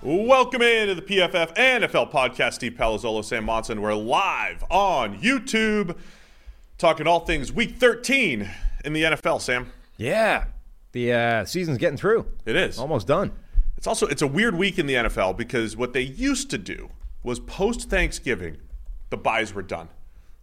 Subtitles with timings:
[0.00, 2.54] Welcome into the PFF NFL podcast.
[2.54, 3.80] Steve Palazzolo, Sam Monson.
[3.80, 5.96] We're live on YouTube,
[6.78, 8.48] talking all things Week 13
[8.84, 9.40] in the NFL.
[9.40, 10.44] Sam, Yeah.
[10.92, 12.26] The uh, season's getting through.
[12.46, 13.32] it is Almost done.
[13.76, 16.90] It's also it's a weird week in the NFL because what they used to do
[17.24, 18.58] was post Thanksgiving,
[19.10, 19.88] the byes were done.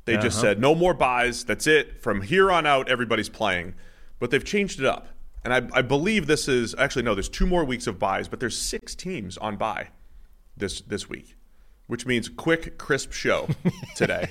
[0.04, 1.46] They just said no more byes.
[1.46, 2.02] That's it.
[2.02, 3.74] From here on out, everybody's playing.
[4.20, 5.08] But they've changed it up,
[5.46, 7.14] and I, I believe this is actually no.
[7.14, 9.90] There's two more weeks of byes, but there's six teams on bye
[10.58, 11.38] this this week,
[11.88, 13.48] which means quick, crisp show
[13.96, 14.30] today.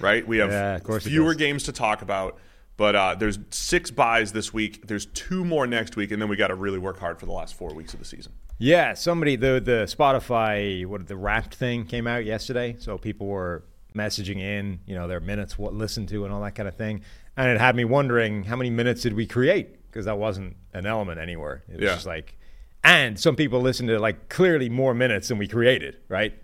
[0.00, 0.26] right?
[0.26, 2.38] We have Yeah, of course it fewer games to talk about.
[2.78, 4.86] But uh, there's six byes this week.
[4.86, 7.32] There's two more next week, and then we got to really work hard for the
[7.32, 8.32] last four weeks of the season.
[8.58, 13.64] Yeah, somebody the the Spotify what the Wrapped thing came out yesterday, so people were
[13.94, 17.02] messaging in, you know, their minutes, what listened to, and all that kind of thing,
[17.36, 20.84] and it had me wondering how many minutes did we create because that wasn't an
[20.86, 21.62] element anywhere.
[21.68, 21.94] It was Yeah.
[21.94, 22.36] just like,
[22.84, 26.34] and some people listened to like clearly more minutes than we created, right?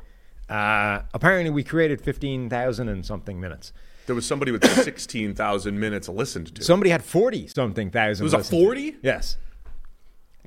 [0.49, 3.73] Uh, apparently, we created fifteen thousand and something minutes.
[4.07, 6.65] There was somebody with 16,000 minutes listened to.
[6.65, 8.25] Somebody had forty something thousand.
[8.27, 8.97] It was a 40?
[9.03, 9.37] Yes.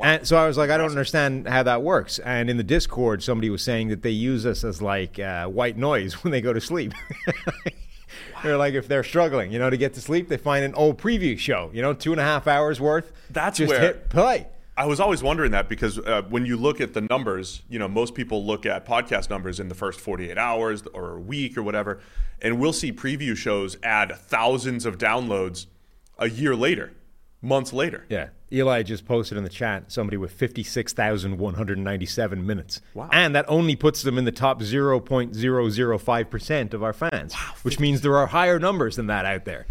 [0.02, 2.20] And so I was like, I don't understand how that works.
[2.20, 5.78] And in the Discord, somebody was saying that they use us as like uh, white
[5.78, 6.94] noise when they go to sleep.
[8.44, 10.98] They're like, if they're struggling, you know, to get to sleep, they find an old
[10.98, 13.12] preview show, you know, two and a half hours worth.
[13.30, 14.48] That's just where- hit play.
[14.78, 17.88] I was always wondering that because uh, when you look at the numbers, you know,
[17.88, 21.64] most people look at podcast numbers in the first 48 hours or a week or
[21.64, 22.02] whatever,
[22.42, 25.68] and we'll see preview shows add thousands of downloads
[26.20, 26.92] a year later,
[27.45, 28.06] months later.
[28.09, 28.29] Yeah.
[28.51, 32.81] Eli just posted in the chat somebody with 56,197 minutes.
[32.94, 33.09] Wow.
[33.11, 37.33] And that only puts them in the top 0.005% of our fans,
[37.63, 39.66] which means there are higher numbers than that out there.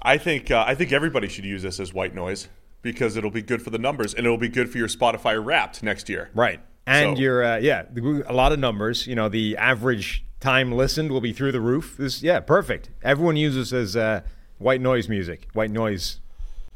[0.00, 2.48] I think uh, I think everybody should use this as white noise
[2.82, 5.82] because it'll be good for the numbers and it'll be good for your Spotify Wrapped
[5.82, 6.30] next year.
[6.34, 6.60] Right.
[6.86, 7.84] And So- you're, uh, yeah,
[8.26, 9.06] a lot of numbers.
[9.06, 11.94] You know, the average time listened will be through the roof.
[11.96, 12.90] This, yeah, perfect.
[13.04, 14.22] Everyone uses as uh,
[14.58, 16.18] white noise music, white noise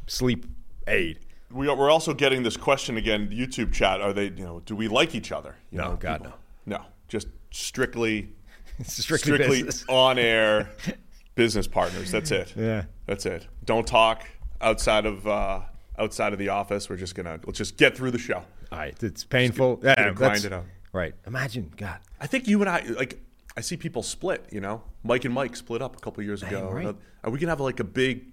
[0.07, 0.47] sleep
[0.87, 1.21] aid.
[1.51, 4.01] We are, we're also getting this question again, YouTube chat.
[4.01, 5.55] Are they, you know, do we like each other?
[5.71, 6.81] You No, know, God, people- no.
[7.09, 8.31] Just strictly,
[8.85, 10.71] strictly, strictly on air
[11.37, 12.11] business partners.
[12.11, 12.53] That's it.
[12.57, 12.85] Yeah.
[13.07, 13.47] That's it.
[13.65, 14.25] Don't talk
[14.61, 15.61] outside of uh,
[15.99, 16.91] outside of the office.
[16.91, 18.43] We're just gonna let's just get through the show.
[18.73, 19.77] All right, it's painful.
[19.77, 20.65] gonna yeah, grind it out.
[20.93, 21.15] Right.
[21.29, 21.99] Imagine, God.
[22.21, 23.21] I think you and I like.
[23.57, 24.45] I see people split.
[24.51, 26.69] You know, Mike and Mike split up a couple years ago.
[26.73, 26.97] right.
[27.23, 28.25] Are we gonna have like a big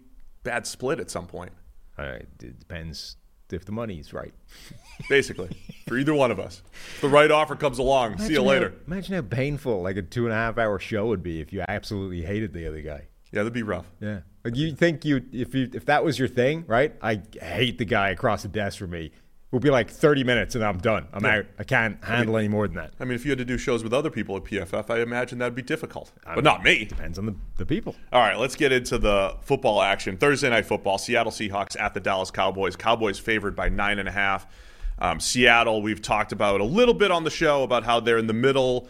[0.43, 1.51] bad split at some point?
[1.97, 3.17] Right, it depends
[3.51, 4.33] if the money's right.
[5.09, 5.49] Basically,
[5.87, 6.63] for either one of us.
[6.95, 8.17] If the right offer comes along.
[8.17, 8.69] see you Imagine later.
[8.69, 11.53] How, imagine how painful like a two and a half hour show would be if
[11.53, 13.07] you absolutely hated the other guy.
[13.31, 13.91] Yeah, that'd be rough.
[13.99, 14.19] Yeah.
[14.43, 16.93] Like you think you if you if that was your thing, right?
[17.01, 19.11] I hate the guy across the desk from me.
[19.53, 21.07] Would be like 30 minutes and I'm done.
[21.13, 21.45] I'm out.
[21.59, 22.91] I can't handle any more than that.
[22.99, 25.37] I mean, if you had to do shows with other people at PFF, I imagine
[25.37, 26.11] that'd be difficult.
[26.25, 26.85] But not me.
[26.85, 27.95] Depends on the, the people.
[28.11, 30.17] All right, let's get into the football action.
[30.17, 32.75] Thursday night football: Seattle Seahawks at the Dallas Cowboys.
[32.75, 34.47] Cowboys favored by nine and a half.
[34.97, 38.25] Um, Seattle, we've talked about a little bit on the show about how they're in
[38.25, 38.87] the middle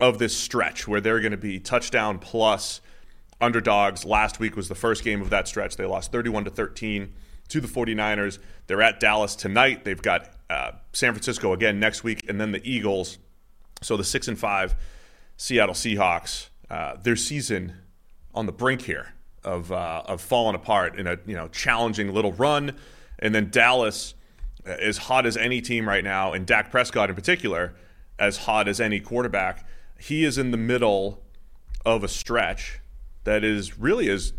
[0.00, 2.82] of this stretch where they're going to be touchdown plus
[3.40, 4.04] underdogs.
[4.04, 5.78] Last week was the first game of that stretch.
[5.78, 7.14] They lost 31 to 13
[7.48, 8.38] to the 49ers.
[8.66, 9.84] They're at Dallas tonight.
[9.84, 13.18] They've got uh, San Francisco again next week, and then the Eagles.
[13.82, 14.74] So the six and five
[15.36, 17.74] Seattle Seahawks, uh, their season
[18.34, 22.32] on the brink here of uh, of falling apart in a you know challenging little
[22.32, 22.76] run,
[23.18, 24.14] and then Dallas
[24.64, 27.74] as hot as any team right now, and Dak Prescott in particular,
[28.18, 29.66] as hot as any quarterback.
[29.98, 31.22] He is in the middle
[31.84, 32.80] of a stretch
[33.24, 34.32] that is really as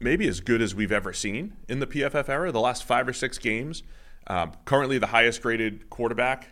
[0.00, 2.52] maybe as good as we've ever seen in the PFF era.
[2.52, 3.82] The last five or six games,
[4.26, 6.48] um, currently the highest graded quarterback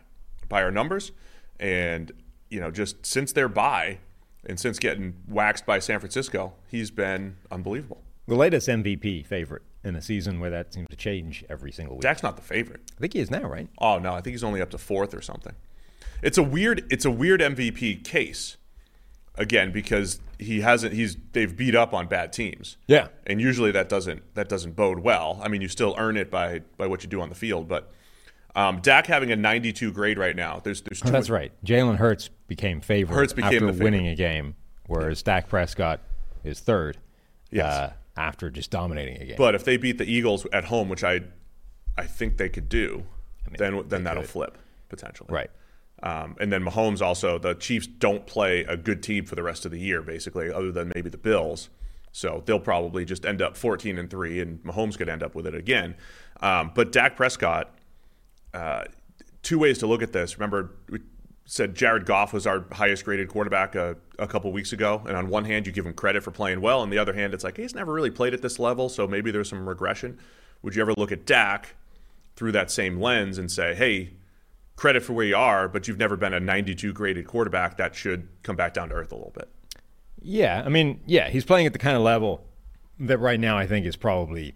[0.48, 1.12] by our numbers,
[1.58, 2.12] and
[2.50, 3.98] you know just since their bye
[4.44, 8.02] and since getting waxed by San Francisco, he's been unbelievable.
[8.28, 12.02] The latest MVP favorite in a season where that seems to change every single week.
[12.02, 12.80] Dak's not the favorite.
[12.96, 13.68] I think he is now, right?
[13.78, 15.54] Oh no, I think he's only up to fourth or something.
[16.22, 18.56] It's a weird it's a weird MVP case.
[19.38, 22.76] Again, because he hasn't he's they've beat up on bad teams.
[22.86, 23.08] Yeah.
[23.26, 25.38] And usually that doesn't that doesn't bode well.
[25.42, 27.92] I mean, you still earn it by by what you do on the field, but
[28.54, 30.60] um, Dak having a 92 grade right now.
[30.64, 31.52] There's there's oh, that's right.
[31.64, 34.56] Jalen Hurts became favorite Hurts became after winning a game,
[34.86, 36.00] whereas Dak Prescott
[36.42, 36.96] is third.
[37.50, 37.66] Yes.
[37.66, 39.36] Uh, after just dominating a game.
[39.36, 41.20] But if they beat the Eagles at home, which I
[41.98, 43.04] I think they could do,
[43.46, 44.30] I mean, then then that'll could.
[44.30, 45.28] flip potentially.
[45.30, 45.50] Right.
[46.02, 49.64] Um, and then Mahomes also, the Chiefs don't play a good team for the rest
[49.64, 51.70] of the year, basically, other than maybe the Bills.
[52.12, 55.46] So they'll probably just end up 14 and three, and Mahomes could end up with
[55.46, 55.96] it again.
[56.40, 57.74] Um, but Dak Prescott,
[58.54, 58.84] uh,
[59.42, 60.38] two ways to look at this.
[60.38, 61.00] Remember, we
[61.44, 65.28] said Jared Goff was our highest graded quarterback a, a couple weeks ago, and on
[65.28, 67.56] one hand, you give him credit for playing well, on the other hand, it's like
[67.56, 70.18] he's never really played at this level, so maybe there's some regression.
[70.62, 71.74] Would you ever look at Dak
[72.34, 74.14] through that same lens and say, hey?
[74.76, 77.76] Credit for where you are, but you've never been a 92 graded quarterback.
[77.78, 79.48] That should come back down to earth a little bit.
[80.20, 82.44] Yeah, I mean, yeah, he's playing at the kind of level
[82.98, 84.54] that right now I think is probably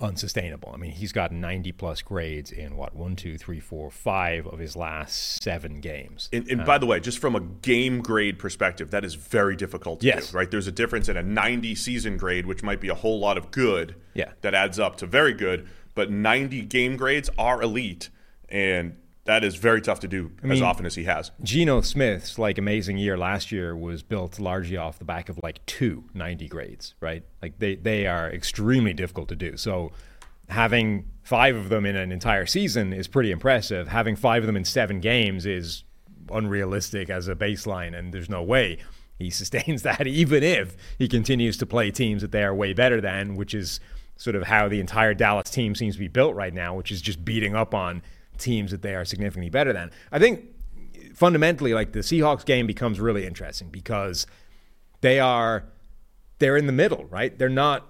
[0.00, 0.70] unsustainable.
[0.72, 4.58] I mean, he's got 90 plus grades in what one, two, three, four, five of
[4.58, 6.28] his last seven games.
[6.32, 9.56] And, and um, by the way, just from a game grade perspective, that is very
[9.56, 10.30] difficult to yes.
[10.30, 10.36] do.
[10.36, 10.50] Right?
[10.50, 13.50] There's a difference in a 90 season grade, which might be a whole lot of
[13.50, 13.96] good.
[14.14, 14.32] Yeah.
[14.42, 18.10] That adds up to very good, but 90 game grades are elite,
[18.48, 18.96] and
[19.28, 21.30] that is very tough to do I mean, as often as he has.
[21.42, 25.64] Geno Smith's like amazing year last year was built largely off the back of like
[25.66, 27.22] two 90 grades, right?
[27.42, 29.58] Like they, they are extremely difficult to do.
[29.58, 29.92] So
[30.48, 33.88] having five of them in an entire season is pretty impressive.
[33.88, 35.84] Having five of them in seven games is
[36.32, 38.78] unrealistic as a baseline, and there's no way
[39.18, 42.98] he sustains that, even if he continues to play teams that they are way better
[42.98, 43.78] than, which is
[44.16, 47.02] sort of how the entire Dallas team seems to be built right now, which is
[47.02, 48.02] just beating up on
[48.38, 49.90] teams that they are significantly better than.
[50.10, 50.44] I think
[51.14, 54.26] fundamentally, like the Seahawks game becomes really interesting because
[55.00, 55.64] they are
[56.38, 57.36] they're in the middle, right?
[57.36, 57.86] They're not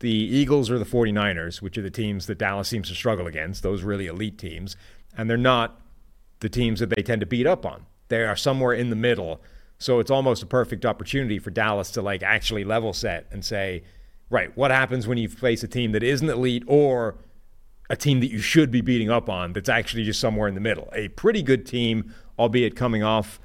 [0.00, 3.62] the Eagles or the 49ers, which are the teams that Dallas seems to struggle against,
[3.62, 4.76] those really elite teams,
[5.16, 5.80] and they're not
[6.40, 7.86] the teams that they tend to beat up on.
[8.08, 9.40] They are somewhere in the middle.
[9.78, 13.84] So it's almost a perfect opportunity for Dallas to like actually level set and say,
[14.30, 17.16] right, what happens when you face a team that isn't elite or
[17.88, 20.60] a team that you should be beating up on that's actually just somewhere in the
[20.60, 20.88] middle.
[20.92, 23.40] A pretty good team, albeit coming off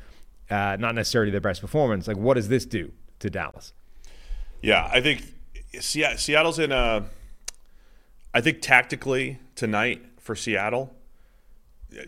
[0.50, 2.08] uh, not necessarily their best performance.
[2.08, 3.74] Like, what does this do to Dallas?
[4.62, 5.24] Yeah, I think
[5.80, 7.06] Seattle's in a.
[8.34, 10.94] I think tactically tonight for Seattle,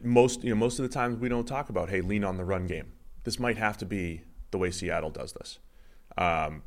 [0.04, 2.46] most you know most of the times we don't talk about hey lean on the
[2.46, 2.92] run game.
[3.24, 4.22] This might have to be
[4.52, 5.60] the way Seattle does this.
[6.18, 6.64] Um,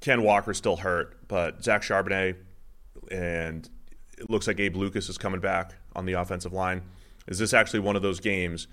[0.00, 2.36] Ken Walker's still hurt, but Zach Charbonnet
[3.10, 3.68] and
[4.18, 6.82] it looks like Abe Lucas is coming back on the offensive line.
[7.26, 8.66] Is this actually one of those games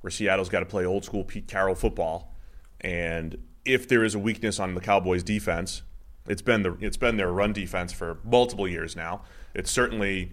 [0.00, 2.34] where Seattle's got to play old school Pete Carroll football?
[2.80, 5.82] And if there is a weakness on the Cowboys' defense,
[6.26, 9.22] it's been the it's been their run defense for multiple years now.
[9.54, 10.32] It's certainly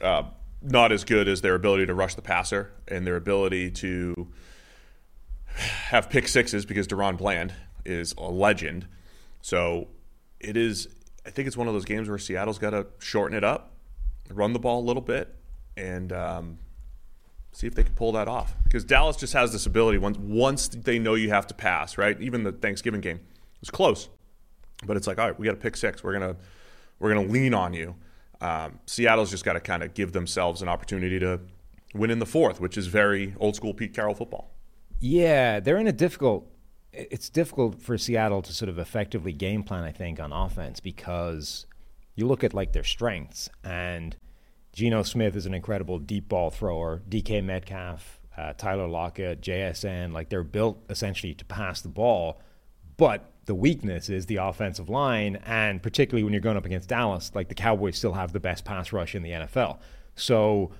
[0.00, 0.24] uh,
[0.62, 4.28] not as good as their ability to rush the passer and their ability to
[5.46, 7.54] have pick sixes because DaRon Bland
[7.84, 8.86] is a legend.
[9.42, 9.88] So
[10.38, 10.88] it is.
[11.26, 13.69] I think it's one of those games where Seattle's got to shorten it up
[14.34, 15.34] run the ball a little bit,
[15.76, 16.58] and um,
[17.52, 18.54] see if they can pull that off.
[18.64, 22.20] Because Dallas just has this ability once once they know you have to pass, right?
[22.20, 23.20] Even the Thanksgiving game
[23.60, 24.08] was close,
[24.84, 26.02] but it's like, all right, we got to pick six.
[26.02, 26.36] We're gonna
[26.98, 27.96] we're gonna lean on you.
[28.40, 31.40] Um, Seattle's just got to kind of give themselves an opportunity to
[31.94, 34.50] win in the fourth, which is very old school Pete Carroll football.
[34.98, 36.46] Yeah, they're in a difficult.
[36.92, 41.66] It's difficult for Seattle to sort of effectively game plan, I think, on offense because
[42.20, 44.14] you look at like their strengths, and
[44.72, 47.02] Geno Smith is an incredible deep ball thrower.
[47.08, 52.40] DK Metcalf, uh, Tyler Lockett, JSN, like they're built essentially to pass the ball,
[52.96, 57.32] but the weakness is the offensive line, and particularly when you're going up against Dallas,
[57.34, 59.78] like the Cowboys still have the best pass rush in the NFL.
[60.14, 60.70] So,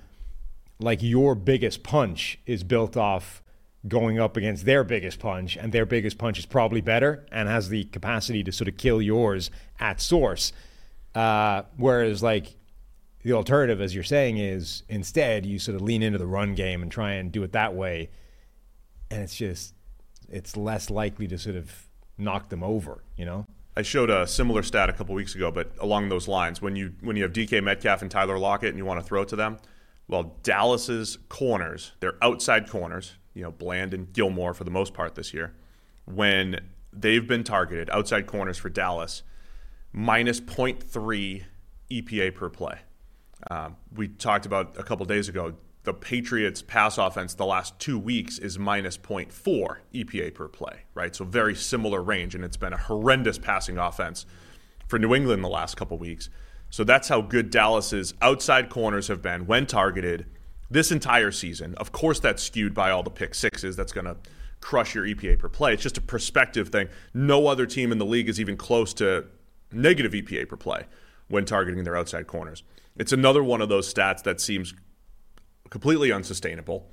[0.79, 3.41] like your biggest punch is built off
[3.87, 7.69] going up against their biggest punch, and their biggest punch is probably better and has
[7.69, 10.53] the capacity to sort of kill yours at source.
[11.13, 12.55] Uh, whereas, like
[13.23, 16.81] the alternative, as you're saying, is instead you sort of lean into the run game
[16.81, 18.09] and try and do it that way,
[19.09, 19.73] and it's just
[20.29, 23.45] it's less likely to sort of knock them over, you know.
[23.75, 26.93] I showed a similar stat a couple weeks ago, but along those lines, when you
[27.01, 29.35] when you have DK Metcalf and Tyler Lockett and you want to throw it to
[29.35, 29.57] them,
[30.07, 35.15] well, Dallas's corners, their outside corners, you know, Bland and Gilmore for the most part
[35.15, 35.53] this year,
[36.05, 36.59] when
[36.91, 39.23] they've been targeted, outside corners for Dallas,
[39.93, 41.43] minus 0.3
[41.91, 42.79] EPA per play.
[43.49, 47.97] Um, we talked about a couple days ago the Patriots' pass offense the last two
[47.97, 51.15] weeks is minus 0.4 EPA per play, right?
[51.15, 54.25] So very similar range, and it's been a horrendous passing offense
[54.87, 56.29] for New England the last couple weeks.
[56.69, 60.27] So that's how good Dallas's outside corners have been when targeted
[60.69, 61.73] this entire season.
[61.75, 63.75] Of course, that's skewed by all the pick sixes.
[63.75, 64.17] That's going to
[64.61, 65.73] crush your EPA per play.
[65.73, 66.89] It's just a perspective thing.
[67.13, 69.25] No other team in the league is even close to
[69.71, 70.85] negative EPA per play
[71.27, 72.63] when targeting their outside corners.
[72.97, 74.73] It's another one of those stats that seems
[75.69, 76.89] completely unsustainable.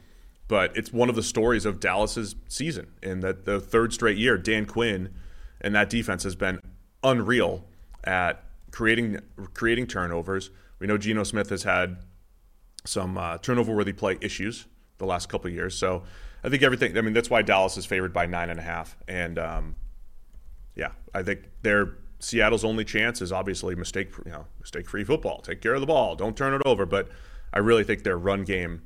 [0.46, 4.38] But it's one of the stories of Dallas's season in that the third straight year,
[4.38, 5.14] Dan Quinn
[5.60, 6.60] and that defense has been
[7.02, 7.66] unreal
[8.04, 9.18] at creating
[9.52, 10.50] creating turnovers.
[10.78, 11.98] We know Geno Smith has had
[12.84, 14.66] some uh, turnover-worthy play issues
[14.96, 15.76] the last couple years.
[15.76, 16.04] So
[16.42, 16.96] I think everything.
[16.96, 18.96] I mean, that's why Dallas is favored by nine and a half.
[19.06, 19.76] And um,
[20.74, 25.40] yeah, I think their Seattle's only chance is obviously mistake, you know, mistake-free football.
[25.40, 26.16] Take care of the ball.
[26.16, 26.84] Don't turn it over.
[26.84, 27.08] But
[27.52, 28.82] I really think their run game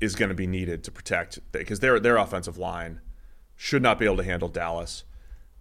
[0.00, 3.00] is going to be needed to protect because their their offensive line
[3.54, 5.04] should not be able to handle Dallas,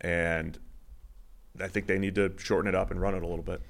[0.02, 0.58] and
[1.62, 3.62] I think they need to shorten it up and run it a little bit.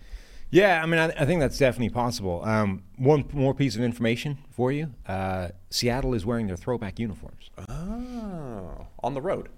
[0.51, 2.43] Yeah, I mean, I, I think that's definitely possible.
[2.43, 7.49] Um, one more piece of information for you: uh, Seattle is wearing their throwback uniforms.
[7.67, 9.49] Oh, on the road.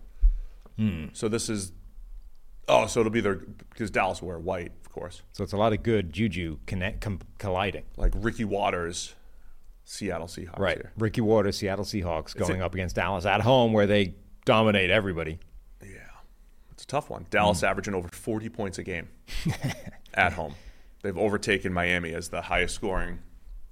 [0.78, 1.08] Hmm.
[1.14, 1.74] So this is.
[2.68, 5.22] Oh, so it'll be their because Dallas will wear white, of course.
[5.34, 7.84] So it's a lot of good juju connect, com- colliding.
[7.98, 9.16] Like Ricky Watters,
[9.84, 10.60] Seattle Seahawks.
[10.60, 10.78] Right.
[10.78, 10.92] Here.
[10.98, 14.16] Ricky Watters, Seattle Seahawks, going a- up against Dallas at home where they
[14.46, 15.40] dominate everybody.
[15.82, 15.90] Yeah,
[16.72, 17.26] it's a tough one.
[17.30, 17.68] Dallas mm.
[17.68, 19.10] averaging over 40 points a game
[20.14, 20.56] at home.
[21.04, 23.20] They've overtaken Miami as the highest scoring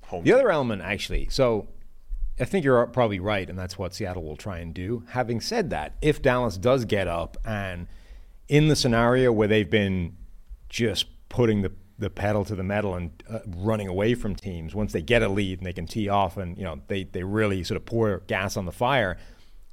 [0.05, 0.23] home.
[0.23, 0.39] The team.
[0.39, 1.67] other element, actually, so
[2.39, 5.03] I think you're probably right, and that's what Seattle will try and do.
[5.09, 7.87] Having said that, if Dallas does get up and
[8.49, 10.17] in the scenario where they've been
[10.67, 14.93] just putting the the pedal to the metal and uh, running away from teams, once
[14.93, 17.63] they get a lead and they can tee off and you know they they really
[17.63, 19.17] sort of pour gas on the fire.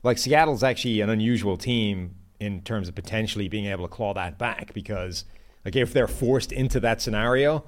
[0.02, 4.38] Like Seattle's actually an unusual team in terms of potentially being able to claw that
[4.38, 5.24] back because
[5.64, 7.64] like if they're forced into that scenario,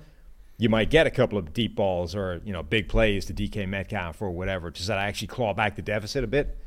[0.59, 3.69] you might get a couple of deep balls or you know big plays to DK
[3.69, 4.71] Metcalf or whatever.
[4.71, 6.59] Does that actually claw back the deficit a bit?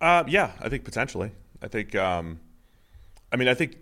[0.00, 1.32] Uh, yeah, I think potentially.
[1.62, 1.94] I think.
[1.94, 2.40] Um,
[3.32, 3.76] I mean, I think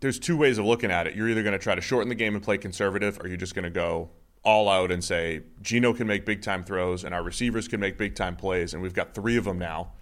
[0.00, 1.14] there's two ways of looking at it.
[1.14, 3.54] You're either going to try to shorten the game and play conservative, or you're just
[3.54, 4.10] going to go
[4.46, 7.98] all out and say Geno can make big time throws and our receivers can make
[7.98, 9.92] big time plays, and we've got three of them now,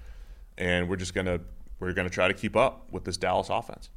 [0.59, 1.41] and we're just gonna
[1.81, 3.89] we're gonna try to keep up with this Dallas offense.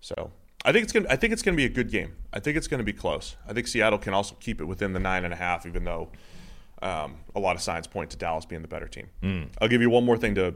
[0.00, 0.32] So
[0.64, 2.16] I think it's gonna I think it's gonna be a good game.
[2.32, 3.36] I think it's gonna be close.
[3.46, 6.08] I think Seattle can also keep it within the nine and a half, even though
[6.82, 9.06] um, a lot of signs point to Dallas being the better team.
[9.60, 10.54] I'll give you one more thing to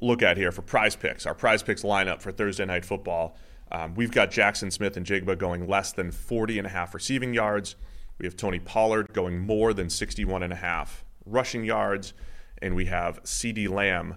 [0.00, 1.26] look at here for prize picks.
[1.26, 3.36] Our prize picks lineup for Thursday night football.
[3.70, 7.76] Um, we've got Jaxon Smith-Njigba going less than 40 and a half receiving yards.
[8.18, 12.14] We have Tony Pollard going more than 61 and a half rushing yards.
[12.62, 14.16] And we have CeeDee Lamb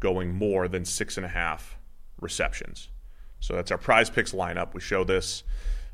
[0.00, 1.78] going more than six and a half
[2.20, 2.90] receptions.
[3.40, 4.74] So that's our prize picks lineup.
[4.74, 5.42] We show this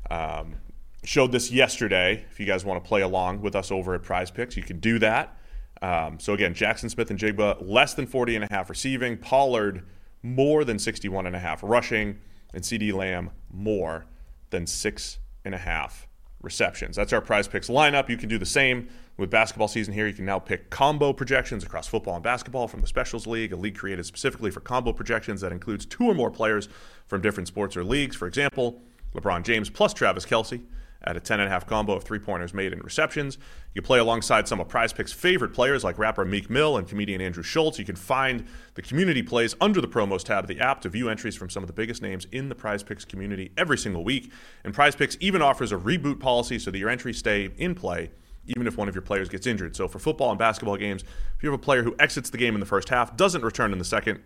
[0.09, 0.55] um,
[1.03, 2.25] showed this yesterday.
[2.29, 4.79] If you guys want to play along with us over at Prize Picks, you can
[4.79, 5.37] do that.
[5.81, 9.83] Um, so again, Jaxon Smith-Njigba less than 40 and a half receiving, Pollard
[10.23, 12.19] more than 61 and a half rushing,
[12.53, 14.05] and CeeDee Lamb more
[14.49, 16.07] than six and a half
[16.41, 16.95] receptions.
[16.95, 18.09] That's our Prize Picks lineup.
[18.09, 20.07] You can do the same with basketball season here.
[20.07, 23.55] You can now pick combo projections across football and basketball from the Specials League, a
[23.55, 26.69] league created specifically for combo projections that includes two or more players
[27.07, 28.15] from different sports or leagues.
[28.15, 28.81] For example,
[29.15, 30.61] LeBron James plus Travis Kelce
[31.03, 33.37] at a 10.5 combo of three pointers made in receptions.
[33.73, 37.21] You play alongside some of Prize Picks' favorite players like rapper Meek Mill and comedian
[37.21, 37.79] Andrew Schulz.
[37.79, 41.09] You can find the community plays under the promos tab of the app to view
[41.09, 44.31] entries from some of the biggest names in the Prize Picks community every single week.
[44.63, 48.11] And Prize Picks even offers a reboot policy so that your entries stay in play
[48.49, 49.75] even if one of your players gets injured.
[49.75, 52.53] So for football and basketball games, if you have a player who exits the game
[52.53, 54.21] in the first half, doesn't return in the second,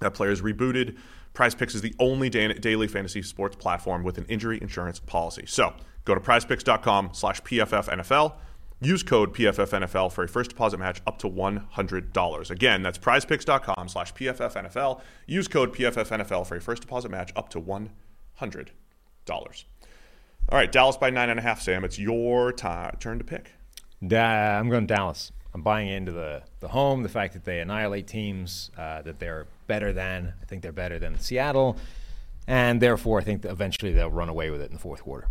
[0.00, 0.96] That player is rebooted.
[1.34, 5.44] Prize Picks is the only daily fantasy sports platform with an injury insurance policy.
[5.46, 5.74] So
[6.06, 8.32] go to prizepicks.com slash PFFNFL.
[8.80, 12.50] Use code PFFNFL for a first deposit match up to $100.
[12.50, 15.00] Again, that's prizepicks.com slash PFFNFL.
[15.26, 17.88] Use code PFFNFL for a first deposit match up to $100.
[20.48, 21.84] All right, Dallas by nine and a half, Sam.
[21.84, 23.52] It's your time, turn to pick.
[24.02, 25.32] I'm going Dallas.
[25.54, 29.46] I'm buying into the, the home, the fact that they annihilate teams, uh, that they're
[29.66, 30.34] better than.
[30.42, 31.78] I think they're better than Seattle.
[32.46, 35.28] And therefore, I think eventually they'll run away with it in the fourth quarter.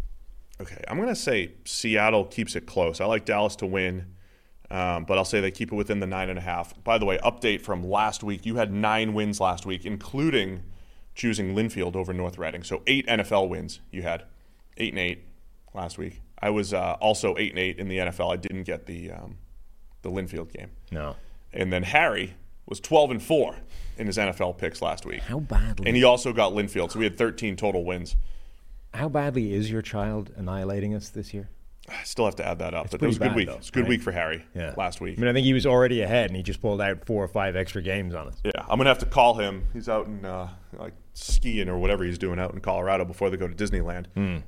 [0.61, 3.01] Okay, I'm going to say Seattle keeps it close.
[3.01, 4.05] I like Dallas to win,
[4.71, 6.81] um, but I'll say they keep it within the nine and a half.
[6.83, 10.63] By the way, update from last week: you had nine wins last week, including
[11.13, 12.63] choosing Linfield over North Reading.
[12.63, 14.23] So eight NFL wins you had,
[14.77, 15.25] eight and eight
[15.73, 16.21] last week.
[16.39, 18.31] I was uh, also eight and eight in the NFL.
[18.31, 19.37] I didn't get the um,
[20.03, 20.71] the Linfield game.
[20.91, 21.15] No.
[21.51, 22.35] And then Harry
[22.65, 23.57] was 12 and four
[23.97, 25.21] in his NFL picks last week.
[25.21, 25.87] How badly?
[25.87, 28.15] And he also got Linfield, so we had 13 total wins.
[28.95, 31.49] How badly is your child annihilating us this year?
[31.87, 33.47] I still have to add that up, It's but it was a good week.
[33.47, 33.89] though, it's a good right?
[33.89, 34.73] week for Harry Yeah.
[34.75, 35.19] last week.
[35.19, 37.27] I mean, I think he was already ahead, and he just pulled out four or
[37.27, 38.41] five extra games on us.
[38.43, 39.67] Yeah, I'm gonna have to call him.
[39.71, 40.49] He's out in uh,
[40.79, 44.05] like skiing or whatever he's doing out in Colorado before they go to Disneyland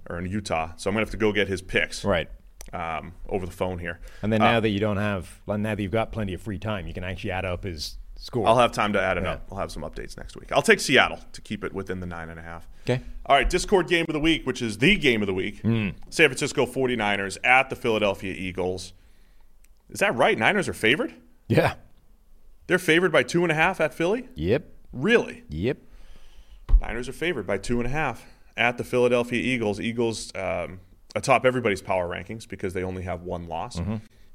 [0.10, 0.72] or in Utah.
[0.78, 2.04] So I'm gonna have to go get his picks.
[2.04, 2.30] Right.
[2.74, 3.98] um, over the phone here.
[4.22, 6.60] And then Uh, now that you don't have, now that you've got plenty of free
[6.60, 8.48] time, you can actually add up his score.
[8.48, 9.34] I'll have time to add it Yeah.
[9.34, 9.48] up.
[9.52, 10.52] I'll have some updates next week.
[10.52, 12.68] I'll take Seattle to keep it within the nine and a half.
[12.84, 13.02] Okay.
[13.26, 15.60] All right, Discord game of the week, which is the game of the week.
[15.62, 15.90] Hmm.
[16.10, 18.94] San Francisco 49ers at the Philadelphia Eagles.
[19.90, 20.38] Is that right?
[20.38, 21.14] Niners are favored?
[21.48, 21.76] Yeah.
[22.68, 24.28] They're favored by two and a half at Philly?
[24.36, 24.66] Yep.
[24.92, 25.44] Really?
[25.50, 25.78] Yep.
[26.82, 28.26] Niners are favored by two and a half
[28.58, 29.80] at the Philadelphia Eagles.
[29.80, 30.80] Eagles um,
[31.16, 33.80] atop everybody's power rankings because they only have one loss.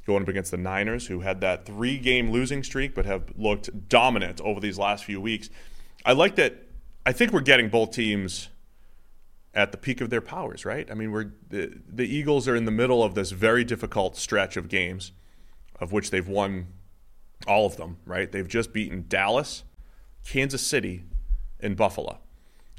[0.07, 3.89] Going up against the Niners, who had that three game losing streak but have looked
[3.89, 5.49] dominant over these last few weeks.
[6.05, 6.67] I like that.
[7.07, 8.49] I think we're getting both teams
[9.55, 10.91] at the peak of their powers, right?
[10.91, 14.57] I mean, we're the, the Eagles are in the middle of this very difficult stretch
[14.57, 15.13] of games,
[15.79, 16.69] of which they've won
[17.47, 18.31] all of them, right?
[18.31, 19.65] They've just beaten Dallas,
[20.27, 21.05] Kansas City,
[21.61, 22.19] and Buffalo,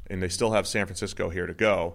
[0.08, 1.94] and they still have San Francisco here to go,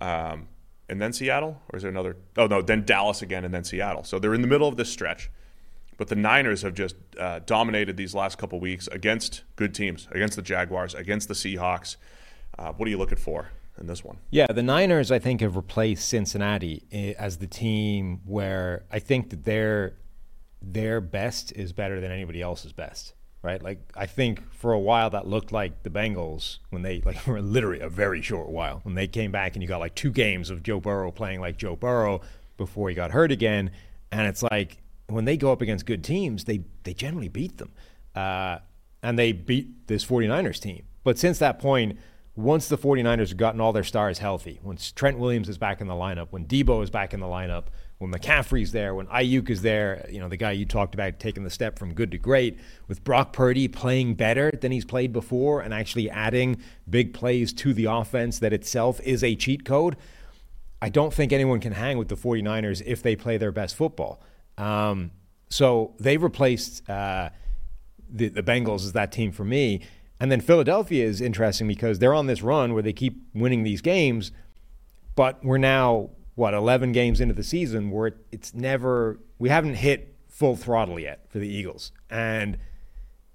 [0.00, 0.48] um,
[0.90, 2.16] and then Seattle, or is there another?
[2.36, 4.04] Oh no, then Dallas again, and then Seattle.
[4.04, 5.30] So they're in the middle of this stretch,
[5.96, 10.36] but the Niners have just uh, dominated these last couple weeks against good teams, against
[10.36, 11.96] the Jaguars, against the Seahawks.
[12.58, 14.18] Uh, what are you looking for in this one?
[14.30, 19.30] Yeah, the Niners, I think, have replaced Cincinnati eh, as the team where I think
[19.30, 19.94] that their
[20.60, 23.14] their best is better than anybody else's best.
[23.42, 23.62] Right?
[23.62, 27.40] Like I think for a while that looked like the Bengals when they like for
[27.40, 30.50] literally a very short while when they came back and you got like two games
[30.50, 32.20] of Joe Burrow playing like Joe Burrow
[32.56, 33.70] before he got hurt again,
[34.12, 37.72] and it's like when they go up against good teams, they they generally beat them,
[38.14, 38.58] uh,
[39.02, 40.84] and they beat this 49ers team.
[41.02, 41.98] But since that point,
[42.36, 45.86] once the 49ers have gotten all their stars healthy, once Trent Williams is back in
[45.86, 47.64] the lineup, when Deebo is back in the lineup,
[48.00, 51.44] when McCaffrey's there, when Aiyuk is there, you know, the guy you talked about taking
[51.44, 52.58] the step from good to great,
[52.88, 56.56] with Brock Purdy playing better than he's played before and actually adding
[56.88, 59.98] big plays to the offense that itself is a cheat code,
[60.80, 64.22] I don't think anyone can hang with the 49ers if they play their best football.
[64.56, 65.10] Um,
[65.50, 67.28] so they've replaced uh,
[68.08, 69.82] the, the Bengals as that team for me.
[70.18, 73.82] And then Philadelphia is interesting because they're on this run where they keep winning these
[73.82, 74.32] games,
[75.16, 79.74] but we're now, what, 11 games into the season where it, it's never, we haven't
[79.74, 81.92] hit full throttle yet for the Eagles.
[82.08, 82.58] And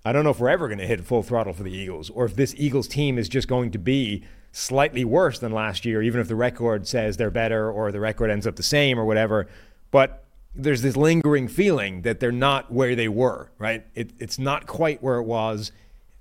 [0.03, 2.25] I don't know if we're ever going to hit full throttle for the Eagles or
[2.25, 6.21] if this Eagles team is just going to be slightly worse than last year, even
[6.21, 9.47] if the record says they're better or the record ends up the same or whatever.
[9.91, 10.23] But
[10.55, 13.85] there's this lingering feeling that they're not where they were, right?
[13.93, 15.71] It, it's not quite where it was.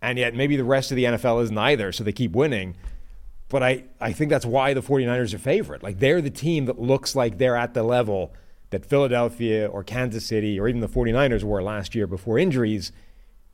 [0.03, 2.77] And yet maybe the rest of the NFL isn't either, so they keep winning.
[3.55, 5.81] But I, I think that's why the 49ers are favorite.
[5.85, 8.35] Like they're the team that looks like they're at the level
[8.71, 12.91] that Philadelphia or Kansas City or even the 49ers were last year before injuries.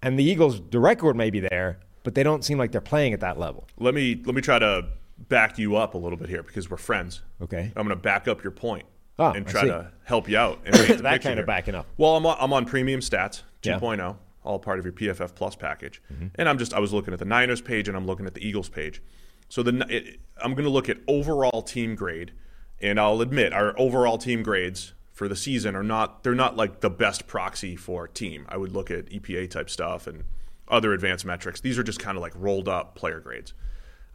[0.00, 3.12] And the Eagles, the record may be there, but they don't seem like they're playing
[3.12, 3.68] at that level.
[3.78, 4.86] Let me let me try to
[5.28, 7.20] back you up a little bit here because we're friends.
[7.42, 7.70] Okay.
[7.76, 8.86] I'm going to back up your point
[9.18, 10.60] Ah, and try to help you out.
[10.64, 11.84] And That kind of backing up.
[11.98, 13.78] Well, I'm on, I'm on Premium Stats 2.0, Yeah.
[13.78, 16.28] 2.0, all part of your PFF Plus package, Mm-hmm.
[16.36, 18.40] and I'm just I was looking at the Niners page and I'm looking at the
[18.48, 19.02] Eagles page.
[19.50, 22.32] So the it, I'm going to look at overall team grade,
[22.80, 26.80] and I'll admit our overall team grades for the season are not they're not like
[26.80, 28.46] the best proxy for team.
[28.48, 30.24] I would look at EPA type stuff and
[30.68, 31.60] other advanced metrics.
[31.60, 33.52] These are just kind of like rolled up player grades.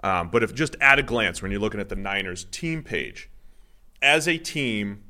[0.04, 3.30] Um, but if just at a glance, when you're looking at the Niners team page,
[4.02, 5.04] as a team,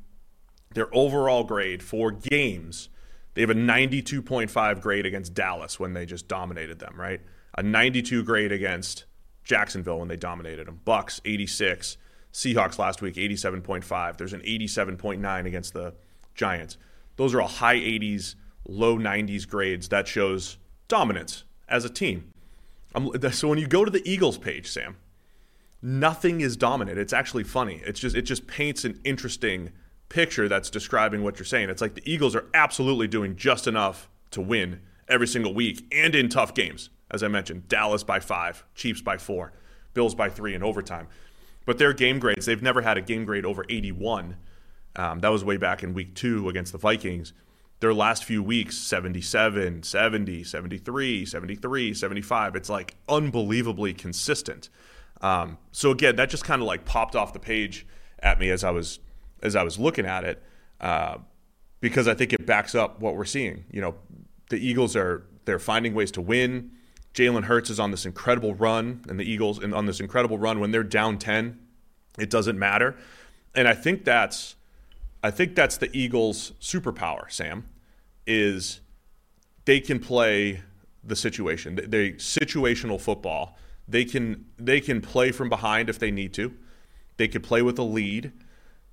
[0.74, 2.88] their overall grade for games,
[3.34, 7.20] they have a 92.5 grade against Dallas when they just dominated them, right?
[7.56, 9.04] a 92 grade against
[9.46, 10.80] Jacksonville when they dominated them.
[10.84, 11.96] Bucs 86.
[12.32, 14.18] Seahawks last week 87.5.
[14.18, 15.94] There's an 87.9 against the
[16.34, 16.76] Giants.
[17.14, 18.34] Those are all high 80s,
[18.68, 19.88] low 90s grades.
[19.88, 22.32] That shows dominance as a team.
[23.30, 24.96] so when you go to the Eagles page, Sam,
[25.80, 26.98] nothing is dominant.
[26.98, 27.80] It's actually funny.
[27.86, 29.70] It's just it just paints an interesting
[30.08, 31.70] picture that's describing what you're saying.
[31.70, 36.14] It's like the Eagles are absolutely doing just enough to win every single week and
[36.14, 36.90] in tough games.
[37.10, 39.52] As I mentioned, Dallas by five, Chiefs by four,
[39.94, 41.08] Bills by three in overtime.
[41.64, 44.36] But their game grades, they've never had a game grade over 81.
[44.94, 47.32] Um, that was way back in week two against the Vikings.
[47.80, 52.56] Their last few weeks, 77, 70, 73, 73, 75.
[52.56, 54.70] It's like unbelievably consistent.
[55.20, 57.86] Um, so again, that just kind of like popped off the page
[58.20, 59.00] at me as I was
[59.42, 60.42] as I was looking at it,
[60.80, 61.18] uh,
[61.80, 63.64] because I think it backs up what we're seeing.
[63.70, 63.94] You know,
[64.48, 66.72] the Eagles are they're finding ways to win.
[67.16, 70.60] Jalen Hurts is on this incredible run, and the Eagles and on this incredible run
[70.60, 71.58] when they're down ten,
[72.18, 72.94] it doesn't matter.
[73.54, 74.54] And I think that's
[75.22, 77.64] I think that's the Eagles' superpower, Sam,
[78.26, 78.82] is
[79.64, 80.60] they can play
[81.02, 81.80] the situation.
[81.88, 83.56] They situational football.
[83.88, 86.52] They can they can play from behind if they need to.
[87.16, 88.32] They can play with a lead.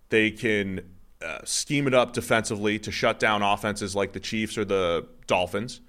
[0.08, 0.90] They can
[1.22, 5.82] uh, scheme it up defensively to shut down offenses like the Chiefs or the Dolphins.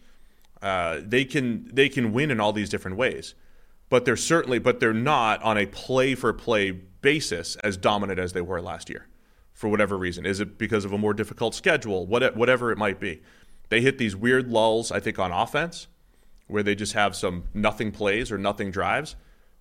[0.65, 3.35] Uh, they can they can win in all these different ways,
[3.91, 8.33] but they're certainly but they're not on a play for play basis as dominant as
[8.33, 9.07] they were last year,
[9.53, 10.25] for whatever reason.
[10.25, 12.07] Is it because of a more difficult schedule?
[12.07, 13.21] What, whatever it might be,
[13.69, 14.91] they hit these weird lulls.
[14.91, 15.87] I think on offense,
[16.47, 19.17] where they just have some nothing plays or nothing drives,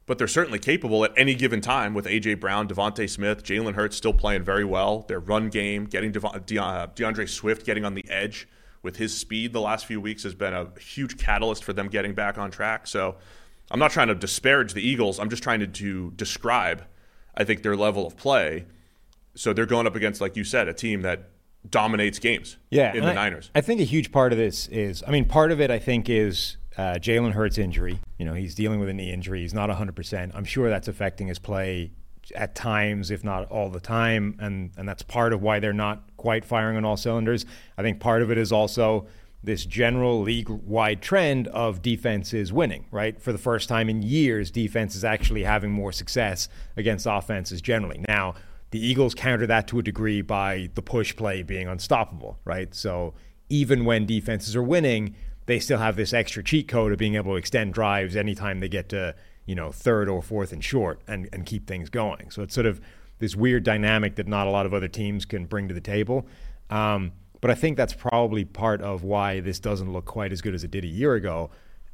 [0.06, 3.98] but they're certainly capable at any given time with AJ Brown, DeVonta Smith, Jalen Hurts
[3.98, 5.02] still playing very well.
[5.10, 8.48] Their run game, getting De- uh, D'Andre Swift getting on the edge
[8.84, 12.13] with his speed the last few weeks has been a huge catalyst for them getting
[12.13, 12.86] back on track.
[12.86, 13.15] So
[13.72, 15.19] I'm not trying to disparage the Eagles.
[15.19, 16.84] I'm just trying to, to describe,
[17.36, 18.65] I think, their level of play.
[19.36, 21.30] So they're going up against, like you said, a team that
[21.67, 23.50] dominates games yeah, in the I, Niners.
[23.56, 26.10] I think a huge part of this is, I mean, part of it, I think,
[26.10, 28.00] is uh, Jalen Hurts' injury.
[28.17, 29.41] You know, he's dealing with a knee injury.
[29.41, 30.32] He's not 100%.
[30.36, 31.91] I'm sure that's affecting his play
[32.36, 36.04] at times, if not all the time, and and that's part of why they're not
[36.18, 37.46] quite firing on all cylinders.
[37.78, 39.08] I think part of it is also
[39.46, 42.86] this general league-wide trend of defenses winning.
[42.92, 47.62] Right, for the first time in years, defense is actually having more success against offenses
[47.62, 48.04] generally.
[48.08, 48.36] Now,
[48.72, 52.40] the Eagles counter that to a degree by the push play being unstoppable.
[52.46, 53.14] Right, so
[53.50, 57.34] even when defenses are winning, they still have this extra cheat code of being able
[57.34, 59.14] to extend drives anytime they get to
[59.45, 62.32] you know, third or fourth and short and, and keep things going.
[62.32, 62.79] So it's sort of
[63.19, 66.25] this weird dynamic that not a lot of other teams can bring to the table.
[66.69, 70.53] Um, but I think that's probably part of why this doesn't look quite as good
[70.53, 71.51] as it did a year ago.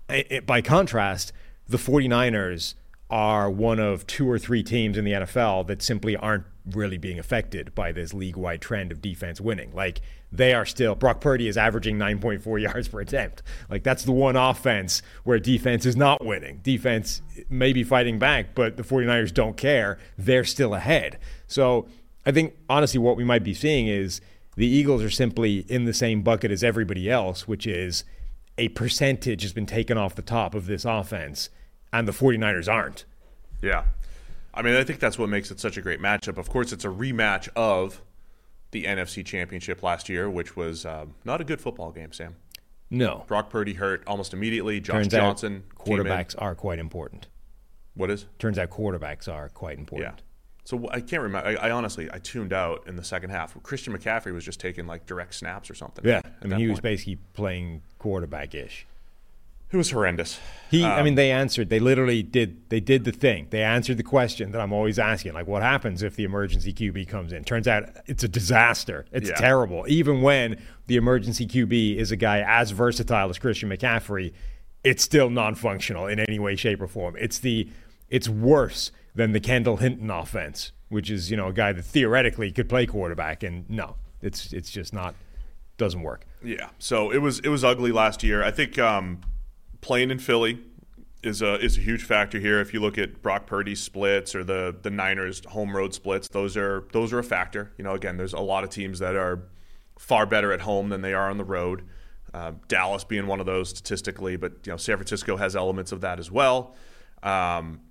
[0.07, 1.33] It, it, by contrast,
[1.67, 2.75] the 49ers
[3.09, 7.17] are one of two or three teams in the NFL that simply aren't really being
[7.17, 9.71] affected by this league wide trend of defense winning.
[9.73, 10.01] Like
[10.31, 13.41] they are still, Brock Purdy is averaging 9.4 yards per attempt.
[13.69, 16.59] Like that's the one offense where defense is not winning.
[16.63, 19.97] Defense may be fighting back, but the 49ers don't care.
[20.17, 21.17] They're still ahead.
[21.47, 21.87] So
[22.25, 24.21] I think honestly, what we might be seeing is
[24.55, 28.03] the Eagles are simply in the same bucket as everybody else, which is
[28.57, 31.49] a percentage has been taken off the top of this offense
[31.91, 33.05] and the 49ers aren't.
[33.61, 33.85] Yeah.
[34.53, 36.37] I mean, I think that's what makes it such a great matchup.
[36.37, 38.01] Of course, it's a rematch of
[38.71, 42.35] the NFC Championship last year, which was um, not a good football game, Sam.
[42.89, 43.23] No.
[43.27, 44.79] Brock Purdy hurt almost immediately.
[44.79, 45.63] Josh Turns Johnson.
[45.75, 47.27] quarterbacks are quite important.
[47.93, 48.25] What is?
[48.39, 50.15] Turns out quarterbacks are quite important.
[50.17, 50.23] Yeah.
[50.63, 51.49] So I can't remember.
[51.49, 53.61] I, I, honestly I tuned out in the second half.
[53.63, 56.05] Christian McCaffrey was just taking like direct snaps or something.
[56.05, 56.69] Yeah, I mean he point.
[56.69, 58.85] was basically playing quarterback ish.
[59.71, 60.39] It was horrendous.
[60.71, 61.69] He, um, I mean, they answered.
[61.69, 62.69] They literally did.
[62.69, 63.47] They did the thing.
[63.51, 67.07] They answered the question that I'm always asking, like, what happens if the emergency QB
[67.07, 67.43] comes in?
[67.43, 69.05] Turns out it's a disaster.
[69.11, 69.35] It's yeah.
[69.35, 69.85] terrible.
[69.87, 74.33] Even when the emergency QB is a guy as versatile as Christian McCaffrey,
[74.83, 77.15] it's still non-functional in any way, shape, or form.
[77.19, 77.69] It's the,
[78.09, 82.51] it's worse than the Kendall Hinton offense, which is you know a guy that theoretically
[82.51, 85.13] could play quarterback, and no, it's it's just not
[85.77, 86.25] doesn't work.
[86.43, 86.69] Yeah.
[86.79, 88.43] So it was it was ugly last year.
[88.43, 88.79] I think.
[88.79, 89.21] Um,
[89.81, 90.59] playing in Philly
[91.21, 92.59] is a is a huge factor here.
[92.61, 96.55] If you look at Brock Purdy's splits or the the Niners home road splits, those
[96.55, 97.71] are those are a factor.
[97.77, 99.43] You know, again, there's a lot of teams that are
[99.97, 101.83] far better at home than they are on the road.
[102.33, 106.01] Uh, Dallas being one of those statistically, but you know San Francisco has elements of
[106.01, 106.75] that as well.
[107.21, 107.81] Um,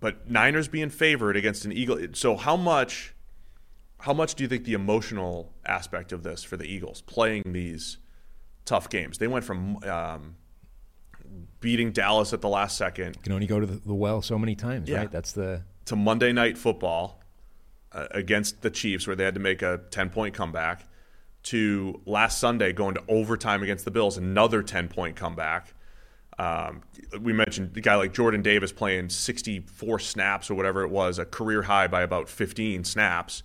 [0.00, 1.98] but Niners being favored against an Eagle.
[2.14, 3.14] So how much
[4.00, 7.98] how much do you think the emotional aspect of this for the Eagles playing these
[8.64, 9.18] tough games?
[9.18, 10.36] They went from um,
[11.62, 13.16] beating Dallas at the last second.
[13.16, 14.98] You can only go to the, the well so many times, Yeah.
[14.98, 15.10] right?
[15.10, 17.18] That's the to Monday Night Football
[17.92, 20.84] uh, against the Chiefs, where they had to make a 10 point comeback,
[21.44, 25.72] to last Sunday going to overtime against the Bills, another 10 point comeback.
[26.38, 26.82] Um,
[27.20, 31.24] we mentioned a guy like Jordan Davis playing 64 snaps or whatever it was, a
[31.24, 33.42] career high by about 15 snaps.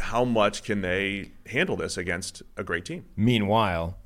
[0.00, 3.04] How much can they handle this against a great team?
[3.16, 3.96] Meanwhile,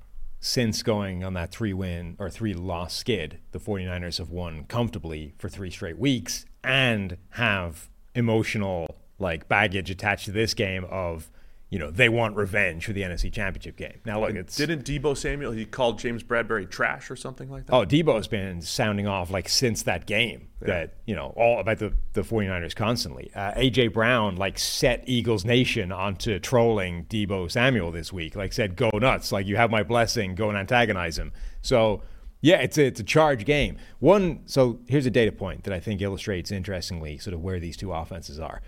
[0.45, 5.35] since going on that three win or three loss skid, the 49ers have won comfortably
[5.39, 11.31] for three straight weeks and have emotional like baggage attached to this game of,
[11.73, 13.99] you know, they want revenge for the NFC Championship game.
[14.05, 17.73] Now look, it's Didn't Deebo Samuel, he called James Bradberry trash or something like that?
[17.73, 21.95] Oh, Deebo's been sounding off like since that game that, you know, all about the,
[22.13, 23.31] the 49ers constantly.
[23.35, 28.37] Uh, AJ Brown like set Eagles Nation onto trolling Deebo Samuel this week.
[28.37, 29.33] Like said, go nuts.
[29.33, 31.33] Like you have my blessing, go and antagonize him.
[31.63, 32.03] So
[32.43, 33.79] yeah, it's a, it's a charge game.
[33.99, 37.79] One, so here's a data point that I think illustrates interestingly sort of where these
[37.79, 38.61] two offenses are.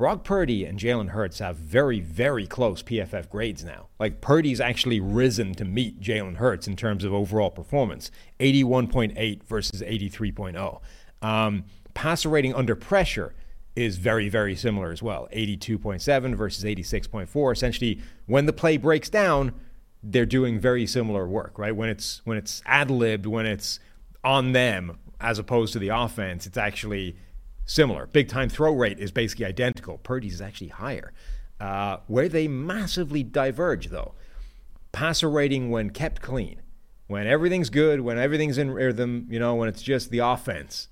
[0.00, 3.88] Brock Purdy and Jalen Hurts have very, very close PFF grades now.
[3.98, 9.82] Like Purdy's actually risen to meet Jalen Hurts in terms of overall performance 81.8 versus
[9.82, 10.80] 83.0.
[11.20, 13.34] Um, passer rating under pressure
[13.76, 17.52] is very, very similar as well 82.7 versus 86.4.
[17.52, 19.52] Essentially, when the play breaks down,
[20.02, 21.76] they're doing very similar work, right?
[21.76, 23.78] When it's when it's ad libbed, when it's
[24.24, 27.16] on them as opposed to the offense, it's actually
[27.70, 28.06] similar.
[28.06, 29.98] Big time throw rate is basically identical.
[29.98, 31.12] Purdy's is actually higher.
[31.60, 34.14] Uh, where they massively diverge, though,
[34.92, 36.60] passer rating when kept clean,
[37.06, 40.88] when everything's good, when everything's in rhythm, you know, when it's just the offense.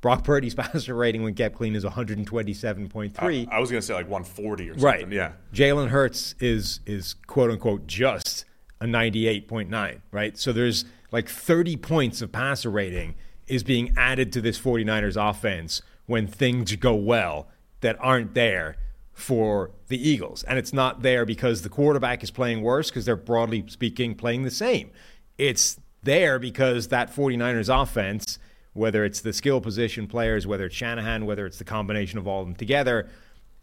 [0.00, 3.12] Brock Purdy's passer rating when kept clean is 127.3.
[3.18, 4.84] I, I was going to say like 140 or something.
[4.84, 5.12] Right.
[5.12, 5.32] Yeah.
[5.52, 8.44] Jalen Hurts is is quote unquote just
[8.80, 10.38] a 98.9, right?
[10.38, 13.14] So there's like 30 points of passer rating
[13.48, 17.46] is being added to this 49ers offense when things go well
[17.82, 18.76] that aren't there
[19.12, 20.42] for the Eagles.
[20.44, 24.42] And it's not there because the quarterback is playing worse because they're broadly speaking playing
[24.42, 24.90] the same.
[25.36, 28.38] It's there because that 49ers offense,
[28.72, 32.40] whether it's the skill position players, whether it's Shanahan, whether it's the combination of all
[32.40, 33.08] of them together,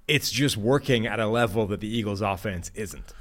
[0.08, 3.14] it's just working at a level that the Eagles offense isn't.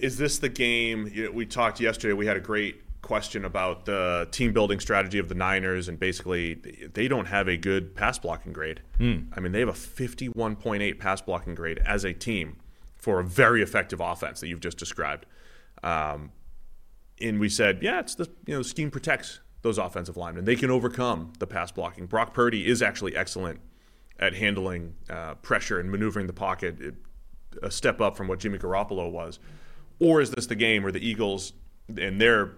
[0.00, 1.10] Is this the game?
[1.12, 2.12] you know, We talked yesterday.
[2.12, 6.54] We had a great question about the team building strategy of the Niners, and basically,
[6.94, 8.80] they don't have a good pass blocking grade.
[9.36, 12.56] I mean, they have a 51.8 pass blocking grade as a team
[12.96, 15.26] for a very effective offense that you've just described.
[15.82, 16.30] Um,
[17.20, 20.44] and we said, yeah, it's the you know scheme protects those offensive linemen.
[20.44, 22.06] They can overcome the pass blocking.
[22.06, 23.60] Brock Purdy is actually excellent
[24.18, 26.94] at handling uh, pressure and maneuvering the pocket, it,
[27.62, 29.38] a step up from what Jimmy Garoppolo was.
[29.98, 31.52] Or is this the game where the Eagles
[31.98, 32.52] and they're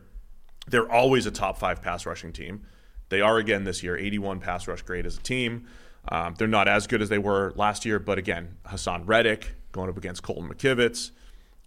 [0.66, 2.66] they're always a top five pass rushing team.
[3.08, 5.66] They are again this year, 81 pass rush grade as a team.
[6.08, 9.88] Um, they're not as good as they were last year, but again, Haason Reddick going
[9.88, 11.10] up against Colton McKivitz,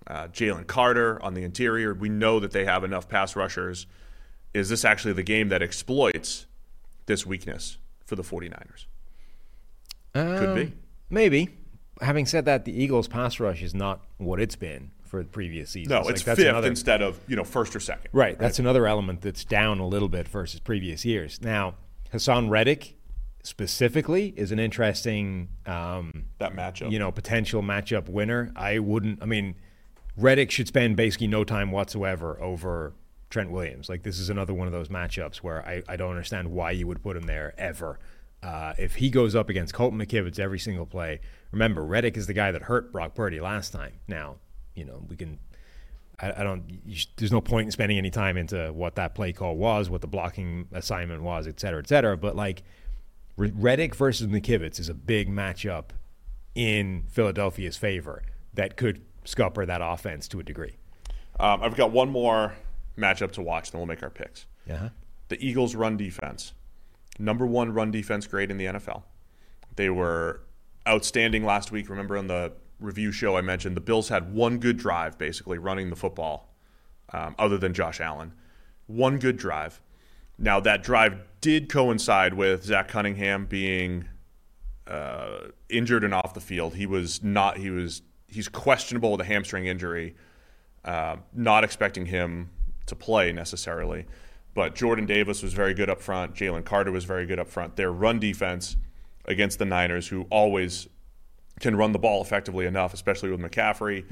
[0.07, 1.93] uh, Jalen Carter on the interior.
[1.93, 3.87] We know that they have enough pass rushers.
[4.53, 6.45] Is this actually the game that exploits
[7.05, 8.85] this weakness for the 49ers?
[10.13, 10.61] Could be.
[10.61, 10.73] Um,
[11.09, 11.49] Maybe.
[12.01, 15.69] Having said that, the Eagles' pass rush is not what it's been for the previous
[15.71, 15.89] seasons.
[15.89, 18.09] No, Like, it's that's fifth another- instead of you know first or second.
[18.13, 18.37] Right.
[18.37, 21.41] That's another element that's down a little bit versus previous years.
[21.41, 21.75] Now,
[22.13, 22.95] Haason Reddick
[23.43, 26.91] specifically is an interesting, um, That matchup.
[26.91, 28.51] you know, potential matchup winner.
[28.55, 29.21] I wouldn't.
[29.21, 29.55] I mean,
[30.15, 32.93] Reddick should spend basically no time whatsoever over
[33.29, 33.89] Trent Williams.
[33.89, 36.87] Like this is another one of those matchups where I, I don't understand why you
[36.87, 37.99] would put him there ever.
[38.43, 41.19] Uh, if he goes up against Colton McKivitz every single play,
[41.51, 43.93] remember Reddick is the guy that hurt Brock Purdy last time.
[44.07, 44.35] Now,
[44.77, 45.39] you know we can
[46.19, 46.63] I, I don't.
[46.91, 50.01] Sh- there's no point in spending any time into what that play call was, what
[50.01, 52.17] the blocking assignment was, et cetera, et cetera.
[52.17, 52.63] But like
[53.35, 55.89] Re- Reddick versus McKivitz is a big matchup
[56.55, 58.23] in Philadelphia's favor
[58.55, 60.77] that could scupper that offense to a degree.
[61.39, 62.55] Um, I've got one more
[62.97, 64.47] matchup to watch, then we'll make our picks.
[64.65, 64.89] Yeah.
[65.29, 66.53] The Eagles' run defense,
[67.19, 69.03] number one run defense grade in the NFL.
[69.75, 70.41] They were
[70.87, 71.89] outstanding last week.
[71.89, 75.89] Remember on the review show I mentioned the Bills had one good drive, basically running
[75.89, 76.53] the football,
[77.13, 78.33] um, other than Josh Allen.
[78.87, 79.81] One good drive.
[80.37, 84.07] Now that drive did coincide with Zach Cunningham being
[84.87, 86.75] uh, injured and off the field.
[86.75, 87.57] He was not.
[87.57, 88.01] He was.
[88.27, 90.15] He's questionable with a hamstring injury.
[90.83, 92.49] Uh, not expecting him
[92.85, 94.05] to play necessarily,
[94.53, 96.33] but Jordan Davis was very good up front.
[96.33, 97.75] Jalen Carter was very good up front.
[97.75, 98.77] Their run defense
[99.25, 100.87] against the Niners, who always
[101.59, 104.05] can run the ball effectively enough, especially with McCaffrey.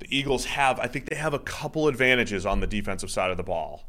[0.00, 3.36] The Eagles have, I think they have a couple advantages on the defensive side of
[3.36, 3.84] the ball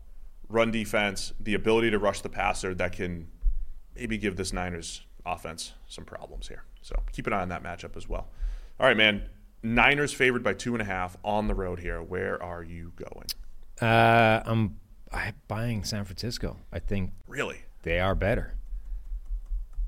[0.50, 3.28] run defense, the ability to rush the passer that can
[3.96, 6.64] maybe give this Niners offense some problems here.
[6.84, 8.28] So keep an eye on that matchup as well.
[8.80, 9.24] All right, man.
[9.64, 12.04] Niners favored by two and a half on the road here.
[12.04, 13.26] Where are you going?
[13.82, 14.78] Uh, I'm,
[15.12, 16.58] I'm buying San Francisco.
[16.72, 17.62] I think Really?
[17.82, 18.54] they are better.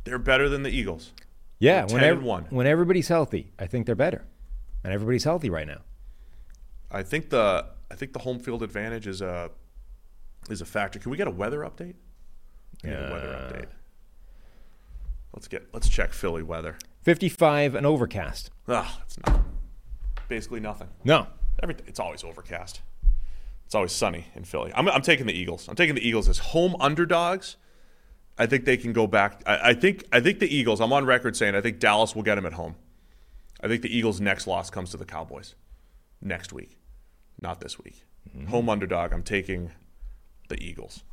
[0.05, 1.11] They're better than the Eagles.
[1.59, 4.25] Yeah, when, ev- when everybody's healthy, I think they're better.
[4.83, 5.81] And everybody's healthy right now.
[6.91, 9.49] I think the I think the home field advantage is a
[10.49, 10.99] is a factor.
[10.99, 11.95] Can we get a weather update?
[12.83, 13.67] Need a weather Uh, update.
[15.33, 16.77] Let's get let's check Philly weather.
[17.03, 18.51] 55 and overcast.
[18.67, 19.43] Ah, it's nothing.
[20.27, 20.87] Basically nothing.
[21.03, 21.27] No.
[21.63, 22.81] It's always overcast.
[23.65, 24.71] It's always sunny in Philly.
[24.75, 25.67] I'm, I'm taking the Eagles.
[25.67, 27.57] I'm taking the Eagles as home underdogs.
[28.37, 29.41] I think they can go back.
[29.45, 30.81] I, I think I think the Eagles.
[30.81, 32.75] I'm on record saying I think Dallas will get them at home.
[33.61, 35.55] I think the Eagles' next loss comes to the Cowboys
[36.21, 36.77] next week,
[37.41, 38.03] not this week.
[38.29, 38.47] Mm-hmm.
[38.47, 39.13] Home underdog.
[39.13, 39.71] I'm taking
[40.49, 41.03] the Eagles.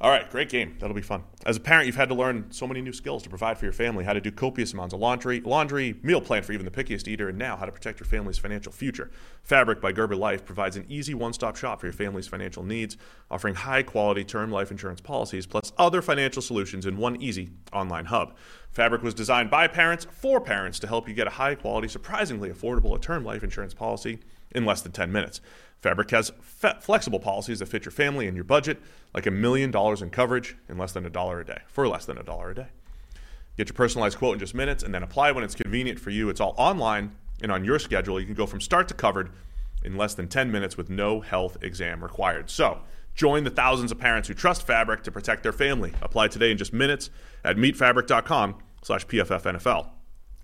[0.00, 0.76] All right, great game.
[0.80, 1.22] That'll be fun.
[1.46, 3.72] As a parent, you've had to learn so many new skills to provide for your
[3.72, 7.06] family, how to do copious amounts of laundry, laundry, meal plan for even the pickiest
[7.06, 9.10] eater, and now how to protect your family's financial future.
[9.44, 12.96] Fabric by Gerber Life provides an easy one-stop shop for your family's financial needs,
[13.30, 18.34] offering high-quality term life insurance policies plus other financial solutions in one easy online hub.
[18.72, 23.00] Fabric was designed by parents for parents to help you get a high-quality, surprisingly affordable
[23.00, 24.18] term life insurance policy
[24.54, 25.40] in less than 10 minutes.
[25.80, 28.80] Fabric has fe- flexible policies that fit your family and your budget,
[29.12, 32.06] like a million dollars in coverage in less than a dollar a day, for less
[32.06, 32.68] than a dollar a day.
[33.56, 36.28] Get your personalized quote in just minutes and then apply when it's convenient for you.
[36.28, 37.12] It's all online
[37.42, 38.18] and on your schedule.
[38.18, 39.30] You can go from start to covered
[39.84, 42.50] in less than 10 minutes with no health exam required.
[42.50, 42.80] So,
[43.14, 45.92] join the thousands of parents who trust Fabric to protect their family.
[46.00, 47.10] Apply today in just minutes
[47.44, 49.88] at meetfabric.com slash PFFNFL.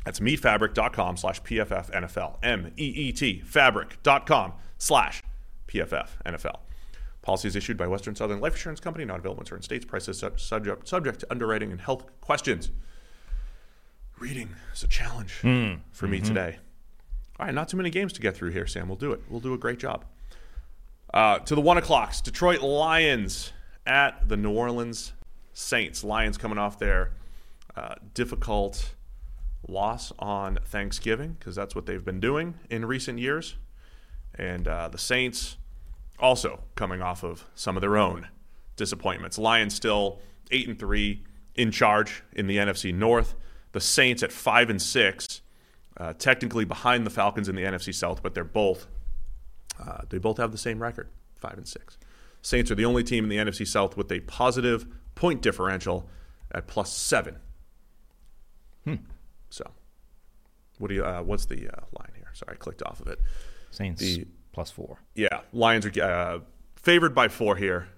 [0.05, 2.37] That's meetfabric.com slash PFFNFL.
[2.43, 5.23] M-E-E-T fabric.com slash
[5.69, 6.57] PFFNFL.
[7.23, 9.85] Policy is issued by Western Southern Life Insurance Company, not available in certain states.
[9.85, 12.71] Prices su- subject, subject to underwriting and health questions.
[14.19, 15.35] Reading is a challenge
[15.93, 16.59] for me today.
[17.39, 18.89] All right, not too many games to get through here, Sam.
[18.89, 19.23] We'll do it.
[19.29, 20.05] We'll do a great job.
[21.13, 23.53] Uh, to the one o'clocks, Detroit Lions
[23.87, 25.13] at the New Orleans
[25.53, 26.05] Saints.
[26.05, 27.13] Lions coming off their
[27.77, 28.95] uh, difficult
[29.71, 33.57] loss on Thanksgiving because that's what they've been doing in recent years.
[34.35, 35.57] And uh, the Saints
[36.19, 38.29] also coming off of some of their own
[38.77, 39.39] disappointments.
[39.39, 43.35] Lions still eight and three in charge in the NFC North.
[43.73, 45.43] The Saints at five and six,
[45.97, 48.87] uh, technically behind the Falcons in the NFC South, but they're both
[49.81, 51.97] uh, they both have the same record, five and six.
[52.43, 56.09] Saints are the only team in the NFC South with a positive point differential
[56.53, 57.37] at plus seven.
[58.87, 59.20] So,
[60.81, 61.05] what do you?
[61.05, 62.29] Uh, what's the uh, line here?
[62.33, 63.21] Sorry, I clicked off of it.
[63.71, 64.99] Saints The- plus four.
[65.15, 66.39] Yeah, Lions are uh,
[66.77, 67.89] favored by four here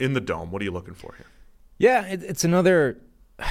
[0.00, 0.50] in the dome.
[0.50, 1.26] What are you looking for here?
[1.78, 2.98] Yeah, it, it's another.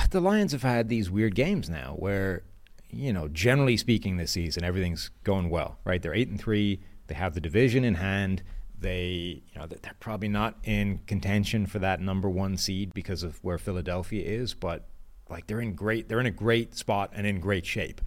[0.10, 2.44] The Lions have had these weird games now where,
[2.90, 6.02] you know, generally speaking, this season everything's going well, right?
[6.02, 6.82] They're eight and three.
[7.08, 8.44] They have the division in hand.
[8.80, 13.38] They, you know, they're probably not in contention for that number one seed because of
[13.44, 14.88] where Philadelphia is, but
[15.30, 18.02] like they're in great, they're in a great spot and in great shape.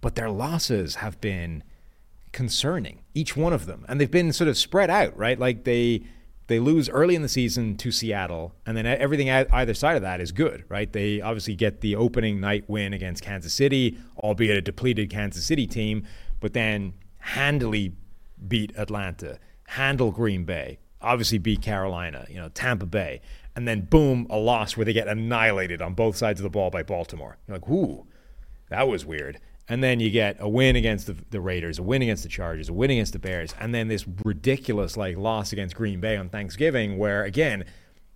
[0.00, 1.64] But their losses have been
[2.32, 5.38] concerning, each one of them, and they've been sort of spread out, right?
[5.38, 6.02] Like they
[6.48, 10.20] they lose early in the season to Seattle, and then everything either side of that
[10.20, 10.90] is good, right?
[10.90, 15.66] They obviously get the opening night win against Kansas City, albeit a depleted Kansas City
[15.66, 16.06] team,
[16.40, 17.92] but then handily
[18.46, 23.20] beat Atlanta, handle Green Bay, obviously beat Carolina, you know, Tampa Bay,
[23.54, 26.70] and then boom, a loss where they get annihilated on both sides of the ball
[26.70, 27.36] by Baltimore.
[27.46, 28.06] You're like, whoo,
[28.70, 29.38] that was weird.
[29.68, 32.70] And then you get a win against the, the Raiders, a win against the Chargers,
[32.70, 36.30] a win against the Bears, and then this ridiculous like loss against Green Bay on
[36.30, 37.64] Thanksgiving, where again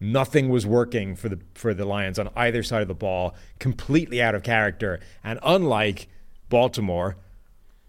[0.01, 4.23] nothing was working for the for the Lions on either side of the ball, completely
[4.23, 4.99] out of character.
[5.23, 6.09] And unlike
[6.49, 7.17] Baltimore,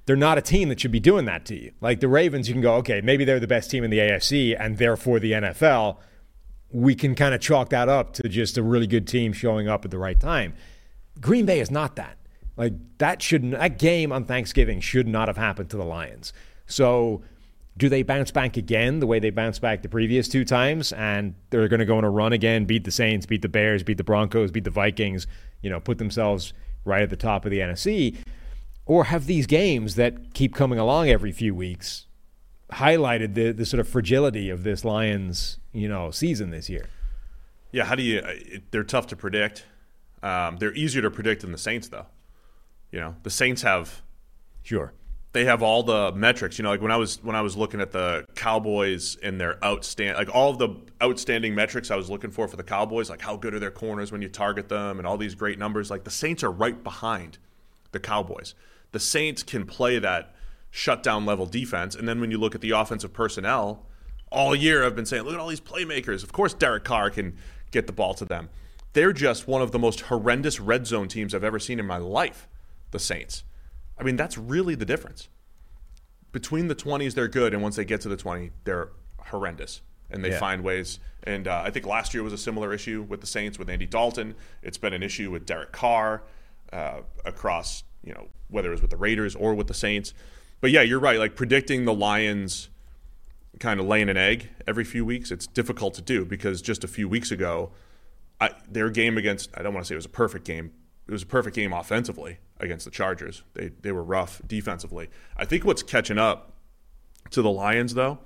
[0.06, 1.72] they're not a team that should be doing that to you.
[1.82, 4.56] Like the Ravens, you can go, okay, maybe they're the best team in the AFC
[4.60, 5.98] and therefore the NFL.
[6.70, 9.86] We can kind of chalk that up to just a really good team showing up
[9.86, 10.56] at the right time.
[11.22, 12.18] Green Bay is not that.
[12.56, 16.34] Like that shouldn't that game on Thanksgiving should not have happened to the Lions.
[16.66, 17.24] So
[17.76, 21.34] do they bounce back again the way they bounced back the previous two times and
[21.50, 23.98] they're going to go on a run again, beat the Saints, beat the Bears, beat
[23.98, 25.26] the Broncos, beat the Vikings,
[25.62, 26.54] you know, put themselves
[26.86, 28.18] right at the top of the NFC?
[28.86, 32.06] Or have these games that keep coming along every few weeks
[32.74, 36.88] highlighted the the sort of fragility of this Lions, you know, season this year?
[37.72, 38.62] Yeah, how do you?
[38.72, 39.66] They're tough to predict.
[40.22, 42.06] Um, they're easier to predict than the Saints, though.
[42.94, 44.04] You know, the Saints have
[44.62, 44.94] Sure.
[45.34, 46.60] they have all the metrics.
[46.60, 49.56] You know, like when I was when I was looking at the Cowboys and their
[49.56, 50.70] outstand, like all of the
[51.02, 54.12] outstanding metrics I was looking for for the Cowboys, like how good are their corners
[54.12, 55.90] when you target them, and all these great numbers.
[55.90, 57.40] Like the Saints are right behind
[57.94, 58.54] the Cowboys.
[58.92, 60.36] The Saints can play that
[60.70, 63.88] shutdown level defense, and then when you look at the offensive personnel,
[64.32, 66.24] all year I've been saying, look at all these playmakers.
[66.24, 67.36] Of course, Derek Carr can
[67.72, 68.50] get the ball to them.
[68.94, 71.98] They're just one of the most horrendous red zone teams I've ever seen in my
[71.98, 72.48] life.
[72.94, 73.44] The Saints.
[74.00, 75.28] I mean, that's really the difference.
[76.32, 78.90] Between the 20s, they're good, and once they get to the 20, they're
[79.20, 79.82] horrendous.
[80.10, 80.40] And they Yeah.
[80.40, 81.00] find ways.
[81.24, 83.86] And uh, I think last year was a similar issue with the Saints with Andy
[83.88, 84.36] Dalton.
[84.62, 86.24] It's been an issue with Derek Carr
[86.72, 90.14] uh, across, you know, whether it was with the Raiders or with the Saints.
[90.62, 91.18] But yeah, you're right.
[91.20, 92.70] Like predicting the Lions
[93.60, 96.88] kind of laying an egg every few weeks, it's difficult to do because just a
[96.88, 97.72] few weeks ago,
[98.42, 100.72] I, their game against, I don't want to say it was a perfect game.
[101.08, 103.44] It was a perfect game offensively against the Chargers.
[103.54, 105.10] They, they were rough defensively.
[105.36, 106.54] I think what's catching up
[107.32, 108.20] to the Lions, though,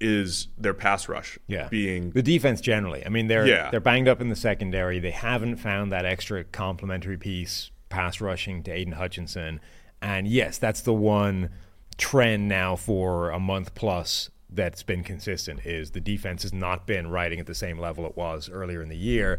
[0.00, 3.06] is their pass rush Yeah, being the defense generally.
[3.06, 3.70] I mean, they're Yeah.
[3.70, 4.98] they're banged up in the secondary.
[4.98, 9.60] They haven't found that extra complementary piece, pass rushing to Aidan Hutchinson.
[10.00, 11.50] And yes, that's the one
[11.98, 15.64] trend now for a month plus that's been consistent.
[15.64, 18.88] Is the defense has not been riding at the same level it was earlier in
[18.88, 19.38] the year.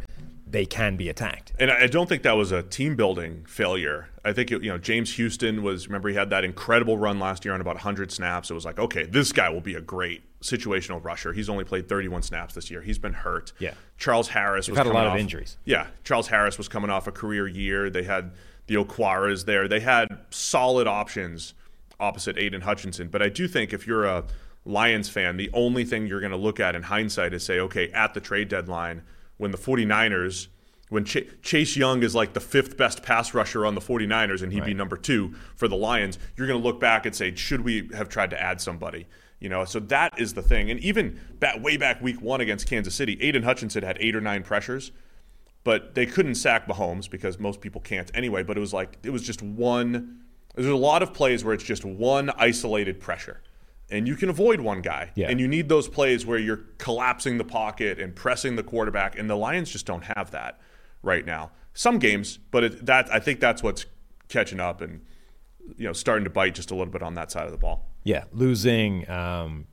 [0.54, 1.52] They can be attacked.
[1.60, 4.10] And I don't think that was a team building failure.
[4.24, 5.88] I think it, you know James Houston was.
[5.88, 8.52] Remember, he had that incredible run last year on about 100 snaps.
[8.52, 11.34] It was like, okay, this guy will be a great situational rusher.
[11.34, 12.82] He's only played 31 snaps this year.
[12.84, 13.52] He's been hurt.
[13.58, 13.74] Yeah.
[13.98, 15.58] Charles Harris They've was had a coming lot of off- injuries.
[15.66, 17.90] Yeah, Charles Harris was coming off a career year.
[17.90, 18.34] They had
[18.68, 19.68] the Okwaras there.
[19.68, 21.56] They had solid options
[22.00, 23.08] opposite Aidan Hutchinson.
[23.08, 24.24] But I do think if you're a
[24.66, 27.90] Lions fan, the only thing you're going to look at in hindsight is say, okay,
[27.92, 29.02] at the trade deadline,
[29.38, 30.48] when the 49ers,
[30.90, 34.54] when Ch- Chase Young is like the fifth best pass rusher on the 49ers and
[34.54, 37.62] he'd be number two for the Lions, you're going to look back and say, should
[37.62, 39.08] we have tried to add somebody?
[39.40, 40.72] You know, so that is the thing.
[40.72, 44.22] And even back, way back week one against Kansas City, Aidan Hutchinson had eight or
[44.22, 44.92] nine pressures
[45.64, 48.44] but they couldn't sack Mahomes because most people can't anyway.
[48.44, 50.20] But it was like it was just one.
[50.56, 53.42] There's a lot of plays where it's just one isolated pressure,
[53.94, 55.12] and you can avoid one guy.
[55.16, 55.30] Yeah.
[55.30, 59.30] And you need those plays where you're collapsing the pocket and pressing the quarterback, and
[59.30, 60.60] the Lions just don't have that
[61.02, 61.52] right now.
[61.74, 63.86] Some games, but it, that I think that's what's
[64.30, 65.02] catching up and
[65.78, 67.90] you know starting to bite just a little bit on that side of the ball.
[68.04, 69.68] Yeah, losing um,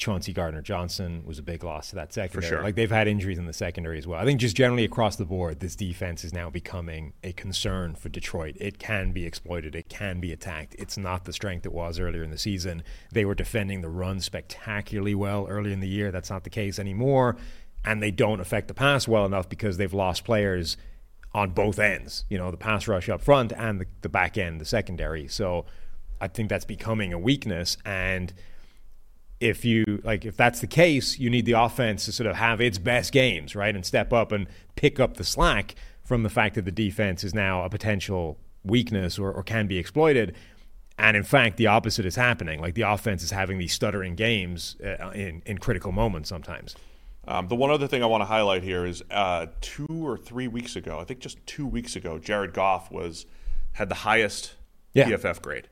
[0.00, 2.48] Chauncey Gardner Johnson was a big loss to that secondary.
[2.48, 2.62] sure.
[2.62, 4.18] Like they've had injuries in the secondary as well.
[4.18, 8.08] I think just generally across the board, this defense is now becoming a concern for
[8.08, 8.56] Detroit.
[8.58, 9.76] It can be exploited.
[9.76, 10.74] It can be attacked.
[10.78, 12.82] It's not the strength it was earlier in the season.
[13.12, 16.10] They were defending the run spectacularly well early in the year.
[16.10, 17.36] That's not the case anymore.
[17.84, 20.78] And they don't affect the pass well enough because they've lost players
[21.32, 22.24] on both ends.
[22.30, 25.28] You know, the pass rush up front and the, the back end, the secondary.
[25.28, 25.66] So
[26.20, 27.76] I think that's becoming a weakness.
[27.84, 28.32] And
[29.40, 32.60] if you like if that's the case you need the offense to sort of have
[32.60, 35.74] its best games right and step up and pick up the slack
[36.04, 39.78] from the fact that the defense is now a potential weakness or, or can be
[39.78, 40.34] exploited
[40.98, 44.76] and in fact the opposite is happening like the offense is having these stuttering games
[44.84, 46.76] uh, in, in critical moments sometimes
[47.26, 50.48] Um, the one other thing I want to highlight here is uh, two or three
[50.48, 53.24] weeks ago, I think just two weeks ago, Jared Goff was
[53.72, 54.54] had the highest
[54.94, 55.06] Yeah.
[55.08, 55.68] PFF grade.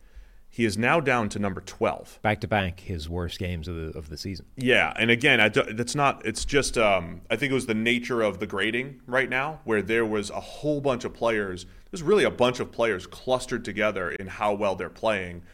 [0.59, 2.19] He is now down to number twelve.
[2.21, 5.49] back to back his worst games of the, of the season Yeah, and again, I
[5.49, 6.27] do, that's not.
[6.27, 6.77] It's just.
[6.77, 10.31] Um, I think it was the nature of the grading right now, where there was
[10.31, 11.65] a whole bunch of players.
[11.93, 15.45] There's really a bunch of players clustered together in how well they're playing.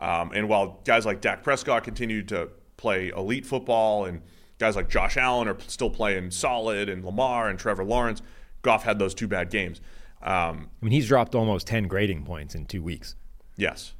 [0.00, 2.48] Um, and while guys like Dak Prescott continued to
[2.78, 4.22] play elite football, and
[4.58, 8.22] guys like Josh Allen are still playing solid, and Lamar and Trevor Lawrence,
[8.62, 9.82] Goff had those two bad games.
[10.22, 13.14] Um, i mean he's dropped almost 10 grading points in two weeks
[13.56, 13.94] yes,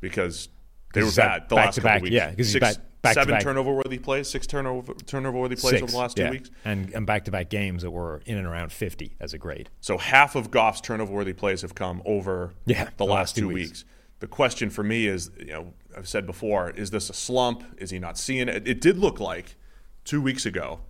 [0.00, 0.48] because
[0.94, 2.14] they were bad the back last to couple back- weeks.
[2.14, 3.42] yeah, 'cause he's Six- back- back seven back.
[3.42, 6.30] turnover worthy plays, six turnover turnover worthy plays over the last two yeah.
[6.30, 6.50] weeks.
[6.64, 9.70] and and back to back games that were in and around 50 as a grade
[9.80, 13.56] So half of Goff's turnover worthy plays have come over Yeah, the, last, two weeks.
[13.70, 13.84] weeks.
[14.18, 17.64] The question for me is, you know, I've said before, is this a slump?
[17.78, 18.68] Is he not seeing it?
[18.68, 19.56] It did look like
[20.04, 20.80] two weeks ago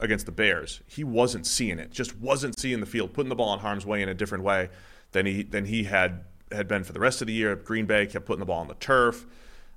[0.00, 1.92] against the Bears, he wasn't seeing it.
[1.92, 4.70] Just wasn't seeing the field, putting the ball in harm's way in a different way
[5.12, 7.54] than he than he had had been for the rest of the year.
[7.56, 9.26] Green Bay kept putting the ball on the turf.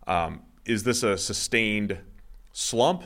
[0.08, 1.98] Um, is this a sustained
[2.52, 3.04] slump?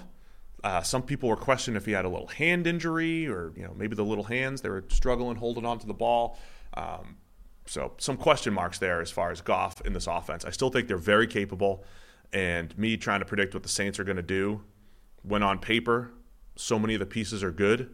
[0.63, 3.73] Uh, some people were questioning if he had a little hand injury or you know
[3.75, 6.37] maybe the little hands they were struggling holding on to the ball.
[6.73, 7.17] Um,
[7.65, 10.45] so some question marks there as far as Goff in this offense.
[10.45, 11.83] I still think they're very capable,
[12.33, 14.61] and me trying to predict what the Saints are going to do
[15.23, 16.11] when on paper
[16.55, 17.93] so many of the pieces are good,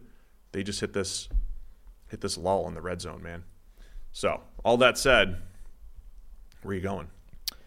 [0.52, 1.28] they just hit this
[2.08, 3.44] hit this lull in the red zone, man.
[4.12, 5.38] So all that said,
[6.64, 7.08] where are you going?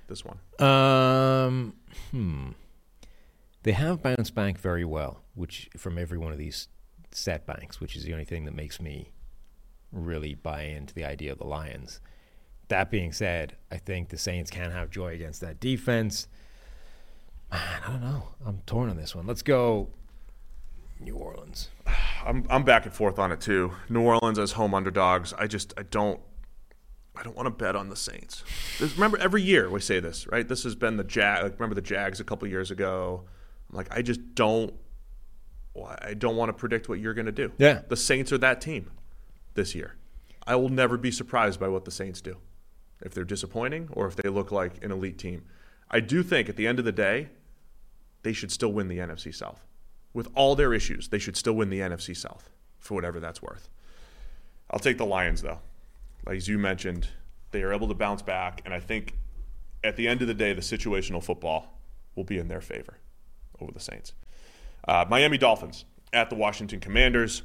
[0.08, 0.40] this one?
[0.60, 1.74] Um,
[2.12, 2.50] hmm.
[3.64, 6.70] They have bounced back very well, which from every one of these
[7.12, 9.12] setbacks, which is the only thing that makes me
[9.92, 12.00] really buy into the idea of the Lions.
[12.70, 16.28] That being said, I think the Saints can have joy against that defense.
[17.52, 18.30] Man, I don't know.
[18.46, 19.26] I'm torn on this one.
[19.26, 19.90] Let's go
[21.00, 21.70] New Orleans.
[22.26, 23.72] I'm I'm back and forth on it too.
[23.88, 25.34] New Orleans as home underdogs.
[25.34, 26.20] I just I don't
[27.18, 28.44] I don't want to bet on the Saints.
[28.80, 30.48] This, remember every year we say this, right?
[30.48, 31.44] This has been the Jag.
[31.44, 33.24] Like, remember the Jags a couple years ago.
[33.70, 34.74] I'm like I just don't
[36.02, 37.52] I don't want to predict what you're going to do.
[37.58, 37.82] Yeah.
[37.88, 38.92] The Saints are that team
[39.54, 39.96] this year.
[40.46, 42.38] I will never be surprised by what the Saints do.
[43.02, 45.46] If they're disappointing or if they look like an elite team.
[45.92, 47.30] I do think at the end of the day,
[48.24, 49.64] they should still win the NFC South.
[50.14, 52.50] With all their issues, they should still win the NFC South
[52.80, 53.70] for whatever that's worth.
[54.72, 55.60] I'll take the Lions, though.
[56.30, 57.08] As you mentioned,
[57.52, 59.16] they are able to bounce back, and I think
[59.84, 61.80] at the end of the day, the situational football
[62.16, 62.98] will be in their favor
[63.60, 64.14] over the Saints.
[64.88, 67.44] Uh, Miami Dolphins at the Washington Commanders.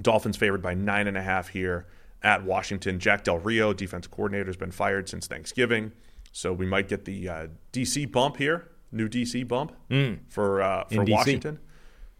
[0.00, 1.86] Dolphins favored by nine and a half here
[2.22, 2.98] at Washington.
[3.00, 5.92] Jack Del Rio, defensive coordinator, has been fired since Thanksgiving,
[6.32, 10.20] so we might get the uh, DC bump here, new DC bump Mm.
[10.28, 11.58] for uh, for Washington.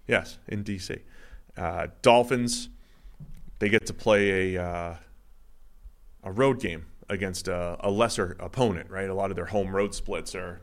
[0.09, 1.01] Yes, in DC.
[1.57, 2.69] Uh, Dolphins,
[3.61, 4.95] they get to play a uh,
[6.23, 9.09] a road game against a, a lesser opponent, right?
[9.09, 10.61] A lot of their home road splits are.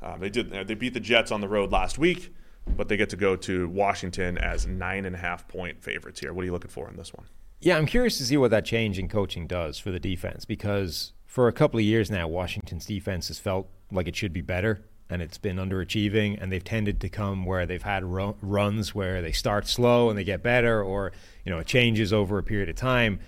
[0.00, 0.50] Uh, they did.
[0.50, 2.32] They beat the Jets on the road last week,
[2.76, 6.32] but they get to go to Washington as nine and a half point favorites here.
[6.32, 7.26] What are you looking for in this one?
[7.60, 11.12] Yeah, I'm curious to see what that change in coaching does for the defense because
[11.26, 14.84] for a couple of years now, Washington's defense has felt like it should be better
[15.10, 19.22] and it's been underachieving, and they've tended to come where they've had ru- runs where
[19.22, 21.12] they start slow and they get better, or
[21.44, 23.18] you know it changes over a period of time.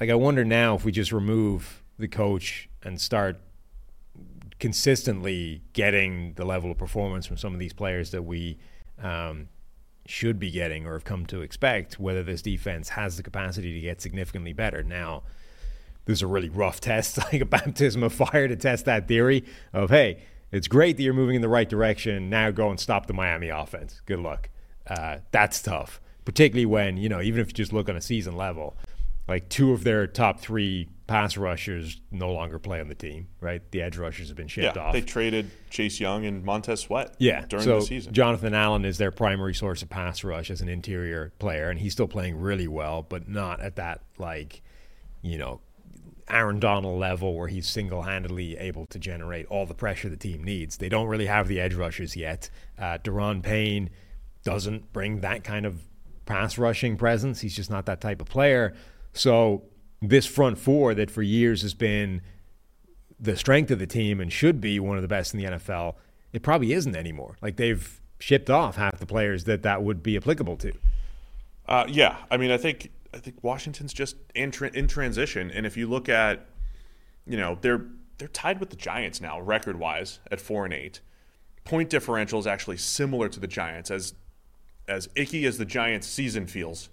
[0.00, 3.40] Like I wonder now if we just remove the coach and start
[4.60, 8.58] consistently getting the level of performance from some of these players that we
[9.02, 9.48] um,
[10.06, 13.80] should be getting or have come to expect, whether this defense has the capacity to
[13.80, 14.82] get significantly better.
[14.82, 15.22] Now,
[16.04, 19.44] this is a really rough test, like a baptism of fire to test that theory
[19.72, 22.30] of, hey, it's great that you're moving in the right direction.
[22.30, 24.00] Now go and stop the Miami offense.
[24.06, 24.48] Good luck.
[24.86, 28.34] Uh, that's tough, particularly when, you know, even if you just look on a season
[28.34, 28.76] level,
[29.28, 33.62] like two of their top three pass rushers no longer play on the team, right?
[33.70, 34.92] The edge rushers have been shipped yeah, off.
[34.92, 37.14] they traded Chase Young and Montez Sweat.
[37.18, 38.12] Yeah, during so the season.
[38.12, 41.92] Jonathan Allen is their primary source of pass rush as an interior player, and he's
[41.92, 44.62] still playing really well, but not at that like,
[45.22, 45.60] you know,
[46.30, 50.76] Aaron Donald level where he's single-handedly able to generate all the pressure the team needs.
[50.76, 52.50] They don't really have the edge rushers yet.
[52.78, 53.88] Uh, Daron Payne
[54.44, 55.80] doesn't bring that kind of
[56.26, 57.40] pass rushing presence.
[57.40, 58.74] He's just not that type of player.
[59.18, 59.64] So
[60.00, 62.22] this front four that for years has been
[63.18, 65.96] the strength of the team and should be one of the best in the NFL,
[66.32, 67.36] it probably isn't anymore.
[67.42, 70.72] Like they've shipped off half the players that that would be applicable to.
[71.66, 75.66] Uh, yeah, I mean, I think I think Washington's just in, tra- in transition, and
[75.66, 76.46] if you look at,
[77.26, 77.86] you know, they're
[78.18, 81.00] they're tied with the Giants now, record wise, at four and eight.
[81.64, 84.14] Point differential is actually similar to the Giants, as
[84.86, 86.88] as icky as the Giants' season feels.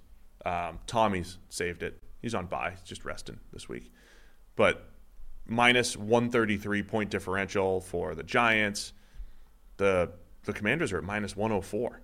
[0.45, 1.99] Um, Tommy's saved it.
[2.25, 3.91] He's on bye, he's just resting this week,
[4.55, 4.89] but
[5.45, 8.93] minus one thirty three point differential for the Giants.
[9.77, 10.09] The
[10.45, 12.01] the Commanders are at minus one hundred four.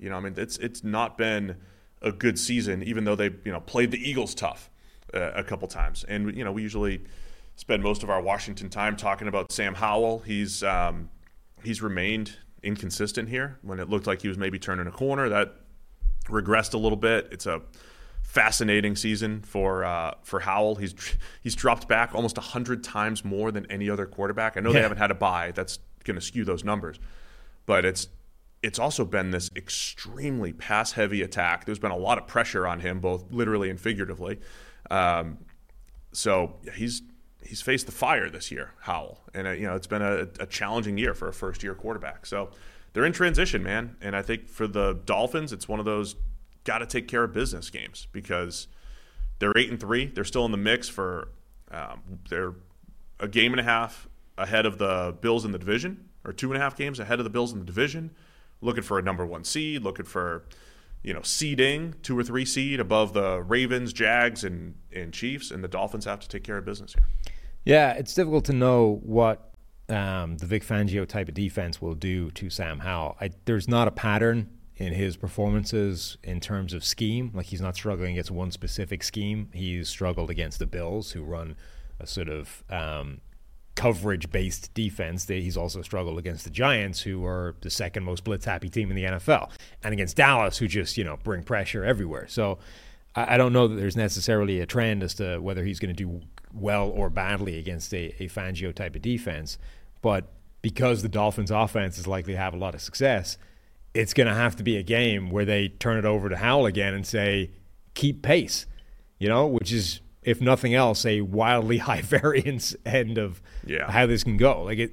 [0.00, 1.54] You know, I mean, it's it's not been
[2.02, 4.72] a good season, even though they you know played the Eagles tough
[5.14, 6.02] uh, a couple times.
[6.02, 7.04] And you know, we usually
[7.54, 10.18] spend most of our Washington time talking about Sam Howell.
[10.26, 11.10] He's um,
[11.62, 13.60] he's remained inconsistent here.
[13.62, 15.54] When it looked like he was maybe turning a corner, that
[16.26, 17.28] regressed a little bit.
[17.30, 17.62] It's a
[18.30, 20.76] fascinating season for uh, for Howell.
[20.76, 20.94] He's
[21.42, 24.56] he's dropped back almost hundred times more than any other quarterback.
[24.56, 25.50] I know they haven't had a bye.
[25.52, 27.00] That's going to skew those numbers,
[27.66, 28.08] but it's
[28.62, 31.64] it's also been this extremely pass heavy attack.
[31.64, 34.38] There's been a lot of pressure on him, both literally and figuratively.
[34.92, 35.38] Um,
[36.12, 37.02] so yeah, he's
[37.42, 40.46] he's faced the fire this year, Howell, and uh, you know it's been a, a
[40.46, 42.26] challenging year for a first year quarterback.
[42.26, 42.50] So
[42.92, 46.14] they're in transition, man, and I think for the Dolphins, it's one of those
[46.64, 48.68] got to take care of business games because
[49.38, 50.06] they're eight and three.
[50.06, 51.28] They're still in the mix for
[51.70, 52.54] um, they're
[53.18, 54.08] a game and a half
[54.38, 57.24] ahead of the Bills in the division, or two and a half games ahead of
[57.24, 58.10] the Bills in the division.
[58.60, 60.44] Looking for a number one seed, looking for
[61.02, 65.64] you know seeding two or three seed above the Ravens, Jags, and and Chiefs, and
[65.64, 67.32] the Dolphins have to take care of business here.
[67.64, 69.52] Yeah, it's difficult to know what
[69.88, 73.16] um, the Vic Fangio type of defense will do to Sam Howell.
[73.20, 74.48] I, there's not a pattern
[74.80, 77.30] in his performances in terms of scheme.
[77.34, 79.50] Like he's not struggling against one specific scheme.
[79.52, 81.54] He's struggled against the Bills, who run
[82.00, 83.20] a sort of um,
[83.74, 85.28] coverage based defense.
[85.28, 88.96] He's also struggled against the Giants, who are the second most blitz happy team in
[88.96, 89.50] the NFL,
[89.84, 92.26] and against Dallas, who just you know bring pressure everywhere.
[92.26, 92.58] So
[93.14, 96.22] I, don't know that there's necessarily a trend as to whether he's going to do
[96.54, 99.58] well or badly against a, a Fangio type of defense,
[100.00, 103.36] but because the Dolphins' offense is likely to have a lot of success,
[103.94, 106.66] it's going to have to be a game where they turn it over to Howell
[106.66, 107.50] again and say,
[107.94, 108.66] keep pace,
[109.18, 113.90] you know, which is, if nothing else, a wildly high variance end of Yeah.
[113.90, 114.62] how this can go.
[114.62, 114.92] Like it,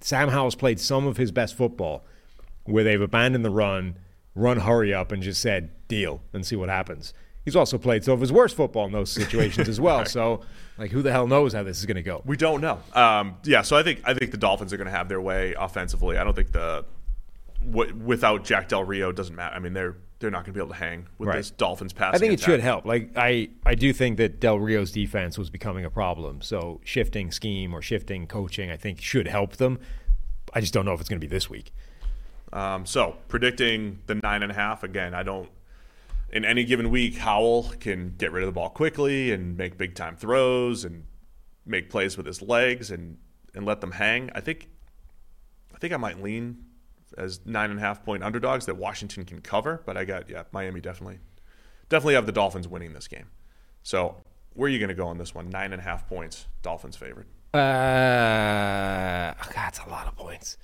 [0.00, 2.04] Sam Howell's played some of his best football
[2.64, 3.98] where they've abandoned the run,
[4.34, 7.12] run hurry up, and just said deal and see what happens.
[7.44, 10.04] He's also played some of his worst football in those situations as well.
[10.08, 10.40] So,
[10.78, 12.20] like, who the hell knows how this is going to go?
[12.26, 12.80] We don't know.
[12.92, 15.54] Um, yeah, so I think I think the Dolphins are going to have their way
[15.58, 16.18] offensively.
[16.18, 16.84] I don't think the
[17.70, 19.54] w- without Jack Del Rio doesn't matter.
[19.54, 21.36] I mean, they're they're not going to be able to hang with Right.
[21.36, 22.14] this Dolphins passing.
[22.14, 22.46] I think it attack.
[22.50, 22.86] should help.
[22.86, 26.40] Like I, I do think that Del Rio's defense was becoming a problem.
[26.40, 29.78] So shifting scheme or shifting coaching, I think, should help them.
[30.54, 31.70] I just don't know if it's going to be this week.
[32.52, 35.12] Um, so predicting the nine and a half again.
[35.12, 35.50] I don't.
[36.32, 39.94] In any given week, Howell can get rid of the ball quickly and make big
[39.94, 41.04] time throws and
[41.66, 43.18] make plays with his legs and
[43.54, 44.30] and let them hang.
[44.34, 44.70] I think.
[45.74, 46.64] I think I might lean
[47.16, 50.44] as nine and a half point underdogs that Washington can cover, but I got yeah
[50.52, 51.18] Miami definitely
[51.88, 53.26] definitely have the Dolphins winning this game.
[53.82, 54.16] So
[54.54, 55.50] where are you going to go on this one?
[55.50, 57.26] Nine and a half points, Dolphins favored.
[57.54, 60.58] Uh, oh God, that's a lot of points.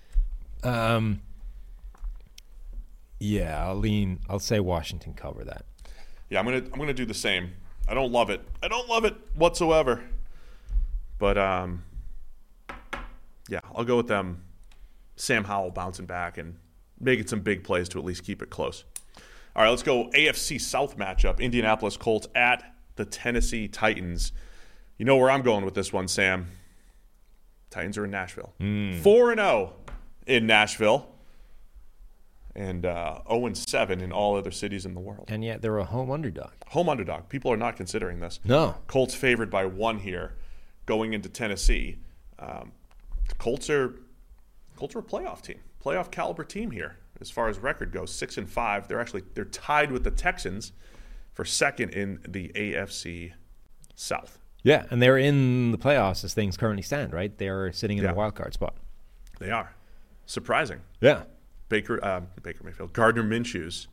[0.63, 1.21] Um,
[3.21, 4.21] yeah, I'll lean.
[4.29, 5.65] I'll say Washington cover that.
[6.29, 7.53] Yeah, I'm gonna I'm gonna do the same.
[7.89, 8.41] I don't love it.
[8.63, 10.03] I don't love it whatsoever.
[11.19, 11.85] But um,
[13.49, 14.43] yeah, I'll go with them.
[15.17, 16.57] Sam Howell bouncing back and
[17.01, 18.85] making some big plays to at least keep it close.
[19.55, 22.63] All right, let's go AFC South matchup: Indianapolis Colts at
[22.97, 24.33] the Tennessee Titans.
[24.99, 26.49] You know where I'm going with this one, Sam.
[27.71, 28.53] Titans are in Nashville.
[29.03, 29.75] Four and zero
[30.27, 31.09] in Nashville,
[32.55, 35.79] and uh, zero and seven in all other cities in the world And yet they're
[35.79, 36.53] a home underdog.
[36.69, 37.29] home underdog.
[37.29, 38.41] People are not considering this.
[38.45, 38.77] No.
[38.87, 40.35] Colts favored by one here,
[40.87, 41.99] going into Tennessee.
[42.39, 42.73] Um,
[43.39, 43.99] Colts are
[44.91, 48.13] Colts playoff team, playoff caliber team here as far as record goes.
[48.13, 48.89] Six and five.
[48.89, 50.73] They're actually they're tied with the Texans
[51.33, 53.33] for second in the AFC
[53.95, 54.39] South.
[54.65, 57.13] Yeah, and they're in the playoffs as things currently stand.
[57.13, 58.11] Right, they are sitting in Yeah.
[58.11, 58.75] the wild card spot.
[59.39, 59.75] They are
[60.27, 60.81] surprising.
[61.01, 61.25] Yeah,
[61.69, 63.89] Baker uh, Baker Mayfield, Gardner Minshew's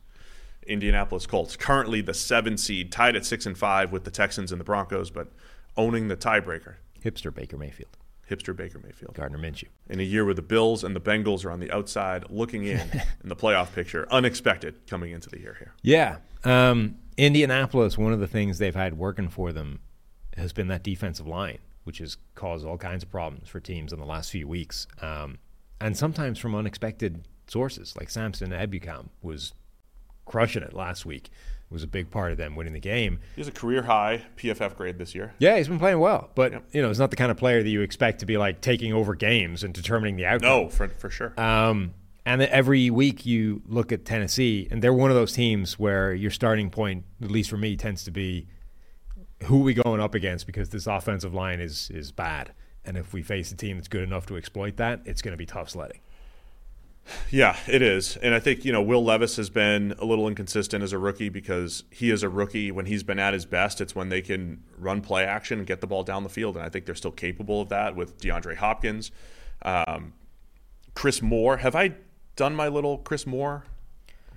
[0.66, 4.60] Indianapolis Colts, currently the seven seed, tied at six and five with the Texans and
[4.60, 5.28] the Broncos, but
[5.76, 6.74] owning the tiebreaker.
[7.04, 7.96] hipster Baker Mayfield,
[8.30, 9.14] Hipster Baker Mayfield.
[9.14, 9.68] Gardner Minshew.
[9.88, 12.80] in a year where the Bills and the Bengals are on the outside looking in
[13.22, 14.06] in the playoff picture.
[14.10, 15.74] Unexpected coming into the year here.
[15.82, 16.18] Yeah.
[16.44, 19.80] Um, Indianapolis, one of the things they've had working for them
[20.36, 23.98] has been that defensive line, which has caused all kinds of problems for teams in
[23.98, 24.86] the last few weeks.
[25.02, 25.38] Um,
[25.80, 29.52] and sometimes from unexpected sources, like Samson Ebukam was
[30.24, 31.30] crushing it last week.
[31.70, 33.20] Was a big part of them winning the game.
[33.36, 35.34] He has a career high PFF grade this year.
[35.38, 36.64] Yeah, he's been playing well, but Yep.
[36.72, 38.92] you know, he's not the kind of player that you expect to be like taking
[38.92, 40.48] over games and determining the outcome.
[40.48, 41.32] No, for, for sure.
[41.40, 41.94] Um,
[42.26, 46.30] and every week you look at Tennessee, and they're one of those teams where your
[46.32, 48.48] starting point, at least for me, tends to be
[49.44, 52.52] who are we going up against because this offensive line is is bad.
[52.84, 55.38] And if we face a team that's good enough to exploit that, it's going to
[55.38, 56.00] be tough sledding.
[57.30, 58.16] Yeah, it is.
[58.16, 61.28] And I think, you know, Will Levis has been a little inconsistent as a rookie
[61.28, 63.80] because he is a rookie when he's been at his best.
[63.80, 66.56] It's when they can run play action and get the ball down the field.
[66.56, 69.10] And I think they're still capable of that with DeAndre Hopkins.
[69.62, 70.12] Um,
[70.94, 71.58] Chris Moore.
[71.58, 71.94] Have I
[72.36, 73.64] done my little Chris Moore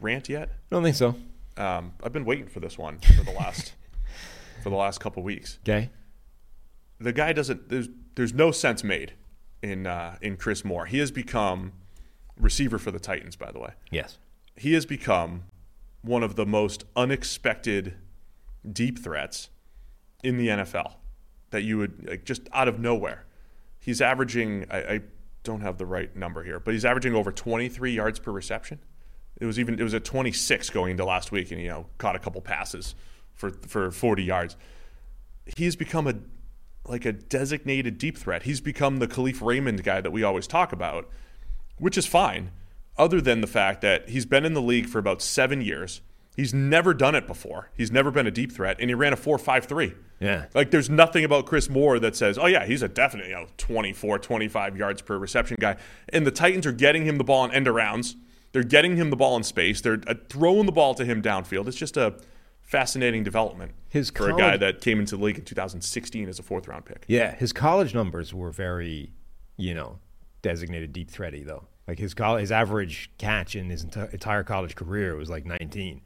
[0.01, 0.49] rant yet?
[0.49, 1.15] I don't think so.
[1.57, 3.73] Um, I've been waiting for this one for the last
[4.63, 5.59] for the last couple weeks.
[5.63, 5.89] Okay.
[6.99, 7.69] the guy doesn't.
[7.69, 9.13] There's there's no sense made
[9.61, 10.85] in uh, in Chris Moore.
[10.85, 11.73] He has become
[12.39, 13.35] receiver for the Titans.
[13.35, 14.17] By the way, Yes.
[14.55, 15.43] he has become
[16.01, 17.95] one of the most unexpected
[18.69, 19.49] deep threats
[20.23, 20.93] in the NFL
[21.51, 23.25] that you would like, just out of nowhere.
[23.79, 24.65] He's averaging.
[24.71, 25.01] I, I
[25.43, 28.79] don't have the right number here, but he's averaging over 23 yards per reception.
[29.41, 32.15] It was even it was at 26 going into last week, and you know caught
[32.15, 32.95] a couple passes
[33.33, 34.55] for for 40 yards.
[35.57, 36.15] He's become a
[36.87, 38.43] like a designated deep threat.
[38.43, 41.09] He's become the Kalif Raymond guy that we always talk about,
[41.77, 42.51] which is fine,
[42.97, 46.01] other than the fact that he's been in the league for about seven years.
[46.35, 47.69] He's never done it before.
[47.75, 49.95] He's never been a deep threat, and he ran a 4.53.
[50.19, 50.45] Yeah.
[50.55, 53.45] Like, there's nothing about Chris Moore that says, oh, yeah, he's a definite, you know,
[53.57, 55.77] 24, 25 yards per reception guy.
[56.09, 58.15] And the Titans are getting him the ball on end arounds.
[58.51, 59.81] They're getting him the ball in space.
[59.81, 61.67] They're uh, throwing the ball to him downfield.
[61.67, 62.15] It's just a
[62.61, 66.43] fascinating development His for a guy that came into the league in 2016 as a
[66.43, 67.03] fourth round pick.
[67.07, 69.11] Yeah, his college numbers were very
[69.57, 69.99] you know,
[70.43, 71.65] designated deep threaty though.
[71.87, 76.01] Like his col- his average catch in his enti- entire college career was like 19,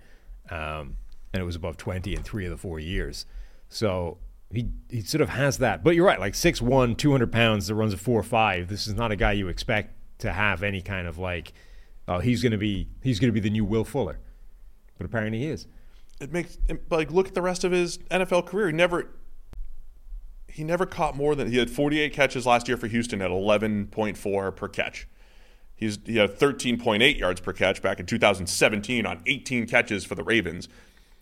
[0.50, 0.96] um,
[1.34, 3.26] and it was above 20 in three of the four years.
[3.70, 4.18] So
[4.52, 5.84] he he sort of has that.
[5.84, 8.70] But you're right, like 6'1", 200 pounds that runs a four five.
[8.70, 11.54] This is not a guy you expect to have any kind of like,
[12.08, 14.20] oh, he's gonna be he's gonna be the new Will Fuller,
[14.98, 15.68] but apparently he is.
[16.20, 16.58] It makes
[16.90, 18.68] like look at the rest of his NFL career.
[18.68, 19.10] He never
[20.58, 24.56] he never caught more than he had 48 catches last year for Houston at 11.4
[24.56, 25.08] per catch.
[25.76, 30.24] He's he had 13.8 yards per catch back in 2017 on 18 catches for the
[30.24, 30.68] Ravens.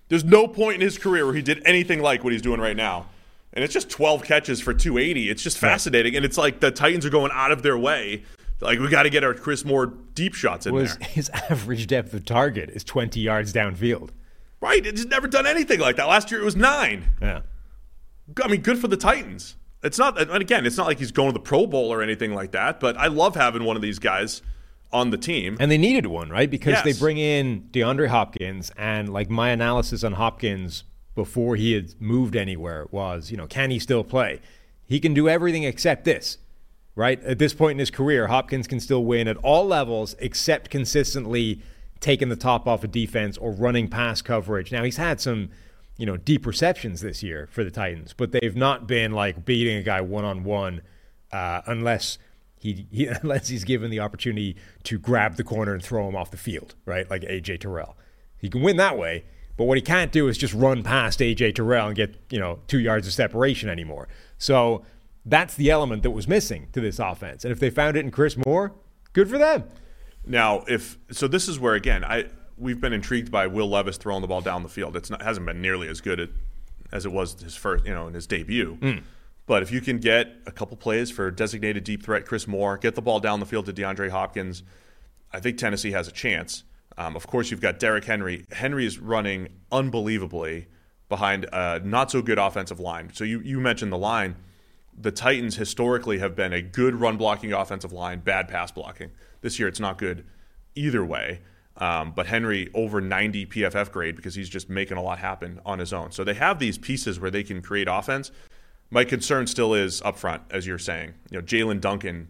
[0.07, 2.77] There's no point in his career where he did anything like what he's doing right
[2.77, 3.07] now.
[3.51, 5.29] And it's just 12 catches for 280.
[5.29, 6.15] It's just fascinating.
[6.15, 8.23] And it's like the Titans are going out of their way.
[8.61, 11.09] Like, we got to get our Chris Moore deep shots in Was there.
[11.09, 14.11] his average depth of target is 20 yards downfield.
[14.61, 14.85] Right.
[14.85, 16.07] It's never done anything like that.
[16.07, 17.11] Last year it was nine.
[17.21, 17.41] Yeah.
[18.43, 19.55] I mean, good for the Titans.
[19.83, 22.33] It's not, and again, it's not like he's going to the Pro Bowl or anything
[22.33, 24.41] like that, but I love having one of these guys
[24.91, 25.57] on the team.
[25.59, 26.49] And they needed one, right?
[26.49, 26.83] Because Yes.
[26.83, 32.35] they bring in DeAndre Hopkins, and like my analysis on Hopkins before he had moved
[32.35, 34.39] anywhere was, you know, can he still play?
[34.85, 36.39] He can do everything except this,
[36.95, 37.21] right?
[37.23, 41.61] At this point in his career, Hopkins can still win at all levels except consistently
[41.99, 44.71] taking the top off of defense or running pass coverage.
[44.71, 45.49] Now, he's had some,
[45.97, 49.77] you know, deep receptions this year for the Titans, but they've not been like beating
[49.77, 50.81] a guy one on one
[51.31, 52.17] unless
[52.59, 56.31] he, he unless he's given the opportunity to grab the corner and throw him off
[56.31, 57.09] the field, right?
[57.09, 57.95] Like AJ Terrell.
[58.37, 59.25] He can win that way,
[59.57, 62.59] but what he can't do is just run past AJ Terrell and get, you know,
[62.67, 64.07] 2 yards of separation anymore.
[64.37, 64.83] So
[65.25, 67.43] that's the element that was missing to this offense.
[67.43, 68.73] And if they found it in Chris Moore,
[69.13, 69.63] good for them.
[70.25, 72.25] Now, if so, this is where again I
[72.57, 74.95] we've been intrigued by Will Levis throwing the ball down the field.
[74.95, 76.29] It's not hasn't been nearly as good at,
[76.91, 78.77] as it was his first, you know, in his debut.
[79.45, 82.95] But if you can get a couple plays for designated deep threat Chris Moore, get
[82.95, 84.63] the ball down the field to DeAndre Hopkins,
[85.31, 86.63] I think Tennessee has a chance.
[86.97, 88.45] Um, of course, you've got Derrick Henry.
[88.51, 90.67] Henry is running unbelievably
[91.09, 93.11] behind a not so good offensive line.
[93.13, 94.35] So you you mentioned the line.
[94.97, 99.11] The Titans historically have been a good run blocking offensive line, bad pass blocking.
[99.41, 100.25] This year, it's not good
[100.73, 101.41] either way.
[101.77, 105.79] Um, but Henry over 90 PFF grade because he's just making a lot happen on
[105.79, 106.11] his own.
[106.11, 108.31] So they have these pieces where they can create offense.
[108.89, 111.15] My concern still is up front, as you're saying.
[111.31, 112.29] You know, Jaelyn Duncan,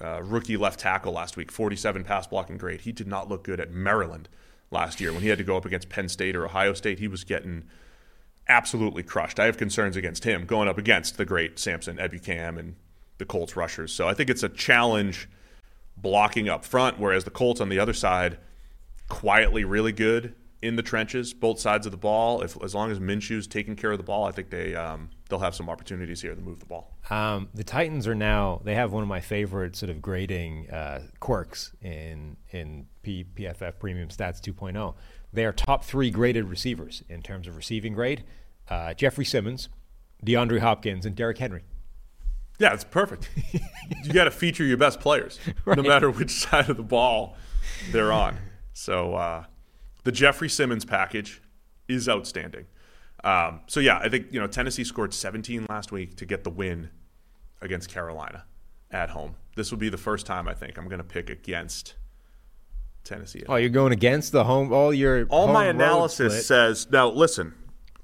[0.00, 2.82] uh, rookie left tackle last week, 47 pass blocking grade.
[2.82, 4.28] He did not look good at Maryland
[4.70, 6.98] last year when he had to go up against Penn State or Ohio State.
[6.98, 7.64] He was getting
[8.48, 9.40] absolutely crushed.
[9.40, 12.76] I have concerns against him going up against the great Samson Ebukam and
[13.18, 13.92] the Colts rushers.
[13.92, 15.28] So I think it's a challenge
[15.96, 18.38] blocking up front, whereas the Colts on the other side,
[19.08, 22.42] quietly really good in the trenches, both sides of the ball.
[22.42, 25.38] If as long as Minshew's taking care of the ball, I think they um, they'll
[25.38, 26.96] have some opportunities here to move the ball.
[27.10, 31.02] Um, the Titans are now they have one of my favorite sort of grading uh,
[31.20, 34.94] quirks in in P, PFF Premium Stats 2.0.
[35.32, 38.24] They are top three graded receivers in terms of receiving grade:
[38.68, 39.68] uh, Jeffery Simmons,
[40.24, 41.64] DeAndre Hopkins, and Derrick Henry.
[42.58, 43.28] Yeah, it's perfect.
[44.02, 47.36] you got to feature your best players, no matter which side of the ball
[47.92, 48.38] they're on.
[48.78, 49.44] So uh,
[50.04, 51.40] the Jeffery Simmons package
[51.88, 52.66] is outstanding.
[53.24, 56.50] Um, so yeah, I think you know Tennessee scored 17 last week to get the
[56.50, 56.90] win
[57.62, 58.44] against Carolina
[58.90, 59.36] at home.
[59.56, 61.94] This will be the first time I think I'm going to pick against
[63.02, 63.44] Tennessee.
[63.48, 64.70] Oh, you're going against the home.
[64.74, 67.54] All your all my analysis says now listen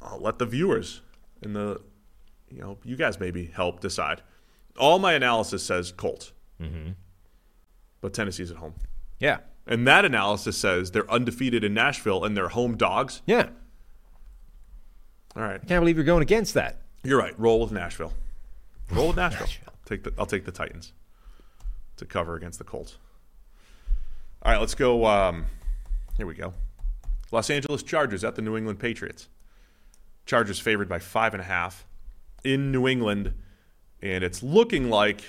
[0.00, 1.00] i'll let the viewers
[1.42, 1.80] and the
[2.50, 4.20] you know you guys maybe help decide
[4.78, 6.92] all my analysis says colts Mm-hmm.
[8.00, 8.74] but tennessee's at home
[9.20, 13.22] Yeah, and that analysis says they're undefeated in nashville and they're home dogs.
[13.26, 13.48] Yeah.
[15.36, 15.60] all right.
[15.62, 16.82] I can't believe you're going against that.
[17.02, 17.38] you're right.
[17.38, 18.12] Roll with nashville.
[18.90, 19.48] Roll with nashville.
[19.84, 20.92] Take the, i'll take the titans
[21.96, 22.96] to cover against the colts.
[24.42, 25.46] All right let's go um,
[26.16, 26.54] here we go.
[27.30, 29.28] Los angeles chargers at the new england patriots.
[30.26, 31.84] Chargers favored by five and a half
[32.44, 33.34] in New England,
[34.00, 35.22] and it's looking like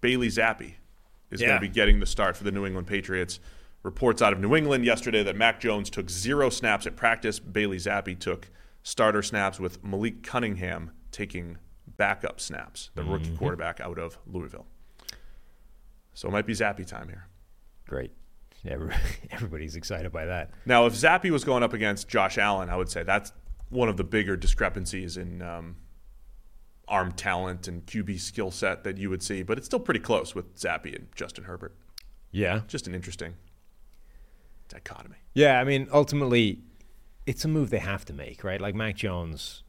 [0.00, 0.74] Bailey Zappe
[1.30, 3.40] is going to be getting the start for the New England Patriots.
[3.82, 7.38] Reports out of New England yesterday that Mac Jones took zero snaps at practice.
[7.38, 8.50] Bailey Zappe took
[8.82, 11.58] starter snaps, with Malik Cunningham taking
[11.96, 14.66] backup snaps, the rookie quarterback out of Louisville.
[16.14, 17.28] So it might be Zappe time here.
[17.86, 18.10] Great.
[18.66, 18.94] Every-
[19.30, 20.50] Everybody's excited by that.
[20.66, 23.32] Now, if Zappe was going up against Josh Allen, I would say that's
[23.68, 25.76] one of the bigger discrepancies in um,
[26.88, 29.42] arm talent and QB skill set that you would see.
[29.42, 31.76] But it's still pretty close with Zappe and Justin Herbert.
[32.30, 32.62] Yeah.
[32.66, 33.34] Just an interesting
[34.68, 35.16] dichotomy.
[35.34, 36.60] Yeah, I mean, ultimately,
[37.26, 38.60] it's a move they have to make, right?
[38.60, 39.62] Like Mac Jones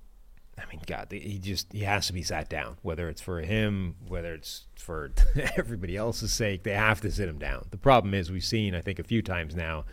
[0.60, 2.78] I mean, God, he just he has to be sat down.
[2.82, 5.12] Whether it's for him, whether it's for
[5.58, 7.68] everybody else's sake, they have to sit him down.
[7.72, 9.86] The problem is, we've seen, I think, a few times now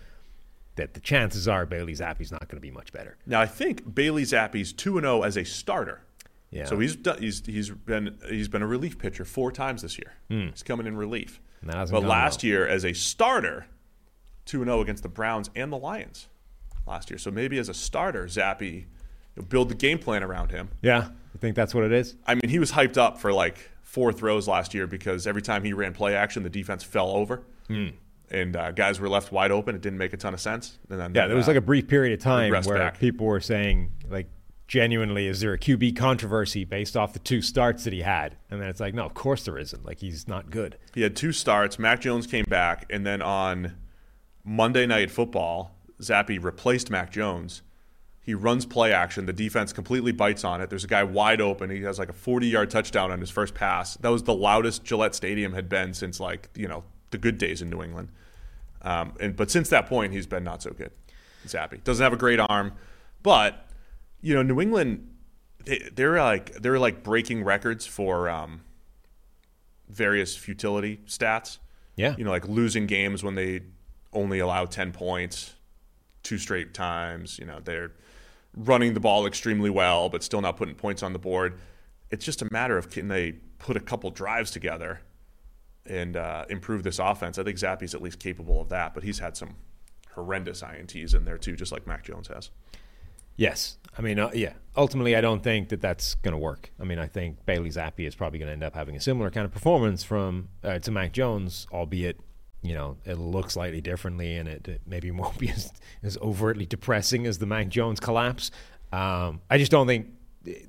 [0.75, 3.17] that the chances are Bailey Zappe's not going to be much better.
[3.27, 6.03] Now, I think Bailey Zappe's two and zero as a starter.
[6.51, 6.65] Yeah.
[6.65, 10.15] So he's done, he's he's been he's been a relief pitcher four times this year.
[10.31, 10.49] Hmm.
[10.49, 11.41] He's coming in relief.
[11.61, 12.49] And that hasn't But last well.
[12.49, 13.67] year as a starter,
[14.47, 16.29] two and zero against the Browns and the Lions
[16.87, 17.19] last year.
[17.19, 18.87] So maybe as a starter, Zappe,
[19.49, 20.71] build the game plan around him.
[20.81, 22.17] Yeah, I think that's what it is.
[22.27, 25.65] I mean, he was hyped up for like four throws last year because every time
[25.65, 27.43] he ran play action, the defense fell over.
[27.67, 27.89] Hmm.
[28.31, 29.77] And uh, guys were left wide open.
[29.77, 30.79] It didn't make a ton of sense.
[30.91, 32.99] And then Yeah, there was like a brief period of time where back.
[32.99, 34.29] people were saying, like,
[34.67, 38.37] genuinely, is there a QB controversy based off the two starts that he had?
[38.51, 39.85] And then it's like, no, of course there isn't.
[39.87, 40.77] Like, he's not good.
[40.93, 41.79] He had two starts.
[41.79, 43.77] Mac Jones came back, and then on
[44.47, 47.63] Monday Night Football, Zappe replaced Mac Jones.
[48.21, 49.27] He runs play action.
[49.27, 50.71] The defense completely bites on it.
[50.71, 51.69] There's a guy wide open.
[51.69, 53.97] He has like a 40 yard touchdown on his first pass.
[53.97, 57.61] That was the loudest Gillette Stadium had been since like you know the good days
[57.61, 58.11] in New England.
[58.83, 60.93] Um, and but since that point, he's been not so good.
[61.47, 62.73] Zappe doesn't have a great arm,
[63.23, 63.69] but
[64.21, 65.09] you know New England,
[65.65, 68.61] they, they're like they're like breaking records for um,
[69.89, 71.59] various futility stats.
[71.97, 72.15] Yeah.
[72.17, 73.63] You know, like losing games when they
[74.17, 75.55] only allow 10 points
[76.23, 77.39] two straight times.
[77.39, 77.93] You know, they're
[78.57, 81.59] running the ball extremely well, but still not putting points on the board.
[82.11, 85.01] It's just a matter of can they put a couple drives together
[85.85, 87.39] and uh, improve this offense.
[87.39, 89.55] I think Zappe's at least capable of that, but he's had some
[90.15, 92.51] horrendous INTs in there too, just like Mac Jones has.
[93.37, 93.77] Yes.
[93.99, 94.55] I mean, uh, yeah.
[94.77, 96.73] Ultimately, I don't think that that's going to work.
[96.81, 99.31] I mean, I think Bailey Zappe is probably going to end up having a similar
[99.31, 102.19] kind of performance from uh, to Mac Jones, albeit
[102.67, 106.67] you know it'll look slightly differently, and it, it maybe won't be as, as overtly
[106.67, 108.51] depressing as the Mac Jones collapse.
[108.93, 110.09] Um, I just don't think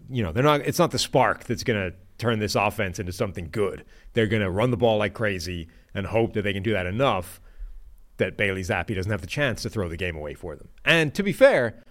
[0.10, 0.62] you know they're not.
[0.62, 3.86] It's not the spark that's going to turn this offense into something good.
[4.14, 6.86] They're going to run the ball like crazy and hope that they can do that
[6.86, 7.40] enough
[8.18, 10.70] that Bailey Zappe doesn't have the chance to throw the game away for them.
[10.84, 11.84] And to be fair,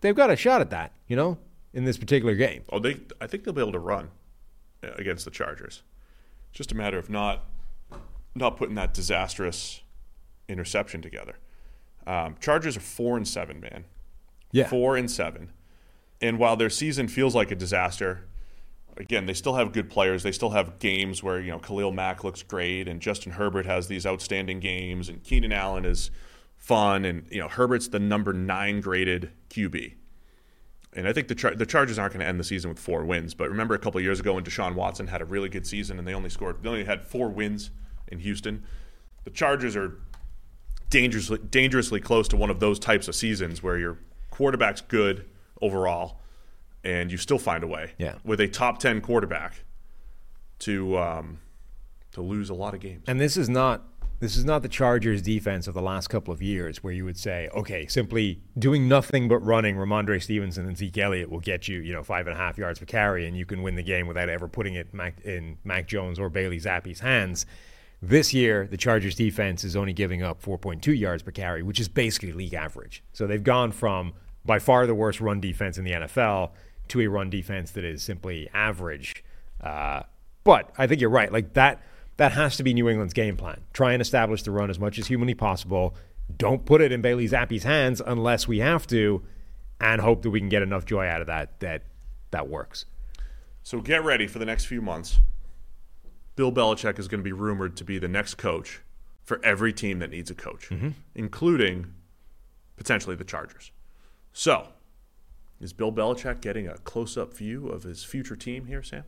[0.00, 1.38] they've got a shot at that, you know,
[1.72, 2.62] in this particular game.
[2.70, 3.00] Oh, they.
[3.20, 4.10] I think they'll be able to run
[4.82, 5.82] uh, against the Chargers.
[6.50, 7.44] It's just a matter of not
[8.36, 9.82] not putting that disastrous
[10.48, 11.38] interception together.
[12.06, 13.84] Um, Chargers are four and seven, man.
[14.52, 14.68] Yeah.
[14.68, 15.52] four and seven.
[16.20, 18.26] And while their season feels like a disaster,
[18.96, 20.22] again, they still have good players.
[20.22, 23.88] They still have games where you know Khalil Mack looks great, and Justin Herbert has
[23.88, 26.10] these outstanding games, and Keenan Allen is
[26.56, 29.94] fun, and you know Herbert's the number nine graded QB.
[30.94, 33.04] And I think the Char- the Chargers aren't going to end the season with four
[33.04, 33.34] wins.
[33.34, 36.08] But remember a couple years ago when Deshaun Watson had a really good season and
[36.08, 37.70] they only scored they only had four wins
[38.08, 38.64] in Houston.
[39.24, 39.92] The Chargers are
[40.90, 43.98] dangerously dangerously close to one of those types of seasons where your
[44.30, 45.26] quarterback's good
[45.60, 46.20] overall
[46.84, 48.16] and you still find a way Yeah.
[48.24, 49.64] with a top 10 quarterback
[50.60, 51.38] to um,
[52.12, 53.04] to lose a lot of games.
[53.06, 53.82] And this is not
[54.18, 57.18] this is not the Chargers defense of the last couple of years where you would
[57.18, 61.80] say, okay, simply doing nothing but running Rhamondre Stevenson and Zeke Elliott will get you,
[61.80, 64.06] you know, five and a half yards per carry and you can win the game
[64.06, 67.44] without ever putting it Mac, in Mac Jones or Bailey Zappe's hands.
[68.02, 71.88] This year, the Chargers defense is only giving up 4.2 yards per carry, which is
[71.88, 73.02] basically league average.
[73.12, 74.12] So they've gone from
[74.44, 76.50] by far the worst run defense in the NFL
[76.88, 79.24] to a run defense that is simply average.
[79.60, 80.02] Uh,
[80.44, 81.32] but I think you're right.
[81.32, 81.82] Like that,
[82.18, 83.62] that has to be New England's game plan.
[83.72, 85.94] Try and establish the run as much as humanly possible.
[86.36, 89.22] Don't put it in Bailey Zappe's hands unless we have to,
[89.80, 91.82] and hope that we can get enough joy out of that that
[92.30, 92.86] that works.
[93.62, 95.18] So get ready for the next few months.
[96.36, 98.82] Bill Belichick is going to be rumored to be the next coach
[99.24, 100.70] for every team that needs a coach,
[101.14, 101.92] including
[102.76, 103.72] potentially the Chargers.
[104.32, 104.68] So,
[105.60, 109.04] is Bill Belichick getting a close up view of his future team here, Sam?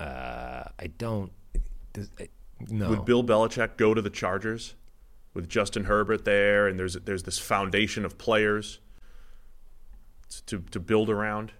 [0.00, 1.30] Uh, I don't.
[1.92, 2.28] Does, I,
[2.68, 2.88] no.
[2.88, 4.74] Would Bill Belichick go to the Chargers
[5.34, 8.80] with Justin Herbert there, and there's there's this foundation of players
[10.46, 11.52] to to build around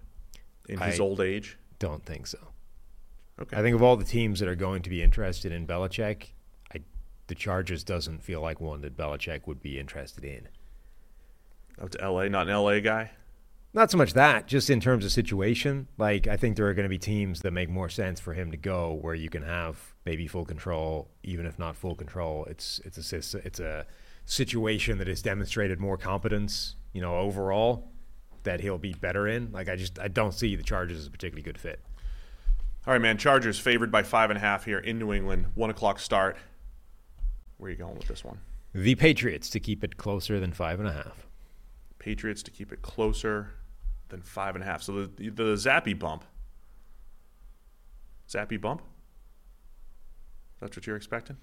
[0.67, 1.57] in his I- old age?
[1.79, 2.39] don't think so.
[3.39, 3.55] Okay.
[3.55, 6.31] I think of all the teams that are going to be interested in Belichick,
[6.73, 6.79] I,
[7.27, 10.47] the Chargers doesn't feel like one that Belichick would be interested in.
[11.81, 12.81] Out to L.A., not an L.A.
[12.81, 13.11] guy.
[13.73, 15.87] Not so much that, just in terms of situation.
[15.99, 18.49] Like, I think there are going to be teams that make more sense for him
[18.49, 22.45] to go, where you can have maybe full control, even if not full control.
[22.45, 23.85] It's it's a it's a
[24.25, 27.91] situation that has demonstrated more competence, you know, overall
[28.43, 29.51] that he'll be better in.
[29.51, 31.79] Like, I just I don't see the Chargers as a particularly good fit.
[32.87, 33.17] All right, man.
[33.17, 35.47] Chargers favored by five and a half here in New England.
[35.55, 36.37] One o'clock start.
[37.57, 38.39] Where are you going with this one?
[38.73, 41.27] The Patriots to keep it closer than five and a half.
[41.99, 43.51] Patriots to keep it closer
[44.07, 44.81] than five and a half.
[44.81, 46.23] So the the Zappe bump.
[48.29, 48.81] Zappe bump.
[50.61, 51.35] That's what you're expecting?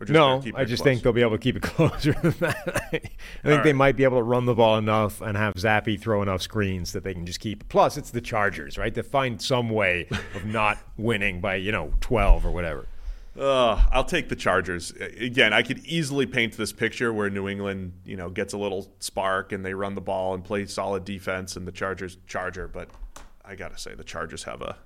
[0.00, 0.92] Or no, keep I just close?
[0.92, 2.56] think they'll be able to keep it closer than that.
[2.92, 3.74] I think they right.
[3.74, 7.04] might be able to run the ball enough and have Zappe throw enough screens that
[7.04, 7.68] they can just keep.
[7.68, 8.92] Plus, it's the Chargers, right?
[8.92, 12.86] They find some way of not winning by you know twelve or whatever.
[13.38, 14.92] Uh, I'll take the Chargers.
[14.92, 18.92] Again, I could easily paint this picture where New England, you know, gets a little
[19.00, 22.66] spark and they run the ball and play solid defense, and the Chargers charger.
[22.66, 22.90] But
[23.44, 24.76] I gotta say, the Chargers have a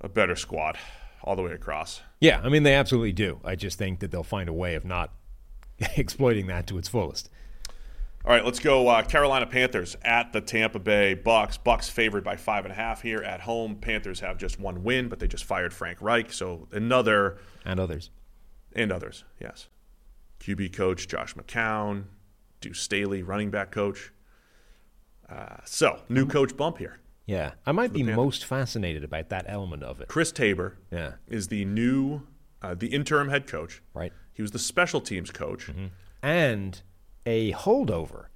[0.00, 0.76] a better squad
[1.24, 2.02] all the way across.
[2.20, 3.40] Yeah, I mean they absolutely do.
[3.44, 5.12] I just think that they'll find a way of not
[5.96, 7.30] exploiting that to its fullest.
[8.26, 8.88] All right, let's go.
[8.88, 11.58] Uh, Carolina Panthers at the Tampa Bay Bucs.
[11.62, 13.76] Bucs favored by five and a half here at home.
[13.76, 18.08] Panthers have just one win, but they just fired Frank Reich, so another And others.
[18.74, 19.24] and others.
[19.40, 19.68] Yes,
[20.40, 22.04] QB coach Josh McCown,
[22.62, 24.10] Deuce Staley, running back coach.
[25.28, 26.98] Uh, so new coach bump here.
[27.26, 28.16] Yeah, I might be Panthers.
[28.16, 30.08] most fascinated about that element of it.
[30.08, 32.22] Chris Tabor Yeah, is the new,
[32.60, 33.82] uh, the interim head coach.
[33.94, 34.12] right.
[34.32, 35.70] He was the special teams coach.
[36.22, 36.82] and
[37.24, 38.26] a holdover.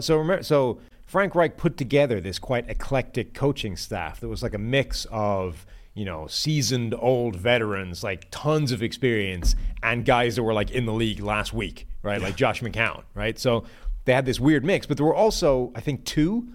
[0.00, 4.54] So remember, so Frank Reich put together this quite eclectic coaching staff that was like
[4.54, 10.42] a mix of you know seasoned old veterans, like tons of experience, and guys that
[10.42, 12.22] were like in the league last week, right?
[12.22, 13.38] Like Josh McCown, right?
[13.38, 13.64] So
[14.06, 16.48] they had this weird mix, but there were also I think two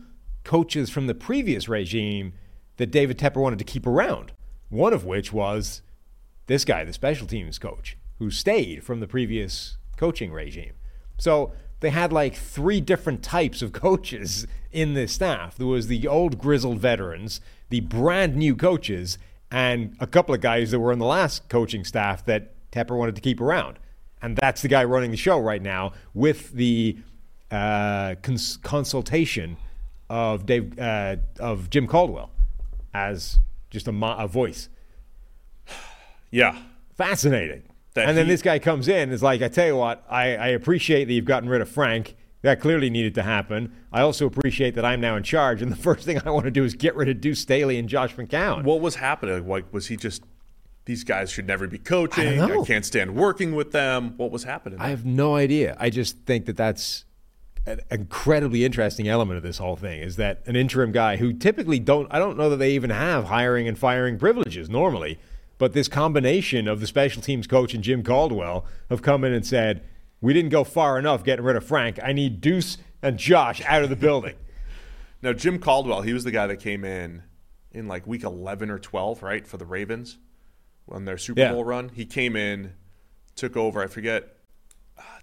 [0.47, 2.31] coaches from the previous regime
[2.77, 4.31] that David Tepper wanted to keep around.
[4.69, 5.81] One of which was
[6.47, 10.73] this guy, the special teams coach, who stayed from the previous coaching regime.
[11.17, 15.57] So they had like three different types of coaches in this staff.
[15.57, 19.17] There was the old grizzled veterans, the brand new coaches,
[19.51, 23.15] and a couple of guys that were in the last coaching staff that Tepper wanted
[23.15, 23.79] to keep around.
[24.21, 26.97] And that's the guy running the show right now with the
[27.51, 29.57] uh, cons- consultation
[30.09, 32.31] of Dave uh, of Jim Caldwell
[32.93, 33.39] as
[33.69, 34.69] just a, mo- a voice
[36.31, 36.57] Yeah,
[36.95, 37.63] fascinating.
[37.93, 40.35] That and then this guy comes in and is like, I tell you what, I,
[40.35, 42.15] I appreciate that you've gotten rid of Frank.
[42.43, 43.73] That clearly needed to happen.
[43.91, 45.61] I also appreciate that I'm now in charge.
[45.61, 47.89] And the first thing I want to do is get rid of Deuce Staley and
[47.89, 48.63] Josh McCown.
[48.63, 49.47] What was happening?
[49.47, 50.23] Like, was he just
[50.85, 52.39] these guys should never be coaching?
[52.41, 52.63] I know.
[52.63, 54.13] can't stand working with them.
[54.17, 54.79] What was happening?
[54.79, 55.75] I have no idea.
[55.79, 57.05] I just think that that's
[57.67, 61.79] an incredibly interesting element of this whole thing is that an interim guy who typically
[61.79, 65.19] don't, I don't know that they even have hiring and firing privileges normally,
[65.57, 69.45] but this combination of the special teams coach and Jim Caldwell have come in and
[69.45, 69.83] said,
[70.21, 71.99] we didn't go far enough getting rid of Frank.
[72.01, 74.35] I need Deuce and Josh out of the building.
[75.21, 77.23] now, Jim Caldwell, he was the guy that came in
[77.71, 80.17] in like week 11 or 12, right, for the Ravens
[80.89, 81.51] on their Super Yeah.
[81.51, 81.89] Bowl run.
[81.89, 82.73] He came in,
[83.35, 83.83] took over.
[83.83, 84.36] I forget.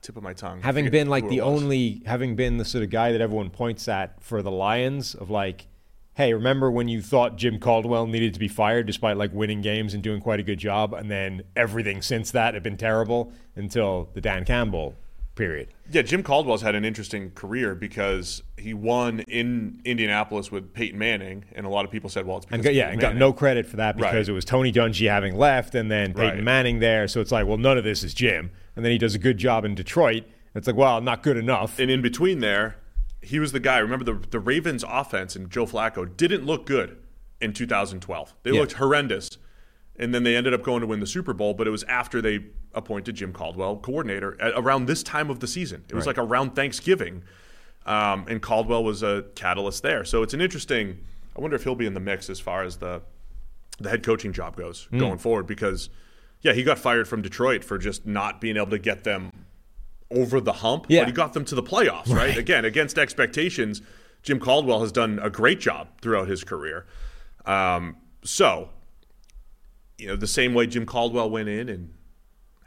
[0.05, 0.61] Tip of my tongue.
[0.62, 4.22] Having been like the only having been the sort of guy that everyone points at
[4.22, 5.66] for the Lions of like
[6.14, 9.94] hey remember when you thought Jim Caldwell needed to be fired despite like winning games
[9.94, 14.09] and doing quite a good job and then everything since that had been terrible until
[14.14, 14.94] the Dan Campbell
[15.35, 20.99] period Yeah, Jim Caldwell's had an interesting career because he won in Indianapolis with Peyton
[20.99, 23.16] Manning, and a lot of people said, "Well, it's because and yeah Peyton and got
[23.16, 24.28] no credit for that because Right.
[24.28, 26.43] it was Tony Dungy having left and then Peyton Right.
[26.43, 29.14] Manning there so it's like well none of this is Jim and then he does
[29.14, 30.24] a good job in Detroit
[30.55, 32.76] it's like well not good enough And in between there,
[33.20, 33.78] he was the guy.
[33.78, 36.97] Remember the the Ravens offense and Joe Flacco didn't look good
[37.41, 38.35] in 2012.
[38.45, 38.61] They Yeah.
[38.61, 39.37] looked horrendous.
[39.97, 42.20] And then they ended up going to win the Super Bowl, but it was after
[42.20, 42.40] they
[42.74, 45.84] appointed Jim Caldwell coordinator at around this time of the season.
[45.88, 46.16] It was Right.
[46.16, 47.22] like around Thanksgiving.
[47.86, 50.05] Um, and Caldwell was a catalyst there.
[50.05, 50.99] So it's an interesting
[51.36, 53.03] I wonder if he'll be in the mix as far as the
[53.78, 54.99] the head coaching job goes Hmm.
[54.99, 55.90] going forward because
[56.42, 59.30] yeah, he got fired from Detroit for just not being able to get them
[60.11, 61.01] over the hump, Yeah.
[61.01, 62.36] but he got them to the playoffs, right?
[62.36, 63.80] Again, against expectations,
[64.22, 66.86] Jim Caldwell has done a great job throughout his career.
[67.47, 68.70] Um, so,
[69.99, 71.95] you know, the same way Jim Caldwell went in and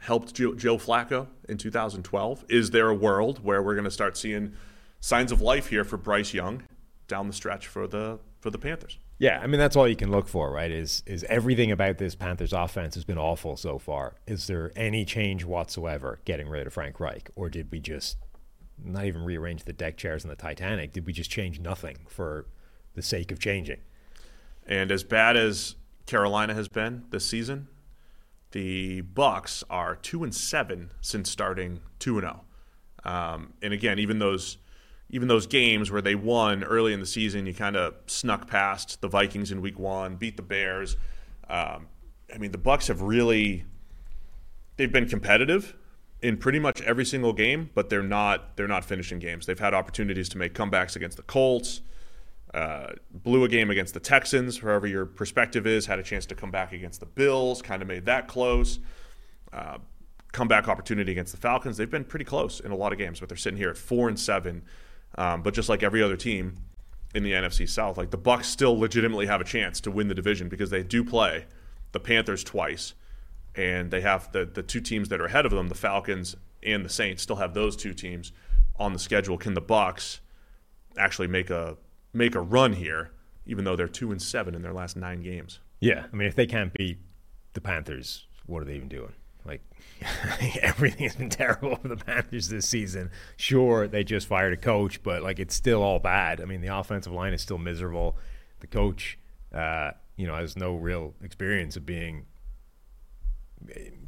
[0.00, 4.16] helped Joe, Joe Flacco in 2012, is there a world where we're going to start
[4.16, 4.54] seeing
[5.00, 6.62] signs of life here for Bryce Young
[7.06, 8.98] down the stretch for the for the Panthers?
[9.18, 10.70] Yeah, I mean that's all you can look for, right?
[10.70, 14.16] Is is everything about this Panthers offense has been awful so far?
[14.26, 18.16] Is there any change whatsoever getting rid of Frank Reich, or did we just
[18.82, 20.92] not even rearrange the deck chairs in the Titanic?
[20.92, 22.46] Did we just change nothing for
[22.94, 23.80] the sake of changing?
[24.66, 25.74] And as bad as
[26.08, 27.68] Carolina has been this season,
[28.52, 32.44] the Bucs are two and seven since starting two and zero.
[33.04, 34.56] Um, and again, even those
[35.10, 39.00] even those games where they won early in the season, you kind of snuck past
[39.00, 40.96] the Vikings in Week One, beat the Bears.
[41.48, 41.88] Um,
[42.34, 43.64] I mean, the Bucs have really
[44.76, 45.76] they've been competitive
[46.22, 49.44] in pretty much every single game, but they're not they're not finishing games.
[49.44, 51.82] They've had opportunities to make comebacks against the Colts.
[52.54, 55.86] Uh, blew a game against the Texans, wherever your perspective is.
[55.86, 58.78] Had a chance to come back against the Bills, kind of made that close.
[59.52, 59.78] Uh,
[60.32, 61.76] comeback opportunity against the Falcons.
[61.76, 64.08] They've been pretty close in a lot of games, but they're sitting here at four
[64.08, 64.62] and seven.
[65.16, 66.56] Um, but just like every other team
[67.14, 70.14] in the NFC South, like the Bucs still legitimately have a chance to win the
[70.14, 71.46] division because they do play
[71.92, 72.94] the Panthers twice,
[73.54, 76.84] and they have the the two teams that are ahead of them, the Falcons and
[76.84, 78.32] the Saints, still have those two teams
[78.78, 79.38] on the schedule.
[79.38, 80.20] Can the Bucs
[80.98, 81.76] actually make a
[82.12, 83.10] make a run here,
[83.46, 85.60] even though they're two and seven in their last nine games?
[85.80, 86.98] Yeah, I mean, if they can't beat
[87.52, 89.12] the Panthers, what are they even doing?
[89.44, 89.62] Like
[90.62, 93.10] everything has been terrible for the Panthers this season.
[93.36, 96.40] Sure, they just fired a coach, but like it's still all bad.
[96.40, 98.16] I mean, the offensive line is still miserable.
[98.60, 99.18] The coach,
[99.52, 102.26] uh, you know, has no real experience of being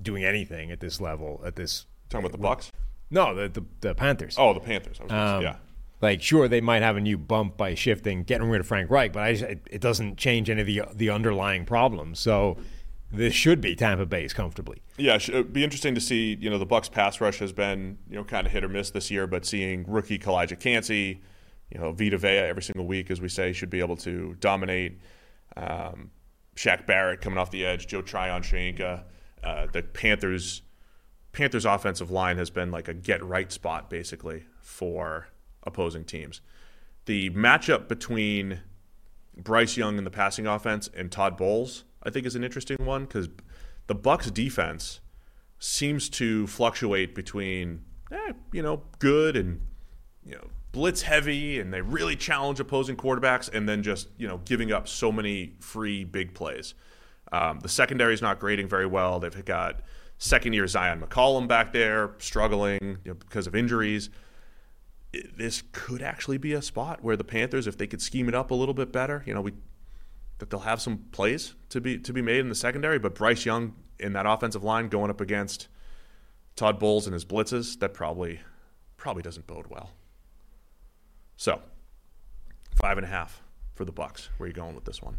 [0.03, 1.41] doing anything at this level.
[1.45, 2.71] At this talking about the Bucs.
[3.11, 4.37] No, the the, the Panthers.
[4.39, 5.01] Oh, the Panthers.
[5.01, 5.57] Um, yeah.
[6.01, 9.13] Like, sure, they might have a new bump by shifting, getting rid of Frank Reich,
[9.13, 12.19] but just, it, it, doesn't change any of the the underlying problems.
[12.19, 12.57] So
[13.13, 14.81] this should be Tampa Bay's comfortably.
[14.97, 16.37] Yeah, it'd be interesting to see.
[16.41, 18.91] You know, the Bucs pass rush has been you know kind of hit or miss
[18.91, 21.21] this year, but seeing rookie Calijah Kancey,
[21.71, 24.99] you know, Vita Vea every single week, as we say, should be able to dominate.
[25.57, 26.11] Um,
[26.57, 29.05] Shaq Barrett coming off the edge, Joe Tryon Shoyinka.
[29.43, 30.63] Uh, the Panthers
[31.33, 35.29] Panthers offensive line has been like a get right spot basically for
[35.63, 36.41] opposing teams.
[37.07, 38.61] The matchup between
[39.37, 43.05] Bryce Young in the passing offense and Todd Bowles, I think, is an interesting one
[43.05, 43.29] because
[43.87, 45.01] the Bucks defense
[45.59, 49.61] seems to fluctuate between, eh, you know, good and
[50.25, 54.39] you know blitz heavy, and they really challenge opposing quarterbacks, and then just you know
[54.45, 56.75] giving up so many free big plays.
[57.33, 59.21] Um, the secondary is not grading very well.
[59.21, 59.81] They've got
[60.19, 64.11] second year Zyon McCollum back there struggling you know, because of injuries
[65.13, 68.51] this could actually be a spot where the Panthers, if they could scheme it up
[68.51, 69.53] a little bit better, you know, we
[70.39, 72.99] that they'll have some plays to be to be made in the secondary.
[72.99, 75.69] But Bryce Young in that offensive line going up against
[76.57, 78.41] Todd Bowles and his blitzes, that probably
[78.97, 79.91] probably doesn't bode well.
[81.37, 81.61] So
[82.75, 83.43] five and a half
[83.75, 84.29] for the Bucs.
[84.37, 85.17] Where are you going with this one?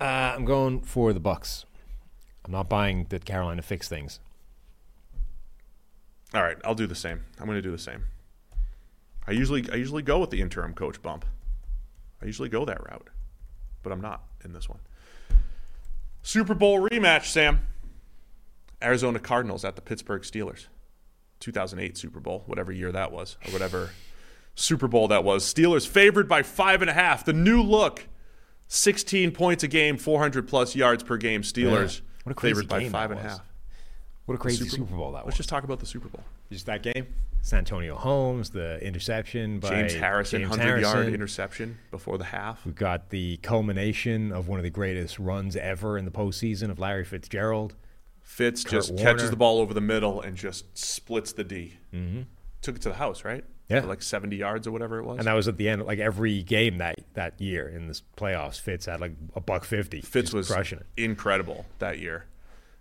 [0.00, 1.64] Uh, I'm going for the Bucs.
[2.44, 4.20] I'm not buying that Carolina fix things.
[6.34, 7.24] All right, I'll do the same.
[7.38, 8.04] I'm going to do the same.
[9.26, 11.24] I usually I usually go with the interim coach bump.
[12.22, 13.08] I usually go that route,
[13.82, 14.80] but I'm not in this one.
[16.22, 17.60] Super Bowl rematch, Sam.
[18.82, 20.66] Arizona Cardinals at the Pittsburgh Steelers.
[21.40, 23.90] 2008 Super Bowl, whatever year that was, or whatever
[24.54, 25.44] Super Bowl that was.
[25.44, 27.24] Steelers favored by five and a half.
[27.24, 28.06] The new look,
[28.68, 31.42] 16 points a game, 400 plus yards per game.
[31.42, 33.40] Steelers what a crazy favored by five and a half.
[34.26, 35.32] What a crazy Super, Super Bowl that was.
[35.32, 36.22] Let's just talk about the Super Bowl.
[36.50, 37.06] Just that game?
[37.42, 40.96] Santonio Holmes, the interception by James Harrison, James 100 Harrison.
[40.96, 42.64] yard interception before the half.
[42.66, 46.80] We've got the culmination of one of the greatest runs ever in the postseason of
[46.80, 47.74] Larry Fitzgerald.
[48.20, 49.04] Fitz Kurt just Warner.
[49.12, 51.74] catches the ball over the middle and just splits the D.
[51.94, 52.22] Mm-hmm.
[52.62, 53.44] Took it to the house, right?
[53.68, 53.80] Yeah.
[53.82, 55.18] For like 70 yards or whatever it was.
[55.18, 58.60] And that was at the end, like every game that, that year in this playoffs,
[58.60, 60.00] Fitz had like a buck fifty.
[60.00, 60.86] Fitz was crushing it.
[60.96, 62.26] incredible that year.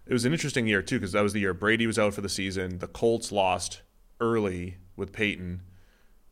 [0.08, 2.22] It was an interesting year too because that was the year Brady was out for
[2.22, 2.80] the season.
[2.80, 3.82] The Colts lost
[4.22, 5.62] early with Peyton,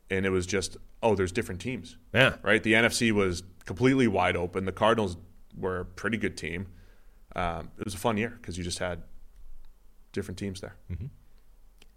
[0.09, 1.97] and it was just oh, there's different teams.
[2.13, 2.35] Yeah.
[2.43, 2.63] Right.
[2.63, 4.65] The NFC was completely wide open.
[4.65, 5.17] The Cardinals
[5.57, 6.67] were a pretty good team.
[7.35, 9.03] Um, it was a fun year because you just had
[10.13, 10.75] different teams there.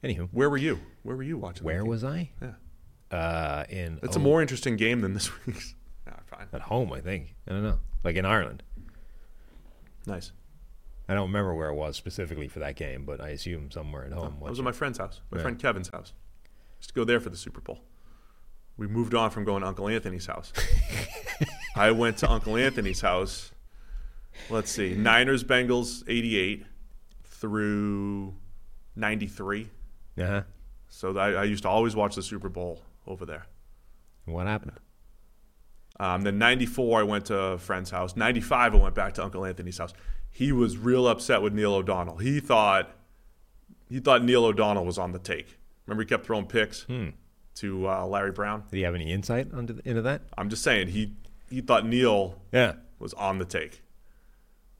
[0.02, 0.80] Anywho, Where were you?
[1.02, 1.64] Where were you watching?
[1.64, 2.30] where was I?
[2.42, 3.16] Yeah.
[3.16, 5.74] Uh, in It's oh, a more interesting game than this week's.
[6.08, 6.46] Ah, fine.
[6.52, 7.34] at home, I think.
[7.46, 8.62] I don't know, like in Ireland.
[10.06, 10.32] Nice.
[11.08, 14.12] I don't remember where it was specifically for that game, but I assume somewhere at
[14.12, 14.38] home.
[14.44, 15.42] I was at my friend's house, my Yeah.
[15.42, 16.12] friend Kevin's house.
[16.80, 17.80] Just to go there for the Super Bowl.
[18.76, 20.52] We moved on from going to Uncle Anthony's house.
[21.76, 23.52] I went to Uncle Anthony's house.
[24.50, 26.66] Let's see, Niners Bengals '88
[27.24, 28.34] through
[28.96, 29.70] '93.
[30.18, 30.42] uh-huh.
[30.88, 33.46] So I, I used to always watch the Super Bowl over there.
[34.24, 34.72] What happened?
[35.98, 38.16] Um, then '94, I went to a friend's house.
[38.16, 39.94] '95, I went back to Uncle Anthony's house.
[40.36, 42.18] He was real upset with Neil O'Donnell.
[42.18, 42.90] He thought
[43.88, 45.56] he thought Neil O'Donnell was on the take.
[45.86, 46.84] Remember, he kept throwing picks
[47.54, 48.64] to uh, Larry Brown.
[48.70, 50.22] Did he have any insight onto the, into that?
[50.36, 51.14] I'm just saying he
[51.48, 52.74] he thought Neil Yeah.
[52.98, 53.82] was on the take.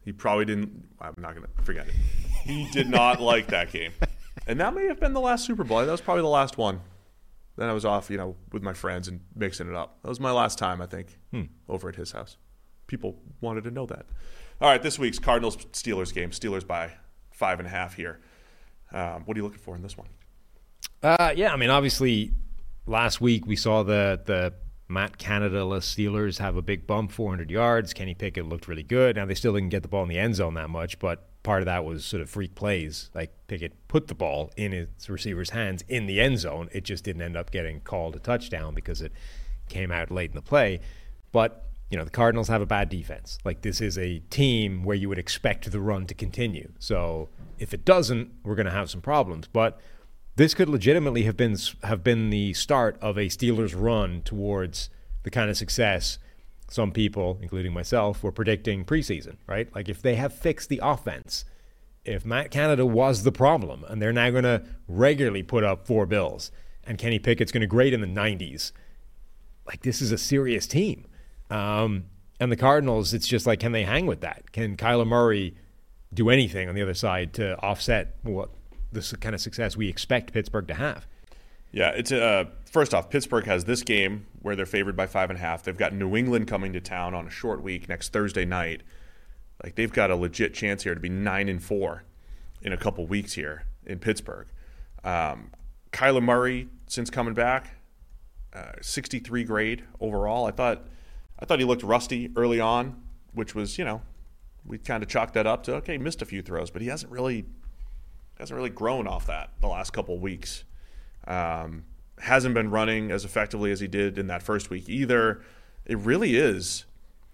[0.05, 0.89] He probably didn't.
[1.01, 1.95] I'm not gonna forget it.
[2.45, 3.93] He did not like that game,
[4.47, 5.79] and that may have been the last Super Bowl.
[5.85, 6.81] That was probably the last one.
[7.57, 10.03] Then I was off, you know, with my friends and mixing it up.
[10.03, 11.19] That was my last time, I think,
[11.67, 12.37] over at his house.
[12.89, 14.05] People wanted to know that.
[14.59, 16.31] All right, this week's Cardinals Steelers game.
[16.31, 16.93] Steelers by
[17.31, 18.21] five and a half here.
[18.91, 20.07] Um, what are you looking for in this one?
[21.03, 22.33] Uh, yeah, I mean, obviously,
[22.87, 24.55] last week we saw the the
[24.89, 27.93] Matt Canada-less Steelers have a big bump, 400 yards.
[27.93, 29.17] Kenny Pickett looked really good.
[29.17, 31.61] Now they still didn't get the ball in the end zone that much, but part
[31.61, 33.11] of that was sort of freak plays.
[33.13, 36.71] Like Pickett put the ball in his receiver's hands in the end zone.
[36.73, 39.13] It just didn't end up getting called a touchdown because it
[39.69, 40.81] came out late in the play.
[41.31, 43.39] But you know the Cardinals have a bad defense.
[43.45, 46.73] Like this is a team where you would expect the run to continue.
[46.79, 49.49] So if it doesn't, we're going to have some problems.
[49.49, 49.81] But
[50.37, 54.91] this could legitimately have been have been the start of a Steelers run towards
[55.23, 56.19] the kind of success
[56.69, 59.73] some people, including myself, were predicting preseason, right?
[59.75, 61.45] Like if they have fixed the offense,
[62.05, 66.07] if Matt Canada was the problem and they're now going to regularly put up four
[66.07, 66.51] bills
[66.85, 68.73] and Kenny Pickett's going to grade in the 90s,
[69.67, 71.07] like this is a serious team.
[71.51, 72.05] Um,
[72.39, 74.53] and the Cardinals, it's just like, can they hang with that?
[74.53, 75.55] Can Kyler Murray
[76.13, 78.51] do anything on the other side to offset what
[78.93, 81.07] the kind of success we expect Pittsburgh to have.
[81.73, 85.39] Yeah, it's uh, first off, Pittsburgh has this game where they're favored by five and
[85.39, 85.63] a half.
[85.63, 88.83] They've got New England coming to town on a short week next Thursday night.
[89.63, 92.05] Like they've got a legit chance here to be nine and four
[92.63, 94.47] in a couple weeks here in Pittsburgh.
[95.05, 95.51] Um,
[95.93, 97.77] Kyler Murray, since coming back,
[98.55, 100.47] uh, 63 grade overall.
[100.47, 100.87] I thought,
[101.39, 103.03] I thought he looked rusty early on,
[103.33, 104.03] which was you know,
[104.65, 107.13] we kind of chalked that up to okay, missed a few throws, but he hasn't
[107.13, 107.45] really
[108.39, 110.65] hasn't really grown off that the last couple weeks.
[111.27, 111.85] Um,
[112.19, 115.43] hasn't been running as effectively as he did in that first week either.
[115.85, 116.85] It really is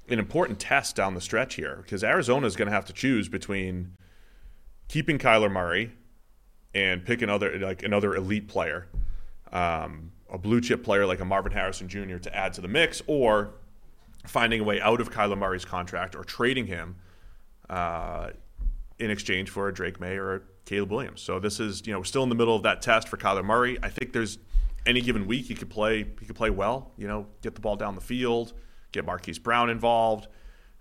[0.09, 3.29] an important test down the stretch here because Arizona is going to have to choose
[3.29, 3.95] between
[4.89, 5.93] keeping Kyler Murray
[6.75, 8.89] and picking other like another elite player,
[9.53, 12.17] um, a blue chip player like a Marvin Harrison Jr.
[12.17, 13.55] to add to the mix, or
[14.25, 16.97] finding a way out of Kyler Murray's contract or trading him
[17.69, 18.31] uh,
[18.99, 21.21] in exchange for a Drake Maye or a Caleb Williams.
[21.21, 23.79] So this is, you know, still in the middle of that test for Kyler Murray.
[23.83, 24.39] I think there's
[24.87, 27.77] any given week he could play he could play well, you know, get the ball
[27.77, 28.53] down the field,
[28.93, 30.29] get Marquise Brown involved.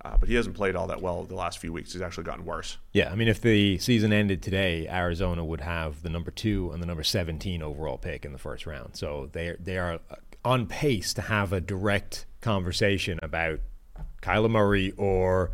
[0.03, 1.93] Uh, but he hasn't played all that well the last few weeks.
[1.93, 2.79] He's actually gotten worse.
[2.91, 6.81] Yeah, I mean, if the season ended today, Arizona would have the number two and
[6.81, 8.95] the number 17 overall pick in the first round.
[8.95, 9.99] So they they are
[10.43, 13.59] on pace to have a direct conversation about
[14.21, 15.51] Kyler Murray or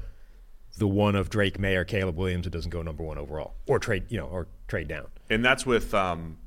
[0.77, 3.79] the one of Drake Maye or Caleb Williams who doesn't go number one overall or
[3.79, 5.07] trade you know or trade down.
[5.29, 6.37] And that's with um,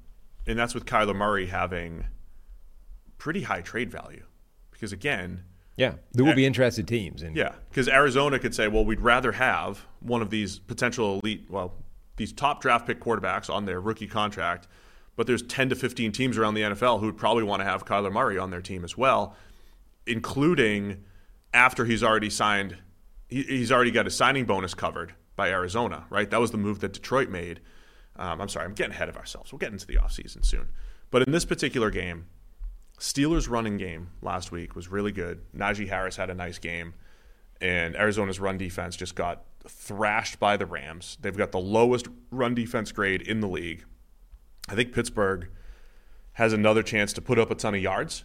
[0.47, 2.07] and that's with Kyler Murray having
[3.19, 4.25] pretty high trade value
[4.71, 5.45] because again.
[5.77, 7.23] Yeah, there will be interested teams.
[7.23, 11.47] In- yeah, because Arizona could say, well, we'd rather have one of these potential elite,
[11.49, 11.73] well,
[12.17, 14.69] these top draft pick quarterbacks on their rookie contract,
[15.21, 17.85] but there's 10 to 15 teams around the NFL who would probably want to have
[17.85, 19.37] Kyler Murray on their team as well,
[20.07, 21.05] including
[21.53, 22.79] after he's already signed
[23.29, 26.31] he, he's already got a signing bonus covered by Arizona, right?
[26.31, 27.61] That was the move that Detroit made.
[28.17, 29.53] Um, I'm sorry, I'm getting ahead of ourselves.
[29.53, 30.69] We'll get into the offseason soon.
[31.11, 32.25] But in this particular game,
[32.99, 35.43] Steelers' running game last week was really good.
[35.55, 36.95] Najee Harris had a nice game,
[37.61, 41.19] and Arizona's run defense just got thrashed by the Rams.
[41.21, 43.85] They've got the lowest run defense grade in the league.
[44.71, 45.49] I think Pittsburgh
[46.35, 48.25] has another chance to put up a ton of yards.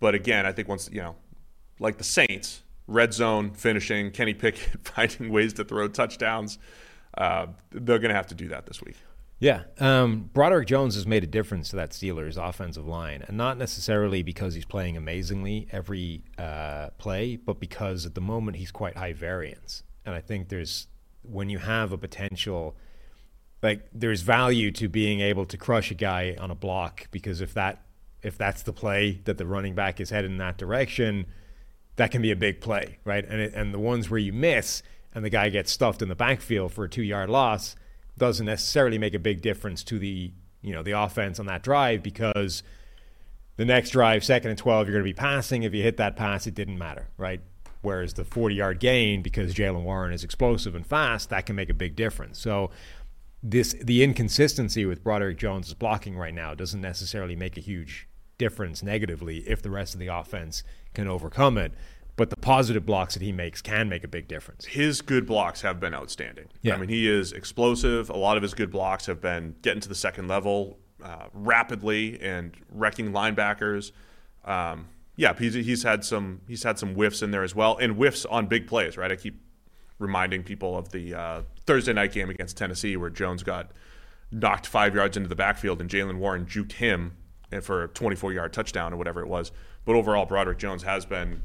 [0.00, 1.16] But again, I think once, you know,
[1.78, 6.58] like the Saints, red zone finishing, Kenny Pickett finding ways to throw touchdowns.
[7.16, 8.96] Uh, they're going to have to do that this week.
[9.38, 9.62] Yeah.
[9.78, 14.22] Um, Broderick Jones has made a difference to that Steelers offensive line, and not necessarily
[14.22, 19.14] because he's playing amazingly every uh, play, but because at the moment he's quite high
[19.14, 19.82] variance.
[20.04, 20.88] And I think there's,
[21.22, 22.76] when you have a potential,
[23.62, 27.54] like, there's value to being able to crush a guy on a block because if
[27.54, 27.82] that,
[28.22, 31.26] if that's the play that the running back is headed in that direction,
[31.96, 33.24] that can be a big play, right?
[33.26, 34.82] And it, and the ones where you miss
[35.14, 37.76] and the guy gets stuffed in the backfield for a two yard loss
[38.16, 40.32] doesn't necessarily make a big difference to the
[40.62, 42.62] you know the offense on that drive because
[43.56, 45.64] the next drive, second and twelve, you're going to be passing.
[45.64, 47.40] If you hit that pass, it didn't matter, right?
[47.82, 51.68] Whereas the 40 yard gain, because Jaylen Warren is explosive and fast, that can make
[51.68, 52.38] a big difference.
[52.38, 52.70] So
[53.42, 58.08] this the inconsistency with Broderick Jones' blocking right now doesn't necessarily make a huge
[58.38, 60.62] difference negatively if the rest of the offense
[60.94, 61.72] can overcome it.
[62.16, 64.66] But the positive blocks that he makes can make a big difference.
[64.66, 66.48] His good blocks have been outstanding.
[66.60, 66.74] Yeah.
[66.74, 68.10] I mean, he is explosive.
[68.10, 72.20] A lot of his good blocks have been getting to the second level uh, rapidly
[72.20, 73.92] and wrecking linebackers.
[74.44, 77.94] Um, yeah, he's, he's had some he's had some whiffs in there as well, and
[77.94, 78.96] whiffs on big plays.
[78.96, 79.40] Right, I keep
[80.00, 83.70] reminding people of the uh, Thursday night game against Tennessee where Jones got
[84.32, 87.16] knocked five yards into the backfield and Jaylen Warren juked him
[87.62, 89.52] for a 24 yard touchdown or whatever it was.
[89.84, 91.42] But overall, Broderick Jones has been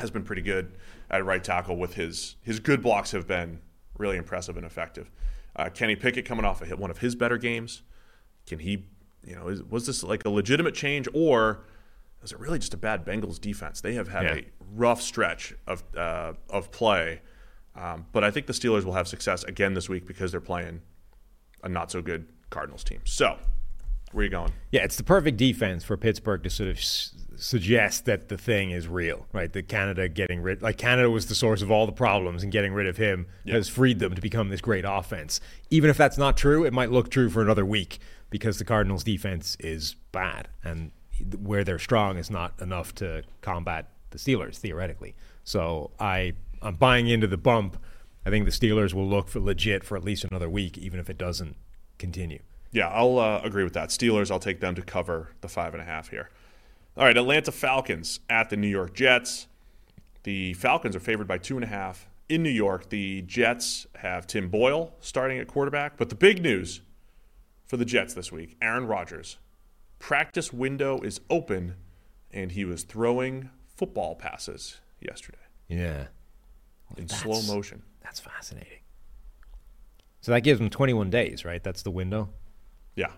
[0.00, 0.72] has been pretty good
[1.10, 1.76] at right tackle.
[1.76, 3.60] With his his good blocks have been
[3.98, 5.10] really impressive and effective.
[5.56, 7.82] Uh, Kenny Pickett coming off of one of his better games.
[8.46, 8.86] Can he?
[9.24, 11.64] You know, is, was this like a legitimate change, or
[12.22, 13.80] is it really just a bad Bengals defense?
[13.80, 14.34] They have had Yeah.
[14.34, 14.44] a
[14.74, 17.22] rough stretch of uh, of play,
[17.76, 20.82] um, but I think the Steelers will have success again this week because they're playing
[21.62, 23.00] a not so good Cardinals team.
[23.04, 23.36] So,
[24.12, 24.52] where are you going?
[24.70, 28.70] Yeah, it's the perfect defense for Pittsburgh to sort of s- suggest that the thing
[28.70, 29.52] is real, right?
[29.52, 32.72] That Canada getting rid, like Canada was the source of all the problems, and getting
[32.72, 35.40] rid of him has freed them to become this great offense.
[35.70, 37.98] Even if that's not true, it might look true for another week
[38.30, 40.92] because the Cardinals' defense is bad, and
[41.38, 45.14] where they're strong is not enough to combat the Steelers theoretically.
[45.44, 46.34] So I,
[46.64, 47.76] I'm buying into the bump.
[48.26, 51.10] I think the Steelers will look for legit for at least another week, even if
[51.10, 51.56] it doesn't
[51.98, 52.40] continue.
[52.72, 53.90] Yeah, I'll uh, agree with that.
[53.90, 56.30] Steelers, I'll take them to cover the five and a half here.
[56.96, 59.46] All right, Atlanta Falcons at the New York Jets.
[60.24, 62.88] The Falcons are favored by two and a half in New York.
[62.88, 65.96] The Jets have Tim Boyle starting at quarterback.
[65.96, 66.80] But the big news
[67.66, 69.38] for the Jets this week Aaron Rodgers.
[69.98, 71.76] Practice window is open,
[72.30, 75.38] and he was throwing football passes yesterday
[75.68, 76.06] Yeah.
[76.96, 77.82] In that's- slow motion.
[78.02, 78.78] That's fascinating.
[80.20, 81.62] So that gives them 21 days, right?
[81.62, 82.30] That's the window.
[82.96, 83.12] Yeah.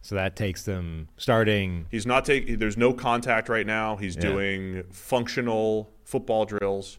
[0.00, 1.86] So that takes them starting.
[1.90, 2.58] He's not taking.
[2.58, 3.96] There's no contact right now.
[3.96, 4.22] He's Yeah.
[4.22, 6.98] doing functional football drills,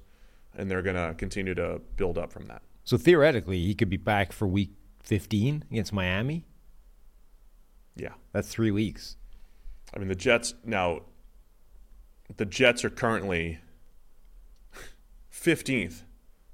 [0.53, 2.61] and they're going to continue to build up from that.
[2.83, 4.71] So theoretically, he could be back for week
[5.03, 6.45] 15 against Miami.
[7.95, 9.17] Yeah, That's three weeks.
[9.93, 11.01] I mean the Jets now.
[12.37, 13.59] The Jets are currently
[15.53, 16.03] 15th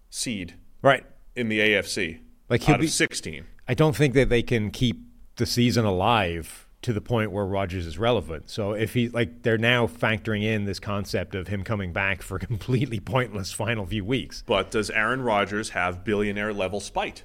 [0.09, 1.03] seed Right.
[1.35, 2.19] in the AFC,
[2.49, 3.43] Like, he'll be- of 16.
[3.67, 5.01] I don't think that they can keep
[5.35, 8.49] the season alive to the point where Rodgers is relevant.
[8.49, 12.37] So if he like they're now factoring in this concept of him coming back for
[12.51, 14.43] completely pointless final few weeks.
[14.45, 17.23] But does Aaron Rodgers have billionaire level spite?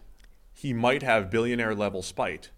[0.55, 2.49] He might have billionaire level spite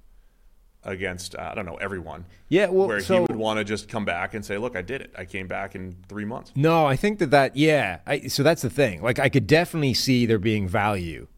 [0.85, 2.25] against uh, I don't know everyone.
[2.49, 4.83] Yeah, well, where so- he would want to just come back and say, "Look, I
[4.83, 5.13] did it.
[5.17, 8.01] I came back in three months." No, I think that that yeah.
[8.07, 9.03] I, so that's the thing.
[9.03, 11.29] Like I could definitely see there being value,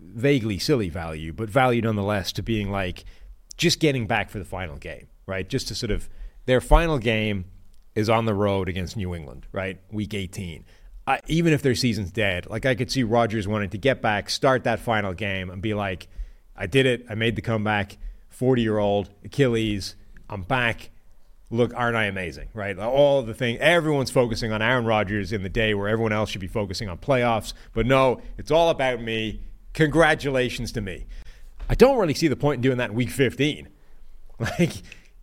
[0.00, 3.04] vaguely silly value, but value nonetheless to being like
[3.56, 5.48] just getting back for the final game, right?
[5.48, 6.08] Just to sort of
[6.46, 7.44] their final game
[7.94, 9.78] is on the road against New England, right?
[9.90, 10.64] Week 18.
[11.06, 14.30] I, even if their season's dead, like I could see Rodgers wanting to get back,
[14.30, 16.08] start that final game, and be like,
[16.56, 17.04] "I did it.
[17.10, 17.98] I made the comeback.
[18.32, 19.94] Forty-year-old Achilles.
[20.28, 20.90] I'm back
[21.52, 22.76] look, aren't I amazing, right?
[22.78, 26.40] All the thing, everyone's focusing on Aaron Rodgers in the day where everyone else should
[26.40, 27.52] be focusing on playoffs.
[27.74, 29.40] But no, it's all about me.
[29.74, 31.06] Congratulations to me.
[31.68, 33.68] I don't really see the point in doing that in week 15.
[34.58, 34.72] Like,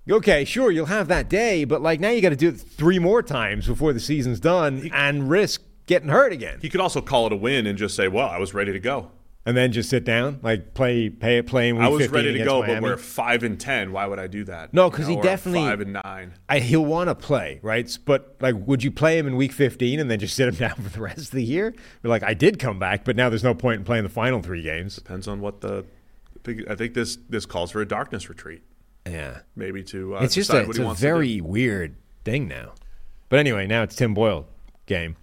[0.09, 2.99] okay, sure, you'll have that day, but like now you got to do it three
[2.99, 6.59] more times before the season's done and risk getting hurt again.
[6.61, 8.79] He could also call it a win and just say, "Well, I was ready to
[8.79, 9.11] go.
[9.45, 12.43] And then just sit down, like play, pay, play in week I was ready to
[12.43, 12.75] go, Miami.
[12.75, 13.91] but we're five and ten.
[13.93, 16.33] Why would I do that?" No, 'cause You he know, I'm definitely- five and nine.
[16.49, 17.97] I, he'll want to play, right?
[18.05, 20.75] But like, would you play him in week 15 and then just sit him down
[20.75, 21.73] for the rest of the year?
[22.03, 24.61] Like, I did come back, but now there's no point in playing the final three
[24.61, 24.95] games.
[24.97, 25.85] Depends on what the.
[26.69, 28.61] I think this this calls for a darkness retreat,
[29.07, 30.17] Yeah, maybe to.
[30.17, 31.11] Uh, it's just a, it's a wants to do.
[31.13, 31.95] very weird
[32.25, 32.73] thing now.
[33.29, 34.47] But anyway, now it's Tim Boyle
[34.85, 35.15] game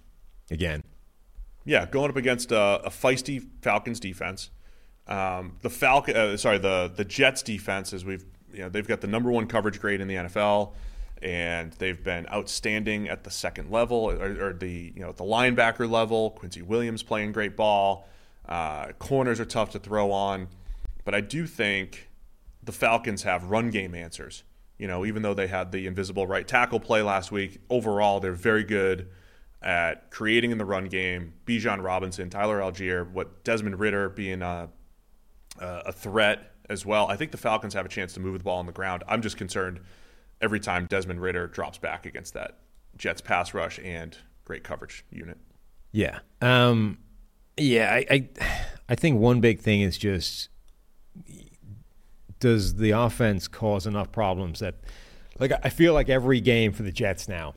[0.51, 0.83] again.
[1.67, 4.51] Yeah, going up against a, a feisty Falcons defense.
[5.05, 8.23] Um, the Falcon, uh, sorry, the the Jets defense is we've
[8.53, 10.71] you know they've got the number one coverage grade in the NFL,
[11.21, 15.25] and they've been outstanding at the second level or, or the you know at the
[15.25, 16.31] linebacker level.
[16.31, 18.07] Quincy Williams playing great ball.
[18.47, 20.47] Uh, corners are tough to throw on,
[21.03, 22.09] but I do think
[22.63, 24.45] the Falcons have run game answers.
[24.77, 28.31] You know, even though they had the invisible right tackle play last week, overall they're
[28.31, 29.09] very good
[29.61, 31.33] at creating in the run game.
[31.45, 34.69] Bijan Robinson, Tyler Allgeier, what Desmond Ridder being a,
[35.59, 37.07] a threat as well.
[37.07, 39.03] I think the Falcons have a chance to move the ball on the ground.
[39.07, 39.79] I'm just concerned
[40.41, 42.59] every time Desmond Ridder drops back against that
[42.97, 45.37] Jets pass rush and great coverage unit.
[45.91, 46.19] Yeah.
[46.41, 46.99] Um,
[47.57, 48.29] yeah, I, I
[48.89, 50.49] I think one big thing is just
[52.39, 54.75] does the offense cause enough problems that
[55.39, 57.55] like I feel like every game for the Jets now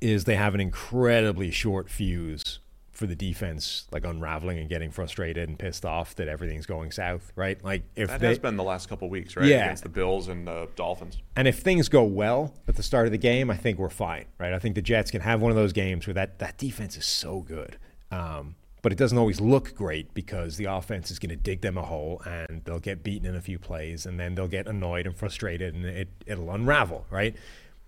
[0.00, 2.58] is they have an incredibly short fuse
[3.00, 7.32] for the defense like unraveling and getting frustrated and pissed off that everything's going south,
[7.34, 7.62] right?
[7.64, 9.46] Like if That they, has been the last couple weeks, right?
[9.46, 9.64] Yeah.
[9.64, 11.16] Against the Bills and the Dolphins.
[11.34, 14.26] And if things go well at the start of the game, I think we're fine,
[14.38, 14.52] right?
[14.52, 17.06] I think the Jets can have one of those games where that, that defense is
[17.06, 17.78] so good.
[18.10, 21.78] Um, but it doesn't always look great because the offense is going to dig them
[21.78, 25.06] a hole and they'll get beaten in a few plays and then they'll get annoyed
[25.06, 27.34] and frustrated and it, it'll unravel, right?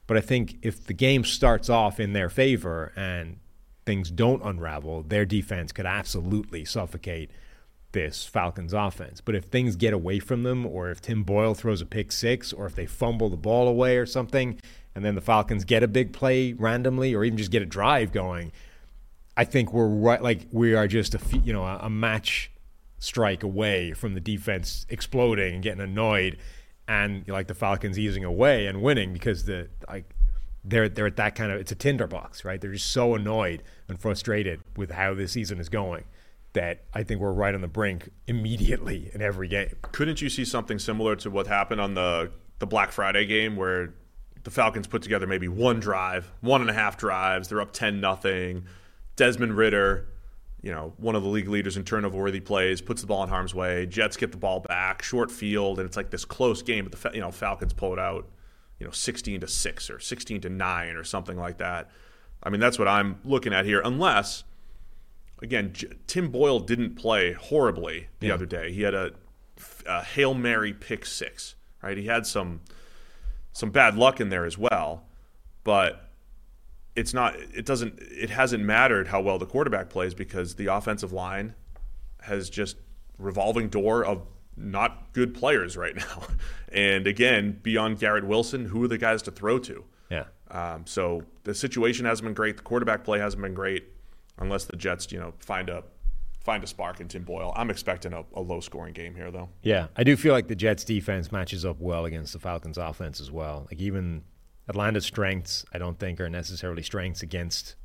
[0.07, 3.39] But I think if the game starts off in their favor and
[3.87, 7.31] things don't unravel, their defense could absolutely suffocate
[7.93, 9.21] this Falcons offense.
[9.21, 12.53] But if things get away from them, or if Tim Boyle throws a pick six,
[12.53, 14.59] or if they fumble the ball away or something,
[14.95, 18.13] and then the Falcons get a big play randomly or even just get a drive
[18.13, 18.53] going,
[19.37, 20.23] I think we're right.
[20.23, 22.51] Like we are just a you know a, a match
[22.99, 26.39] strike away from the defense exploding and getting annoyed,
[26.93, 30.15] and like the Falcons easing away and winning because the like
[30.63, 32.61] they're they're at that kind of it's a tinderbox, right?
[32.61, 36.05] They're just so annoyed and frustrated with how this season is going
[36.53, 39.75] that I think we're right on the brink immediately in every game.
[39.93, 43.95] Couldn't you see something similar to what happened on the the Black Friday game where
[44.45, 48.01] the Falcons put together maybe one drive, one and a half drives, they're up ten
[48.01, 48.67] nothing.
[49.17, 50.09] Desmond Ridder,
[50.63, 53.29] you know, one of the league leaders in turnover worthy plays, puts the ball in
[53.29, 53.85] harm's way.
[53.85, 56.87] Jets get the ball back, short field, and it's like this close game.
[56.89, 58.29] But the you know Falcons pull it out,
[58.79, 61.91] you know, sixteen to six or sixteen to nine or something like that.
[62.45, 63.81] I mean, that's what I'm looking at here.
[63.85, 64.45] Unless,
[65.41, 68.35] again, J- Tim Boyle didn't play horribly the yeah.
[68.35, 68.73] other day.
[68.73, 69.13] He had a,
[69.87, 71.57] a hail mary pick six.
[71.83, 72.61] Right, he had some
[73.53, 75.03] some bad luck in there as well,
[75.65, 76.12] but
[76.95, 81.13] it's not it doesn't it hasn't mattered how well the quarterback plays because the offensive
[81.13, 81.55] line
[82.23, 82.77] has just
[83.19, 84.23] revolving door of
[84.57, 86.27] not good players right now.
[86.71, 89.85] And again, beyond Garrett Wilson, who are the guys to throw to?
[90.11, 90.25] Yeah.
[90.51, 92.57] Um, so the situation hasn't been great.
[92.57, 93.85] The quarterback play hasn't been great,
[94.39, 95.85] unless the Jets, you know, find a
[96.41, 97.53] find a spark in Tim Boyle.
[97.55, 99.49] I'm expecting a, a low scoring game here, though.
[99.63, 103.21] Yeah, I do feel like the Jets defense matches up well against the Falcons offense
[103.21, 103.67] as well.
[103.71, 104.25] Like even
[104.69, 107.77] Atlanta's strengths, I don't think, are necessarily strengths against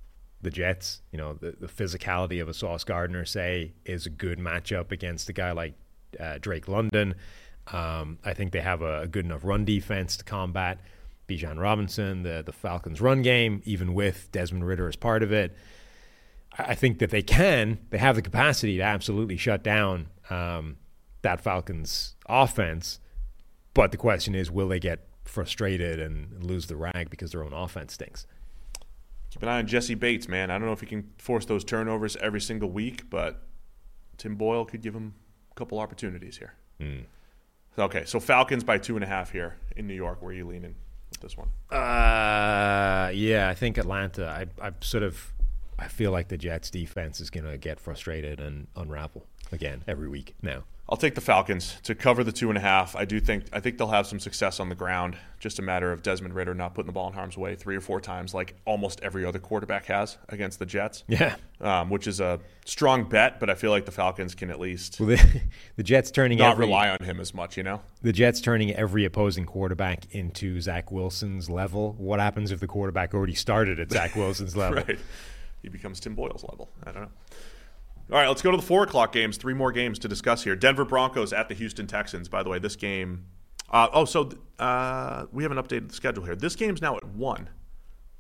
[0.42, 1.02] the Jets.
[1.12, 5.30] You know, the, the physicality of a Sauce Gardner, say, is a good matchup against
[5.30, 5.74] a guy like
[6.20, 7.16] uh, Drake London.
[7.72, 10.80] Um, I think they have a, a, good enough run defense to combat
[11.28, 15.54] Bijan Robinson, the, the Falcons' run game, even with Desmond Ridder as part of it.
[16.58, 20.78] I think that they can, they have the capacity to absolutely shut down um,
[21.24, 23.00] that Falcons offense.
[23.74, 27.54] But the question is, will they get frustrated and lose the rag because their own
[27.54, 28.26] offense stinks.
[29.32, 30.50] Keep an eye on Jessie Bates, man.
[30.50, 33.44] I don't know if he can force those turnovers every single week, but
[34.18, 35.14] Tim Boyle could give him
[35.52, 36.54] a couple opportunities here.
[36.80, 37.06] Mm.
[37.78, 40.22] Okay, so Falcons by two and a half here in New York.
[40.22, 40.76] Where are you leaning
[41.12, 41.50] with this one?
[41.70, 44.28] Uh, yeah, I think Atlanta.
[44.28, 45.34] I, I sort of,
[45.78, 50.08] I feel like the Jets defense is going to get frustrated and unravel again every
[50.08, 50.64] week now.
[50.90, 52.96] I'll take the Falcons to cover the two and a half.
[52.96, 55.18] I do think I think they'll have some success on the ground.
[55.38, 57.82] Just a matter of Desmond Ridder not putting the ball in harm's way three or
[57.82, 61.04] four times, like almost every other quarterback has against the Jets.
[61.18, 64.60] Yeah, um, which is a strong bet, but I feel like the Falcons can at
[64.60, 65.42] least well, the,
[65.76, 67.58] the, Jets turning not every, rely on him as much.
[67.58, 71.96] You know, the Jets turning every opposing quarterback into Zach Wilson's level.
[71.98, 74.84] What happens if the quarterback already started at Zach Wilson's level?
[74.88, 75.00] right,
[75.64, 76.70] he becomes Tim Boyle's level.
[76.86, 77.12] I don't know.
[78.10, 79.36] All right, let's go to the four o'clock games.
[79.36, 80.56] Three more games to discuss here.
[80.56, 82.30] Denver Broncos at the Houston Texans.
[82.30, 83.26] By the way, this game.
[83.70, 84.30] Uh, oh, so
[84.60, 86.36] uh, we haven't updated the schedule here.
[86.36, 87.50] This game's now at one,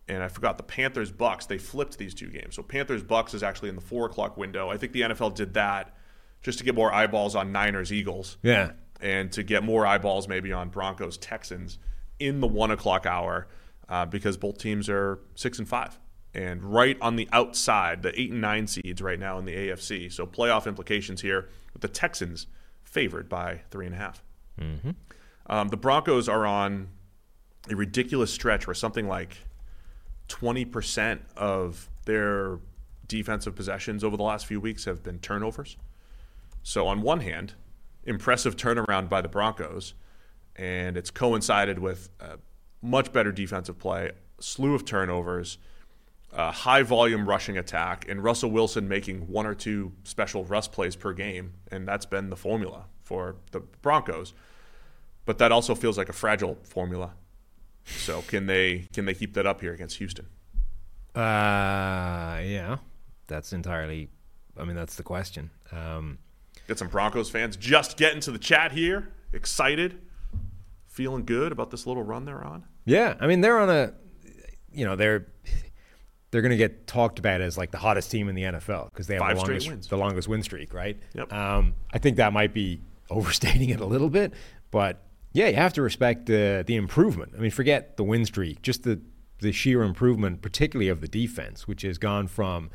[0.09, 1.47] and I forgot the Panthers Bucs.
[1.47, 2.55] They flipped these two games.
[2.55, 4.69] So Panthers Bucs is actually in the four o'clock window.
[4.69, 5.95] I think the NFL did that
[6.41, 8.37] just to get more eyeballs on Niners Eagles.
[8.43, 11.79] Yeah, and to get more eyeballs maybe on Broncos Texans
[12.19, 13.47] in the one o'clock hour
[13.87, 15.97] uh, because both teams are six and five
[16.37, 20.13] and right on the outside, the eight and nine seeds right now in the AFC.
[20.13, 22.45] So playoff implications here with the Texans
[22.83, 24.23] favored by three and a half.
[24.61, 24.91] Mm-hmm.
[25.47, 26.89] Um, the Broncos are on
[27.69, 29.37] a ridiculous stretch where something like
[30.29, 32.59] 20% of their
[33.07, 35.75] defensive possessions over the last few weeks have been turnovers.
[36.61, 37.53] So, on one hand,
[38.03, 39.93] impressive turnaround by the Broncos,
[40.55, 42.37] and it's coincided with a
[42.81, 45.57] much better defensive play, slew of turnovers
[46.33, 50.95] uh, high volume rushing attack, and Russell Wilson making one or two special rust plays
[50.95, 54.33] per game, and that's been the formula for the Broncos.
[55.25, 57.13] But that also feels like a fragile formula.
[57.85, 60.27] So can they can they keep that up here against Houston?
[61.15, 62.77] Uh, yeah,
[63.27, 64.09] that's entirely.
[64.57, 65.49] I mean, that's the question.
[65.71, 66.19] Um,
[66.67, 69.99] Get some Broncos fans just getting to the chat here, excited,
[70.85, 72.65] feeling good about this little run they're on.
[72.85, 73.93] Yeah, I mean they're on a,
[74.71, 75.27] you know, they're
[76.31, 79.07] they're going to get talked about as like the hottest team in the NFL because
[79.07, 80.97] they have Five the longest, the longest win streak, right?
[81.13, 81.31] Yep.
[81.31, 84.33] Um, I think that might be overstating it a little bit,
[84.71, 87.33] but yeah, you have to respect the the improvement.
[87.37, 88.99] I mean, forget the win streak, just the
[89.39, 92.69] the sheer improvement, particularly of the defense, which has gone from.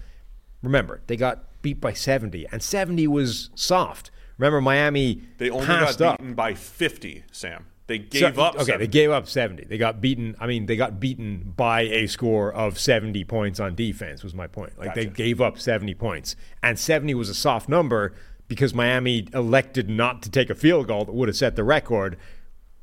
[0.63, 4.13] Remember, they got beat by 70, and 70 was soft.
[4.39, 6.37] Remember, Miami they only got beaten up.
[6.37, 7.67] by 50, Sam.
[7.87, 8.55] They gave so, up.
[8.55, 8.85] Okay, 70.
[8.85, 9.65] they gave up 70.
[9.65, 10.37] They got beaten.
[10.41, 14.47] I mean, they got beaten by a score of 70 points on defense, was my
[14.47, 14.79] point.
[14.79, 15.01] Like, gotcha.
[15.01, 16.37] they gave up 70 points.
[16.63, 18.15] And 70 was a soft number
[18.49, 22.17] because Miami elected not to take a field goal that would have set the record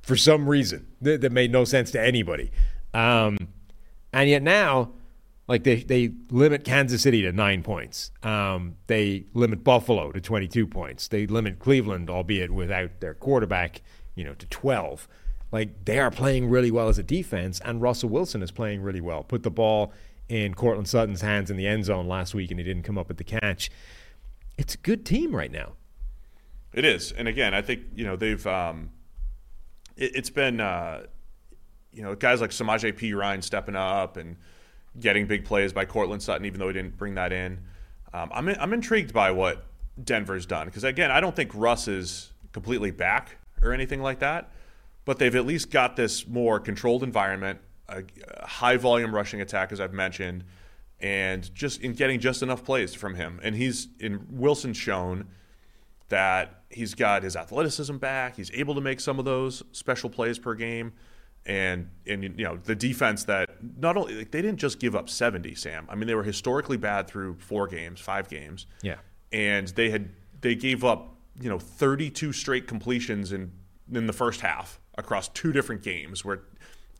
[0.01, 2.51] for some reason that, that made no sense to anybody.
[2.93, 3.37] Um,
[4.11, 4.91] and yet now,
[5.47, 8.11] like they, they limit Kansas City to nine points.
[8.23, 11.07] Um, they limit Buffalo to 22 points.
[11.07, 13.81] They limit Cleveland, albeit without their quarterback,
[14.19, 15.07] you know, to 12.
[15.51, 19.01] Like they are playing really well as a defense, and Russell Wilson is playing really
[19.01, 19.23] well.
[19.23, 19.93] Put the ball
[20.27, 23.07] in Courtland Sutton's hands in the end zone last week, and he didn't come up
[23.07, 23.71] with the catch.
[24.57, 25.71] It's a good team right now.
[26.73, 28.45] It is, and again, I think you know they've.
[28.45, 28.91] Um,
[29.95, 31.03] it, has been, uh,
[31.91, 34.37] you know, guys like Samaje Perine stepping up and
[34.99, 37.59] getting big plays by Courtland Sutton, even though he didn't bring that in.
[38.13, 39.65] Um, I'm I'm intrigued by what
[40.03, 44.51] Denver's done because again, I don't think Russ is completely back or anything like that,
[45.05, 48.03] but they've at least got this more controlled environment, a,
[48.43, 50.43] high volume rushing attack, as I've mentioned,
[50.99, 53.39] and just in getting just enough plays from him.
[53.41, 55.27] And he's in Wilson shown
[56.09, 58.35] that he's got his athleticism back.
[58.35, 60.93] He's able to make some of those special plays per game.
[61.45, 65.09] And and you know the defense that not only like, they didn't just give up
[65.09, 65.87] 70, Sam.
[65.89, 68.67] I mean they were historically bad through four games, five games.
[68.83, 68.97] Yeah.
[69.31, 70.09] And they had
[70.41, 73.51] they gave up you know 32 straight completions in
[73.91, 76.41] in the first half across two different games where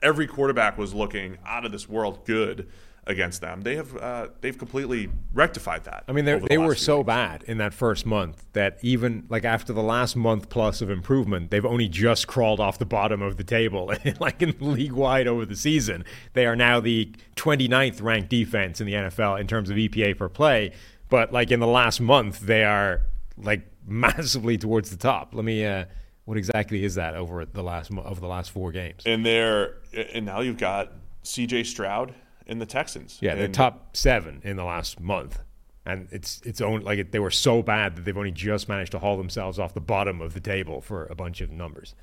[0.01, 2.67] every quarterback was looking out of this world good
[3.05, 3.61] against them.
[3.61, 6.03] They have uh, they've completely rectified that.
[6.07, 7.07] I mean, the they were so weeks.
[7.07, 11.49] bad in that first month that even like after the last month plus of improvement,
[11.49, 13.91] they've only just crawled off the bottom of the table.
[14.19, 18.87] like in league wide over the season, they are now the 29th ranked defense in
[18.87, 20.71] the NFL in terms of EPA per play.
[21.09, 23.01] But like in the last month, they are
[23.37, 25.33] like massively towards the top.
[25.33, 25.65] Let me.
[25.65, 25.85] Uh,
[26.25, 29.01] what exactly is that over the last over the last four games?
[29.03, 29.77] And there,
[30.13, 30.91] and now you've got
[31.23, 31.63] C.J.
[31.63, 32.13] Stroud
[32.45, 33.17] in the Texans.
[33.19, 35.39] Yeah, they're top seven in the last month,
[35.87, 38.91] and it's it's only like it, they were so bad that they've only just managed
[38.91, 41.95] to haul themselves off the bottom of the table for a bunch of numbers.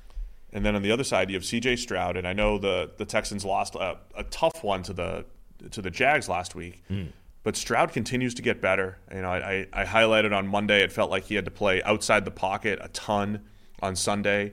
[0.51, 1.77] And then on the other side, you have C.J.
[1.77, 5.25] Stroud, and I know the the Texans lost a, a tough one to the
[5.71, 6.83] to the Jags last week.
[6.89, 7.13] Mm.
[7.47, 8.97] But Stroud continues to get better.
[9.09, 10.83] You know, I, I highlighted on Monday.
[10.83, 13.45] It felt like he had to play outside the pocket a ton
[13.81, 14.51] on Sunday.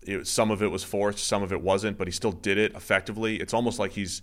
[0.00, 2.74] It, some of it was forced, some of it wasn't, but he still did it
[2.74, 3.36] effectively.
[3.36, 4.22] It's almost like he's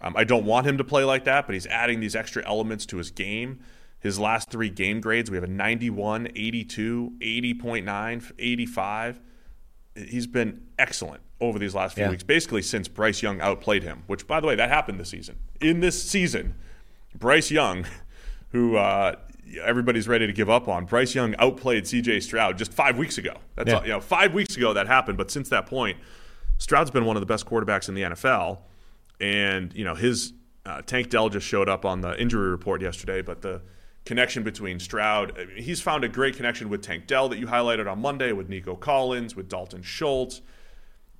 [0.00, 2.84] um, I don't want him to play like that, but he's adding these extra elements
[2.86, 3.60] to his game.
[4.00, 9.20] His last three game grades, we have a 91, 82, 80.9, 85.
[9.94, 12.10] He's been excellent over these last few yeah.
[12.10, 15.36] weeks, basically since Bryce Young outplayed him, which, by the way, that happened this season.
[15.60, 16.56] In this season,
[17.14, 17.86] Bryce Young,
[18.50, 19.14] who uh,
[19.62, 23.34] everybody's ready to give up on, Bryce Young outplayed CJ Stroud just five weeks ago.
[23.56, 23.76] That's yeah.
[23.76, 25.98] all, you know, five weeks ago that happened, but since that point,
[26.58, 28.58] Stroud's been one of the best quarterbacks in the NFL
[29.20, 30.32] and you know his
[30.66, 33.62] uh, Tank Dell just showed up on the injury report yesterday, but the
[34.04, 37.46] connection between Stroud, I mean, he's found a great connection with Tank Dell that you
[37.46, 40.42] highlighted on Monday with Nico Collins, with Dalton Schultz.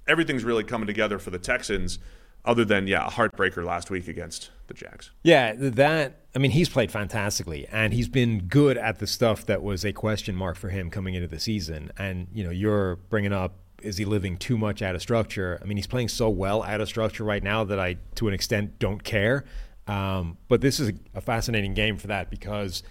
[0.07, 1.99] Everything's really coming together for the Texans,
[2.45, 5.11] other than yeah, a heartbreaker last week against the Jags.
[5.23, 9.63] Yeah, that I mean, he's played fantastically, and he's been good at the stuff that
[9.63, 11.91] was a question mark for him coming into the season.
[11.99, 15.59] And you know, you're bringing up is he living too much out of structure?
[15.63, 18.35] I mean, he's playing so well out of structure right now that I, to an
[18.35, 19.45] extent, don't care.
[19.87, 22.83] Um, but this is a, a, fascinating game for that because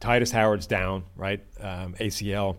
[0.00, 1.40] Tytus Howard's down, right?
[1.60, 2.56] Um, ACL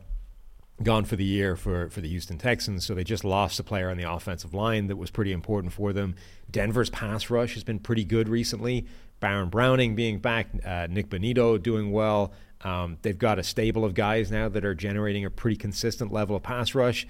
[0.84, 2.86] gone for the year for, for the Houston Texans.
[2.86, 5.94] So they just lost a player on the offensive line that was pretty important for
[5.94, 6.16] them.
[6.52, 8.86] Denver's pass rush has been pretty good recently.
[9.20, 12.34] Baron Browning being back, uh, Nik Bonitto doing well.
[12.62, 16.36] Um, they've got a stable of guys now that are generating a pretty consistent level
[16.36, 17.08] of pass rush.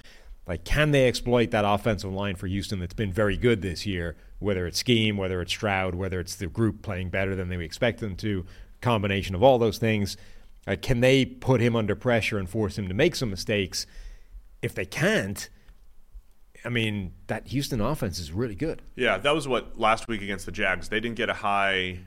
[0.47, 4.15] Like, can they exploit that offensive line for Houston that's been very good this year?
[4.39, 7.99] Whether it's scheme, whether it's Stroud, whether it's the group playing better than they expect
[7.99, 8.45] them to,
[8.81, 10.17] combination of all those things.
[10.67, 13.85] Uh, can they put him under pressure and force him to make some mistakes?
[14.61, 15.49] If they can't,
[16.63, 18.81] I mean, that Houston offense is really good.
[18.95, 20.89] Yeah, that was what last week against the Jags.
[20.89, 21.99] They didn't get a high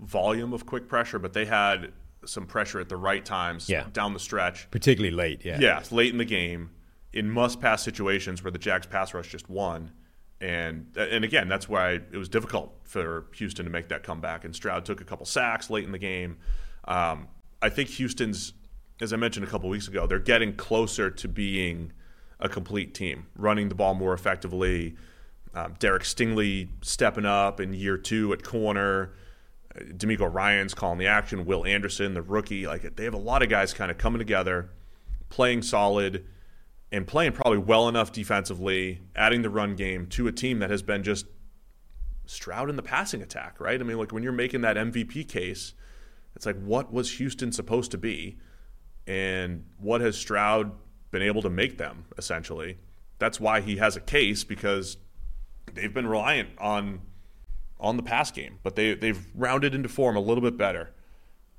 [0.00, 1.92] volume of quick pressure, but they had
[2.24, 3.86] some pressure at the right times yeah.
[3.92, 4.70] down the stretch.
[4.70, 5.58] Particularly late, yeah.
[5.60, 6.70] Yeah, late in the game
[7.12, 9.92] in must pass situations where the Jags pass rush just won.
[10.40, 14.44] And and again, that's why it was difficult for Houston to make that comeback.
[14.44, 16.36] And Stroud took a couple sacks late in the game.
[16.84, 17.26] Um,
[17.60, 18.52] I think Houston's,
[19.00, 21.92] as I mentioned a couple weeks ago, they're getting closer to being
[22.40, 24.96] a complete team, running the ball more effectively.
[25.54, 29.12] Um, Derek Stingley stepping up in year two at corner.
[29.76, 31.44] DeMeco Ryans calling the action.
[31.44, 34.70] Will Anderson, the rookie, like they have a lot of guys kind of coming together,
[35.28, 36.24] playing solid
[36.90, 40.82] and playing probably well enough defensively, adding the run game to a team that has
[40.82, 41.26] been just
[42.26, 43.80] Stroud in the passing attack, right?
[43.80, 45.74] I mean, like when you're making that MVP case,
[46.38, 48.38] it's like what was Houston supposed to be,
[49.08, 50.70] and what has Stroud
[51.10, 52.78] been able to make them essentially?
[53.18, 54.98] That's why he has a case because
[55.74, 57.00] they've been reliant on
[57.80, 60.90] on the pass game, but they they've rounded into form a little bit better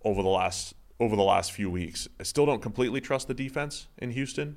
[0.05, 2.07] over the last over the last few weeks.
[2.17, 4.55] I still don't completely trust the defense in Houston,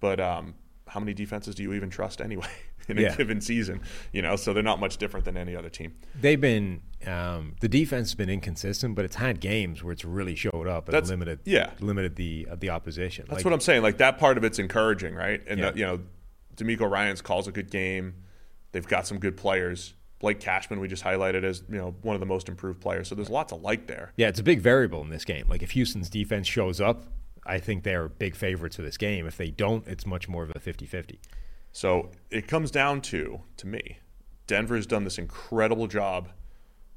[0.00, 0.54] but um,
[0.86, 2.52] how many defenses do you even trust anyway
[2.88, 3.16] in a Yeah.
[3.16, 3.80] given season?
[4.12, 5.94] You know, so they're not much different than any other team.
[6.20, 10.34] They've been um, the defense has been inconsistent, but it's had games where it's really
[10.34, 11.70] showed up and That's- limited yeah.
[11.80, 13.24] limited the uh, the opposition.
[13.28, 13.82] That's Like, what I'm saying.
[13.82, 15.42] Like that part of it's encouraging, right?
[15.46, 15.68] And Yeah.
[15.68, 16.00] uh, you know,
[16.56, 18.14] DeMeco Ryans calls a good game.
[18.72, 19.94] They've got some good players.
[20.18, 23.08] Blake Cashman, we just highlighted as you know one of the most improved players.
[23.08, 24.12] So there's lots lot to like there.
[24.18, 25.46] Yeah, it's a big variable in this game.
[25.48, 27.06] Like if Houston's defense shows up,
[27.46, 29.26] I think they're big favorites for this game.
[29.26, 31.18] If they don't, it's much more of a 50-50.
[31.72, 33.98] So it comes down to, to me,
[34.46, 36.28] Denver's done this incredible job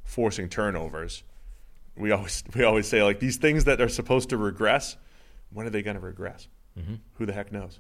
[0.04, 1.24] forcing turnovers.
[1.95, 4.98] We always we always say like these things that are supposed to regress,
[5.52, 6.48] when are they going to regress?
[6.78, 6.95] Mm-hmm.
[7.16, 7.80] Who the heck knows?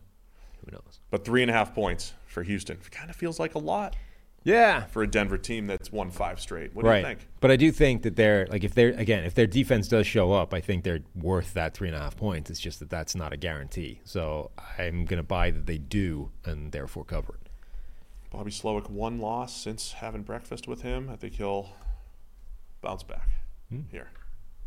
[0.63, 0.99] Who knows?
[1.09, 3.95] But three and a half points for Houston kind of feels like a lot
[4.43, 6.75] Yeah, for a Denver team that's won five straight.
[6.75, 6.97] What do right.
[6.97, 7.27] you think?
[7.39, 10.33] But I do think that they're like if they're again if their defense does show
[10.33, 12.49] up, I think they're worth that three and a half points.
[12.49, 14.01] It's just that that's not a guarantee.
[14.03, 17.49] So I'm going to buy that they do and therefore cover it.
[18.31, 21.09] Bobby Slowik one loss since having breakfast with him.
[21.09, 21.69] I think he'll
[22.81, 23.29] bounce back
[23.91, 24.09] here.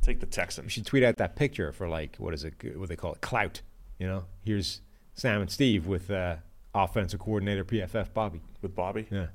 [0.02, 0.72] Take the You Texans.
[0.72, 2.54] should tweet out that picture for like what is it?
[2.76, 3.20] What they call it?
[3.20, 3.60] Clout.
[3.98, 4.80] You know, here's
[5.14, 6.36] Sam and Steve with uh,
[6.74, 8.40] offensive coordinator PFF Bobby.
[8.62, 9.06] with Bobby.
[9.10, 9.26] Yeah.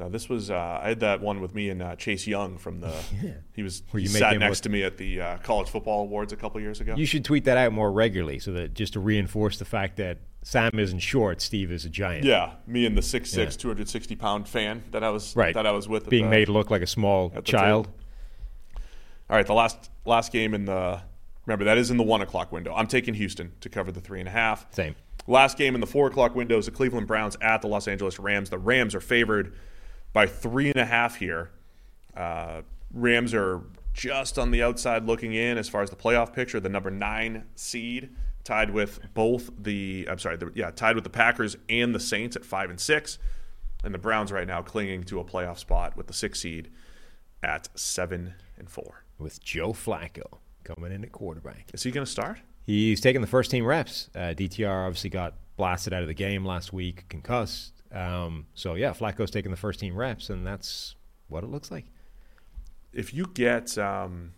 [0.00, 2.80] Now this was uh, I had that one with me and uh, Chase Young from
[2.80, 2.92] the.
[3.54, 5.68] He was Where he you make sat next look- to me at the uh, college
[5.68, 6.94] football awards a couple years ago.
[6.96, 10.18] You should tweet that out more regularly, so that just to reinforce the fact that
[10.42, 12.24] Sam isn't short, Steve is a giant.
[12.24, 13.50] yeah, me and the 6'6", Yeah.
[13.50, 15.52] 260 pound fan that I was Right.
[15.54, 16.08] that I was with.
[16.08, 17.88] Being the- made look like a small child.
[19.28, 21.00] All right, the last last game in the
[21.46, 22.74] remember that is in the one o'clock window.
[22.74, 24.66] I'm taking Houston to cover the three and a half.
[24.74, 24.94] Same.
[25.26, 28.18] Last game in the four o'clock window is the Cleveland Browns at the Los Angeles
[28.18, 28.50] Rams.
[28.50, 29.54] The Rams are favored
[30.12, 31.50] by three and a half here.
[32.16, 32.62] Uh,
[32.92, 33.62] Rams are
[33.92, 36.60] just on the outside looking in as far as the playoff picture.
[36.60, 38.10] The number nine seed,
[38.44, 42.36] tied with both the I'm sorry, the, yeah, tied with the Packers and the Saints
[42.36, 43.18] at five and six,
[43.84, 46.70] and the Browns right now clinging to a playoff spot with the six seed
[47.42, 49.04] at seven and four.
[49.18, 51.70] With Joe Flacco coming in at quarterback.
[51.72, 52.38] Is he going to start?
[52.64, 54.08] He's taking the first team reps.
[54.14, 57.79] Uh, DTR obviously got blasted out of the game last week, concussed.
[57.92, 60.94] Um, so yeah, Flacco's taking the first team reps, and that's
[61.28, 61.86] what it looks like.
[62.92, 64.32] If you get um,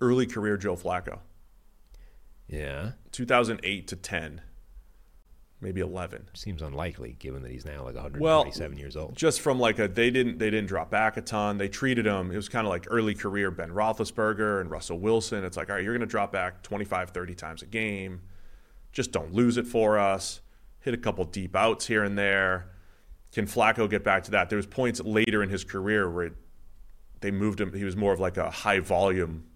[0.00, 1.18] early career Joe Flacco,
[2.48, 4.40] Yeah, 2008 to 10,
[5.60, 6.28] maybe 11.
[6.34, 9.16] seems unlikely given that he's now like 127 Well, years old.
[9.16, 11.58] Just from like a they didn't they didn't drop back a ton.
[11.58, 12.30] They treated him.
[12.30, 15.44] It was kind of like early career Ben Roethlisberger and Russell Wilson.
[15.44, 18.22] It's like all right, you're going to drop back 25, 30 times a game.
[18.92, 20.40] Just don't lose it for us.
[20.84, 22.70] Hit a couple deep outs here and there.
[23.32, 24.50] Can Flacco get back to that?
[24.50, 26.32] There was points later in his career where
[27.20, 27.72] they moved him.
[27.72, 29.46] He was more of like a high volume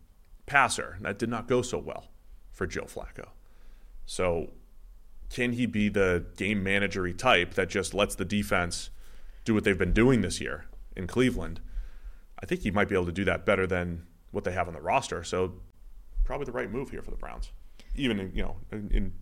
[0.47, 0.95] passer.
[0.97, 2.07] And that did not go so well
[2.51, 3.29] for Joe Flacco.
[4.07, 4.53] So
[5.29, 8.89] can he be the game managery type that just lets the defense
[9.45, 10.65] do what they've been doing this year
[10.97, 11.61] in Cleveland?
[12.43, 14.73] I think he might be able to do that better than what they have on
[14.73, 15.23] the roster.
[15.25, 15.57] So
[16.25, 17.53] probably the right move here for the Browns,
[17.95, 19.13] even in, you know, in, in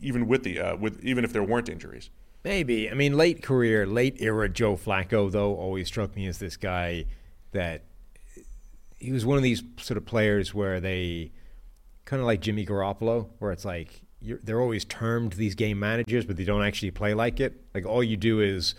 [0.00, 2.10] even with the uh, with even if there weren't injuries.
[2.42, 2.90] Maybe.
[2.90, 7.04] I mean, late career, late era Joe Flacco, though, always struck me as this guy
[7.52, 7.82] that
[8.98, 11.32] he was one of these sort of players where they
[12.04, 16.36] kind of like Jimmy Garoppolo, where it's like they're always termed these game managers, but
[16.36, 17.60] they don't actually play like it.
[17.74, 18.74] Like all you do is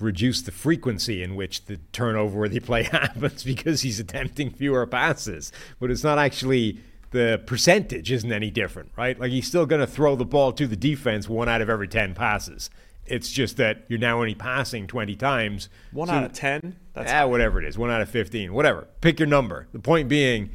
[0.00, 5.52] reduce the frequency in which the turnover worthy play happens because he's attempting fewer passes,
[5.80, 6.78] but it's not actually
[7.12, 9.18] the percentage isn't any different, right?
[9.18, 11.88] Like he's still going to throw the ball to the defense one out of every
[11.88, 12.68] 10 passes.
[13.06, 15.68] It's just that you're now only passing 20 times.
[15.92, 16.76] One So- out of ten.
[16.94, 18.86] That's ah, whatever it is, one out of 15, whatever.
[19.00, 19.66] Pick your number.
[19.72, 20.50] The point being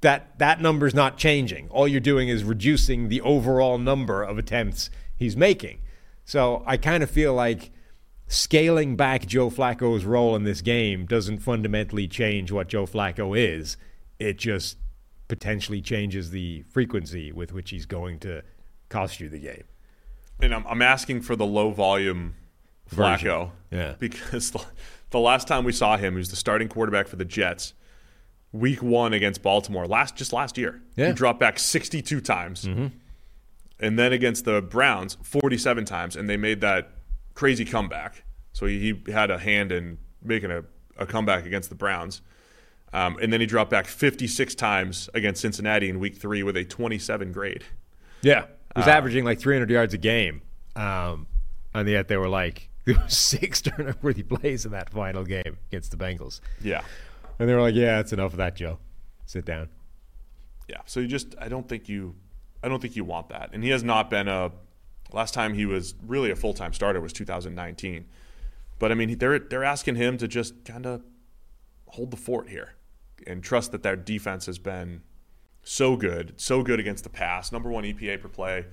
[0.00, 1.68] that that number's not changing.
[1.70, 5.80] All you're doing is reducing the overall number of attempts he's making.
[6.24, 7.70] So I kind of feel like
[8.26, 13.76] scaling back Joe Flacco's role in this game doesn't fundamentally change what Joe Flacco is.
[14.18, 14.76] It just
[15.28, 18.42] potentially changes the frequency with which he's going to
[18.88, 19.64] cost you the game.
[20.40, 22.34] and I'm, I'm asking for the low volume
[22.88, 23.28] Version.
[23.28, 23.50] Flacco.
[23.70, 23.94] Yeah.
[23.98, 24.50] Because
[25.10, 27.74] the, last time we saw him, he was the starting quarterback for the Jets.
[28.52, 31.04] Week one against Baltimore, last just last year, Yeah.
[31.04, 31.12] Mm-hmm.
[31.12, 36.62] he dropped back 62 times, and then against the Browns, 47 times, and they made
[36.62, 36.90] that
[37.34, 38.24] crazy comeback.
[38.54, 40.64] So he, he had a hand in making a,
[40.96, 42.22] a comeback against the Browns,
[42.92, 46.64] um, and then he dropped back 56 times against Cincinnati in Week three with a
[46.64, 47.64] 27 grade.
[48.22, 50.42] Yeah, he was averaging like 300 yards a game,
[50.76, 51.26] um,
[51.74, 55.90] and yet they were like There were six turnover-worthy plays in that final game against
[55.90, 56.40] the Bengals.
[56.62, 56.80] Yeah.
[57.38, 58.78] And they were like, "Yeah, it's enough of that, Joe.
[59.26, 59.68] Sit down."
[60.70, 60.80] Yeah.
[60.86, 62.14] So you just I don't think you
[62.62, 63.50] I don't think you want that.
[63.52, 64.52] And he has not been a
[65.12, 68.06] last time he was really a full-time starter was 2019.
[68.78, 71.02] But I mean, they're they're asking him to just kind of
[71.88, 72.72] hold the fort here
[73.26, 75.02] and trust that their defense has been
[75.62, 78.64] so good, so good against the pass, number 1 EPA per play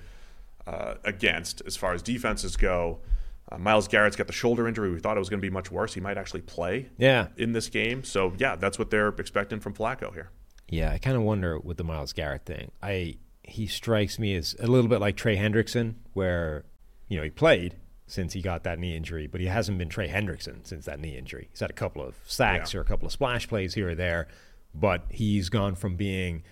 [0.66, 3.00] uh, against as far as defenses go.
[3.50, 4.90] Uh, Myles Garrett's got the shoulder injury.
[4.90, 5.94] We thought it was going to be much worse.
[5.94, 7.28] He might actually play Yeah.
[7.36, 8.02] in this game.
[8.02, 10.30] So, yeah, that's what they're expecting from Flacco here.
[10.68, 12.72] Yeah, I kind of wonder with the Myles Garrett thing.
[12.82, 16.64] I he strikes me as a little bit like Trey Hendrickson, where
[17.06, 17.76] you know he played
[18.06, 21.16] since he got that knee injury, but he hasn't been Trey Hendrickson since that knee
[21.16, 21.48] injury.
[21.50, 22.78] He's had a couple of sacks Yeah.
[22.78, 24.28] or a couple of splash plays here or there,
[24.74, 26.42] but he's gone from being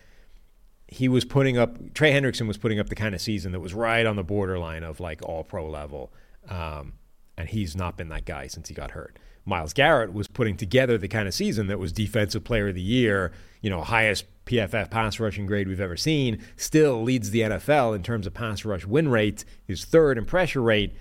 [0.88, 3.72] he was putting up Trey Hendrickson was putting up the kind of season that was
[3.74, 6.12] right on the borderline of like all pro level,
[6.48, 6.92] um,
[7.36, 9.18] and he's not been that guy since he got hurt.
[9.46, 12.80] Myles Garrett was putting together the kind of season that was defensive player of the
[12.80, 17.94] year, you know, highest PFF pass rushing grade we've ever seen, still leads the NFL
[17.94, 20.94] in terms of pass rush win rate, is third in pressure rate.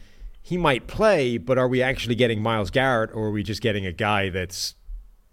[0.45, 3.85] He might play, but are we actually getting Myles Garrett or are we just getting
[3.85, 4.75] a guy that's,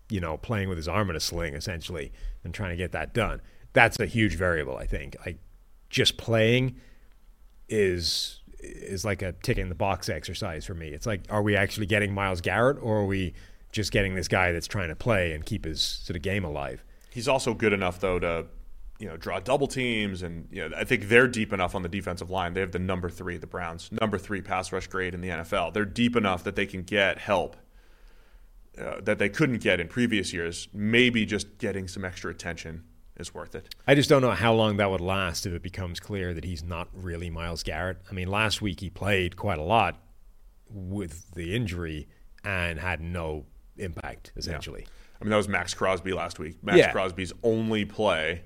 [0.09, 2.13] you know, playing with his arm in a sling essentially
[2.45, 3.43] and trying to get that done?
[3.73, 5.17] That's a huge variable, I think.
[5.27, 5.39] Like
[5.91, 6.77] just playing
[7.69, 10.89] is is like a tick in the box exercise for me.
[10.89, 13.35] It's like, are we actually getting Myles Garrett, or are we
[13.73, 16.85] just getting this guy that's trying to play and keep his sort of game alive?
[17.11, 18.47] He's also good enough though to,
[19.01, 21.89] you know, draw double teams, and you know, I think they're deep enough on the
[21.89, 22.53] defensive line.
[22.53, 25.73] They have the number three, the Browns, number three pass rush grade in the NFL.
[25.73, 27.57] They're deep enough that they can get help
[28.79, 30.69] uh, that they couldn't get in previous years.
[30.73, 32.85] Maybe just getting some extra attention
[33.17, 33.75] is worth it.
[33.87, 36.63] I just don't know how long that would last if it becomes clear that he's
[36.63, 37.99] not really Myles Garrett.
[38.11, 40.01] I mean, last week he played quite a lot
[40.69, 42.07] with the injury
[42.45, 43.47] and had no
[43.77, 44.87] impact essentially.
[45.21, 46.63] I mean, that was Maxx Crosby last week.
[46.63, 46.93] Maxx Yeah.
[46.93, 48.43] Crosby's only play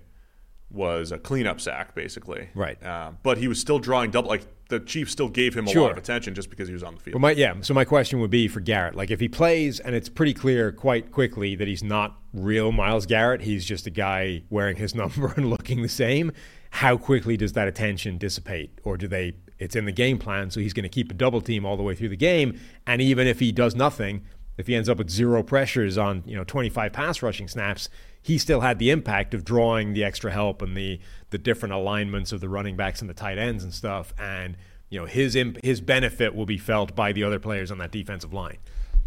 [0.74, 2.48] was a cleanup sack, basically.
[2.54, 2.82] Right.
[2.82, 4.28] Uh, but he was still drawing double.
[4.28, 6.94] Like the Chiefs still gave him a lot of attention just because he was on
[6.94, 7.12] the field.
[7.12, 9.94] But my yeah, so my question would be for Garrett, like if he plays and
[9.94, 14.42] it's pretty clear quite quickly that he's not real Myles Garrett, he's just a guy
[14.50, 16.32] wearing his number and looking the same,
[16.70, 20.58] how quickly does that attention dissipate or do they it's in the game plan so
[20.58, 23.26] he's going to keep a double team all the way through the game and even
[23.26, 24.22] if he does nothing,
[24.56, 27.88] if he ends up with zero pressures on, you know, 25 pass rushing snaps,
[28.24, 30.98] he still had the impact of drawing the extra help and the
[31.28, 34.56] the different alignments of the running backs and the tight ends and stuff and
[34.88, 37.92] you know his imp- his benefit will be felt by the other players on that
[37.92, 38.56] defensive line.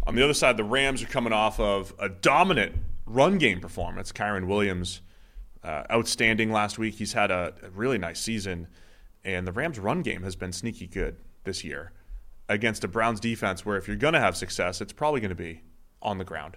[0.06, 2.76] On the other side, the Rams are coming off of a dominant
[3.06, 4.12] run game performance.
[4.12, 5.02] Kyren Williams,
[5.64, 6.94] uh, outstanding last week.
[6.94, 8.68] He's had a, a really nice season,
[9.24, 11.92] and the Rams' run game has been sneaky good this year
[12.48, 15.34] against a Browns defense where if you're going to have success, it's probably going to
[15.34, 15.62] be
[16.00, 16.56] on the ground.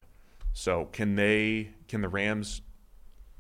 [0.54, 1.72] So can they?
[1.88, 2.62] Can the Rams,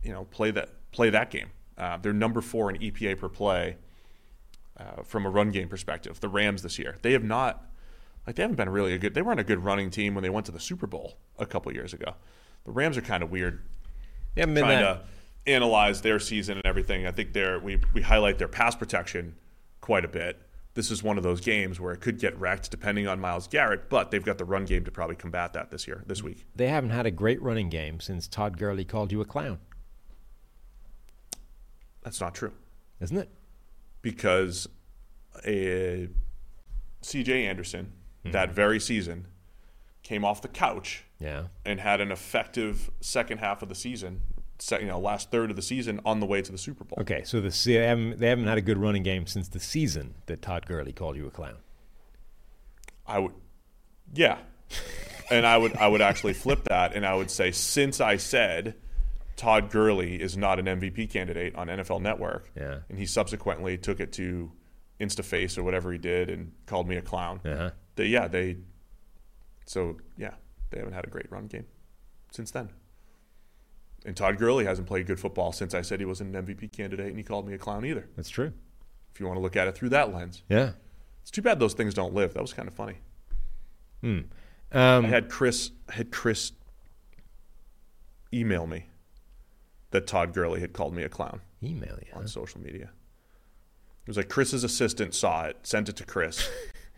[0.03, 1.49] you know, play that play that game?
[1.77, 3.77] Uh, they're number four in EPA per play
[4.77, 6.19] uh, from a run game perspective.
[6.19, 7.65] The Rams this year, they have not
[8.25, 9.13] like they haven't been really a good.
[9.13, 11.73] They weren't a good running team when they went to the Super Bowl a couple
[11.73, 12.15] years ago.
[12.65, 13.63] The Rams are kind of weird
[14.35, 15.03] They haven't been trying that.
[15.45, 17.07] to analyze their season and everything.
[17.07, 19.35] I think they're we we highlight their pass protection
[19.81, 20.39] quite a bit.
[20.73, 23.89] This is one of those games where it could get wrecked depending on Myles Garrett,
[23.89, 26.45] but they've got the run game to probably combat that this year, this week.
[26.55, 29.59] They haven't had a great running game since Todd Gurley called you a clown,
[32.03, 32.53] That's not true
[32.99, 33.29] isn't it?
[34.01, 34.67] because
[35.45, 36.07] a
[37.01, 37.45] C.J.
[37.47, 37.93] Anderson
[38.23, 38.31] Hmm.
[38.31, 39.27] that very season
[40.03, 41.47] came off the couch Yeah.
[41.65, 44.30] and had an effective second half of the season, se-
[44.71, 46.97] you know, last third of the season on the way to the Super Bowl.
[47.01, 50.15] Okay, so the they haven't, they haven't had a good running game since the season
[50.27, 51.57] that Todd Gurley called you a clown.
[53.07, 53.33] I would,
[54.13, 54.37] yeah,
[55.29, 58.75] and I would I would actually flip that, and I would say since I said
[59.35, 62.79] Todd Gurley is not an MVP candidate on NFL Network, Yeah.
[62.89, 64.51] and he subsequently took it to
[64.99, 67.41] InstaFace or whatever he did and called me a clown.
[67.43, 67.71] Uh-huh.
[67.95, 68.57] They, yeah, they.
[69.65, 70.35] So yeah,
[70.69, 71.65] they haven't had a great run game
[72.31, 72.69] since then.
[74.05, 77.07] And Todd Gurley hasn't played good football since I said he wasn't an MVP candidate,
[77.07, 78.07] and he called me a clown either.
[78.15, 78.51] That's true.
[79.13, 80.71] If you want to look at it through that lens, Yeah.
[81.21, 82.33] it's too bad those things don't live.
[82.33, 82.95] That was kind of funny.
[84.03, 84.25] Um,
[84.71, 86.53] I had Chris I had Chris
[88.33, 88.87] email me
[89.91, 92.11] that Todd Gurley had called me a clown email you.
[92.15, 92.89] on social media.
[94.05, 96.49] It was like Chris's assistant saw it, sent it to Chris.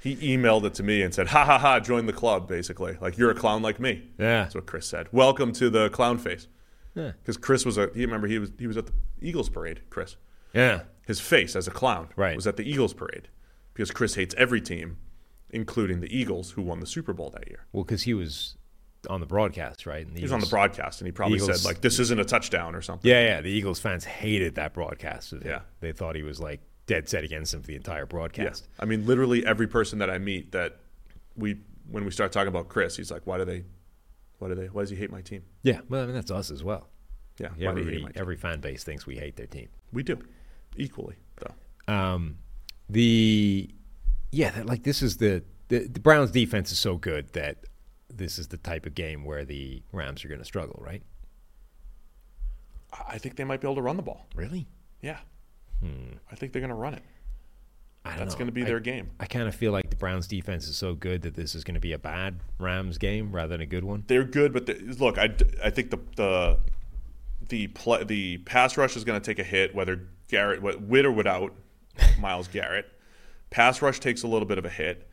[0.02, 1.80] he emailed it to me and said, "Ha ha ha!
[1.82, 4.04] Join the club." Basically, like you're a clown like me.
[4.18, 4.44] Yeah.
[4.44, 5.08] that's what Chris said.
[5.12, 6.48] Welcome to the clown face.
[6.96, 7.12] Yeah.
[7.22, 7.90] Because Chris was a.
[7.94, 9.82] He remember he was he was at the Eagles parade.
[9.90, 10.16] Chris,
[10.54, 10.84] Yeah.
[11.08, 12.36] his face as a clown Right.
[12.36, 13.30] was at the Eagles parade
[13.74, 14.98] because Chris hates every team
[15.50, 17.66] including the Eagles, who won the Super Bowl that year.
[17.72, 18.58] Well, because he was
[19.08, 20.04] on the broadcast, right?
[20.04, 22.20] And the He was on the broadcast, and he probably Eagles- said like, "This isn't
[22.20, 23.08] a touchdown" or something.
[23.10, 23.42] Yeah, yeah.
[23.42, 25.34] The Eagles fans hated that broadcast.
[25.46, 25.62] Yeah.
[25.80, 28.40] they thought he was like dead set against him for the entire broadcast.
[28.44, 28.50] Yeah.
[28.68, 28.70] broadcast.
[28.80, 30.80] I mean, literally every person that I meet that
[31.36, 31.58] we
[31.88, 33.64] when we start talking about Chris, he's like, "Why do they?
[34.44, 34.68] Why do they?
[34.68, 36.90] Why does he hate my team?" Yeah, well, I mean that's us as well.
[37.40, 38.22] Yeah, Yeah, why do you hate my team?
[38.22, 39.70] every fan base thinks we hate their team.
[39.94, 40.20] We do
[40.76, 41.94] equally though.
[41.94, 42.38] Um,
[42.90, 43.70] the
[44.32, 47.66] yeah, that, like this is the, the the Browns defense is so good that
[48.14, 51.02] this is the type of game where the Rams are going to struggle, right?
[53.08, 54.28] I think they might be able to run the ball.
[54.36, 54.68] Really?
[55.02, 55.20] Yeah,
[56.32, 57.04] I think they're going to run it.
[58.06, 59.12] I don't That's going to be I- their game.
[59.20, 61.76] I kind of feel like the Browns defense is so good that this is going
[61.76, 64.04] to be a bad Rams game rather than a good one.
[64.08, 66.58] They're good, but the, look, I, I think the the
[67.50, 71.12] the pl- the pass rush is going to take a hit, whether Garrett with or
[71.12, 71.54] without
[72.20, 72.92] Myles Garrett.
[73.50, 75.08] Pass rush takes a little bit of a hit.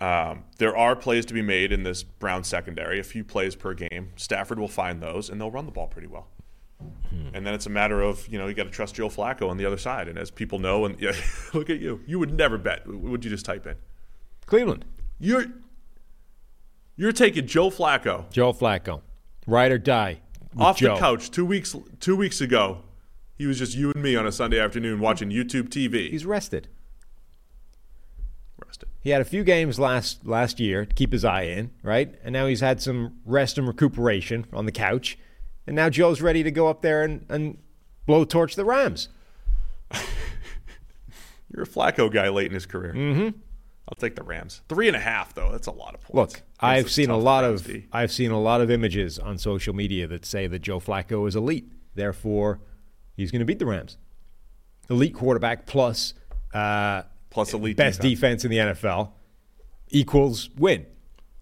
[0.00, 3.74] Um, there are plays to be made in this Brown secondary, a few plays per
[3.74, 4.12] game.
[4.16, 6.28] Stafford will find those, and they'll run the ball pretty well.
[6.80, 7.28] Hmm.
[7.34, 9.56] And then it's a matter of you know you got to trust Joe Flacco on
[9.56, 10.08] the other side.
[10.08, 11.12] And as people know, and yeah,
[11.54, 12.86] look at you, you would never bet.
[12.86, 13.76] Would you just type in?
[14.46, 14.84] Cleveland,
[15.18, 15.46] You're
[16.96, 19.02] you're taking Joe Flacco Joe Flacco,
[19.46, 20.20] ride or die.
[20.56, 20.94] off Joe.
[20.94, 22.82] the couch two weeks two weeks ago.
[23.36, 26.10] He was just you and me on a Sunday afternoon watching YouTube TV.
[26.10, 26.66] He's rested.
[28.66, 28.88] rested.
[29.00, 32.14] He had a few games last last year to keep his eye in, right?
[32.24, 35.18] And now he's had some rest and recuperation on the couch.
[35.68, 37.58] And now Joe's ready to go up there and, and
[38.06, 39.10] blow torch the Rams.
[41.54, 42.94] You're a Flacco guy late in his career.
[42.94, 43.38] Mm-hmm.
[43.86, 44.62] I'll take the Rams.
[44.70, 45.52] Three and a half though.
[45.52, 46.14] That's a lot of points.
[46.14, 50.06] Look, I've seen a lot of I've seen a lot of images on social media
[50.06, 51.70] that say that Joe Flacco is elite.
[51.94, 52.60] Therefore,
[53.14, 53.98] he's going to beat the Rams.
[54.88, 56.14] Elite quarterback plus
[56.54, 58.42] uh, plus elite best defense.
[58.42, 59.12] defense in the NFL
[59.90, 60.86] equals win.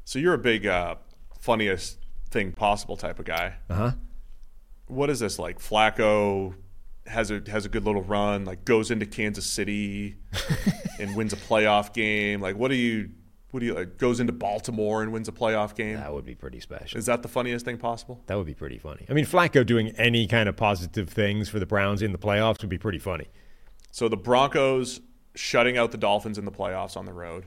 [0.04, 0.96] So you're a big uh,
[1.40, 1.98] funniest
[2.30, 3.54] thing possible type of guy.
[3.70, 3.90] Uh huh.
[4.86, 5.58] What is this like?
[5.58, 6.54] Flacco
[7.06, 10.16] has a has a good little run, like goes into Kansas City
[10.98, 12.40] and wins a playoff game.
[12.40, 13.10] Like what do you
[13.50, 15.96] what do you like, goes into Baltimore and wins a playoff game?
[15.96, 16.98] That would be pretty special.
[16.98, 18.22] Is that the funniest thing possible?
[18.26, 19.06] That would be pretty funny.
[19.08, 22.60] I mean, Flacco doing any kind of positive things for the Browns in the playoffs
[22.60, 23.28] would be pretty funny.
[23.92, 25.00] So the Broncos
[25.34, 27.46] shutting out the Dolphins in the playoffs on the road.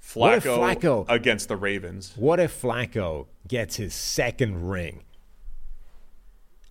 [0.00, 2.12] Flacco, Flacco- against the Ravens.
[2.16, 5.02] What if Flacco gets his second ring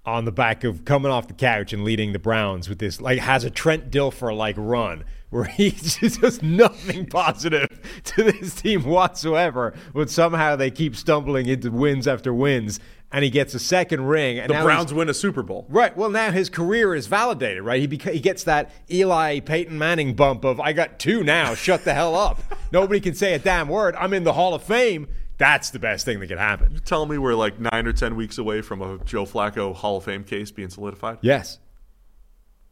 [0.06, 3.20] on the back of coming off the couch and leading the Browns with this, like,
[3.20, 7.68] has a Trent Dilfer like run where he just does nothing positive
[8.04, 12.80] to this team whatsoever, but somehow they keep stumbling into wins after wins,
[13.12, 14.40] and he gets a second ring.
[14.40, 15.66] And The Browns win a Super Bowl.
[15.70, 15.96] Right.
[15.96, 17.80] Well, now his career is validated, right?
[17.80, 21.56] He beca- he gets that Eli Peyton Manning bump of I got two now.
[21.56, 22.40] Shut the hell up.
[22.72, 23.96] Nobody can say a damn word.
[23.96, 25.08] I'm in the Hall of Fame.
[25.44, 26.72] That's the best thing that could happen.
[26.72, 29.98] You tell me we're like nine or ten weeks away from a Joe Flacco Hall
[29.98, 31.18] of Fame case being solidified.
[31.20, 31.60] Yes.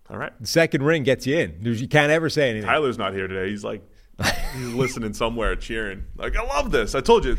[0.09, 0.31] All right.
[0.39, 1.57] The second ring gets you in.
[1.61, 2.69] You can't ever say anything.
[2.69, 3.49] Tyler's not here today.
[3.49, 3.81] He's like,
[4.55, 6.05] he's listening somewhere, cheering.
[6.15, 6.95] Like, I love this.
[6.95, 7.35] I told you.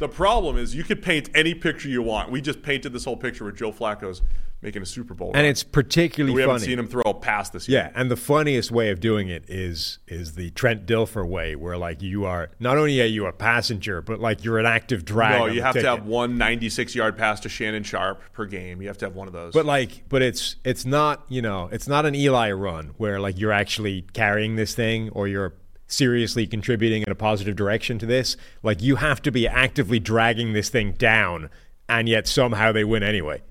[0.00, 2.32] The problem is, you could paint any picture you want.
[2.32, 4.22] We just painted this whole picture with Joe Flacco's
[4.64, 5.44] making a Super Bowl, and run.
[5.44, 6.66] it's particularly we haven't funny.
[6.66, 7.82] seen him throw a pass this year.
[7.82, 11.76] Yeah, and the funniest way of doing it is is the Trent Dilfer way, where
[11.76, 15.38] like you are not only are you a passenger, but like you're an active drag.
[15.38, 18.80] No, you have to have one 96 yard pass to Shannon Sharpe per game.
[18.80, 19.52] You have to have one of those.
[19.52, 23.38] But like, but it's it's not you know it's not an Eli run where like
[23.38, 25.54] you're actually carrying this thing or you're
[25.86, 28.36] seriously contributing in a positive direction to this.
[28.62, 31.50] Like you have to be actively dragging this thing down,
[31.88, 33.42] and yet somehow they win anyway.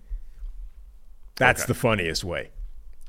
[1.35, 1.67] That's Okay.
[1.67, 2.49] the funniest way.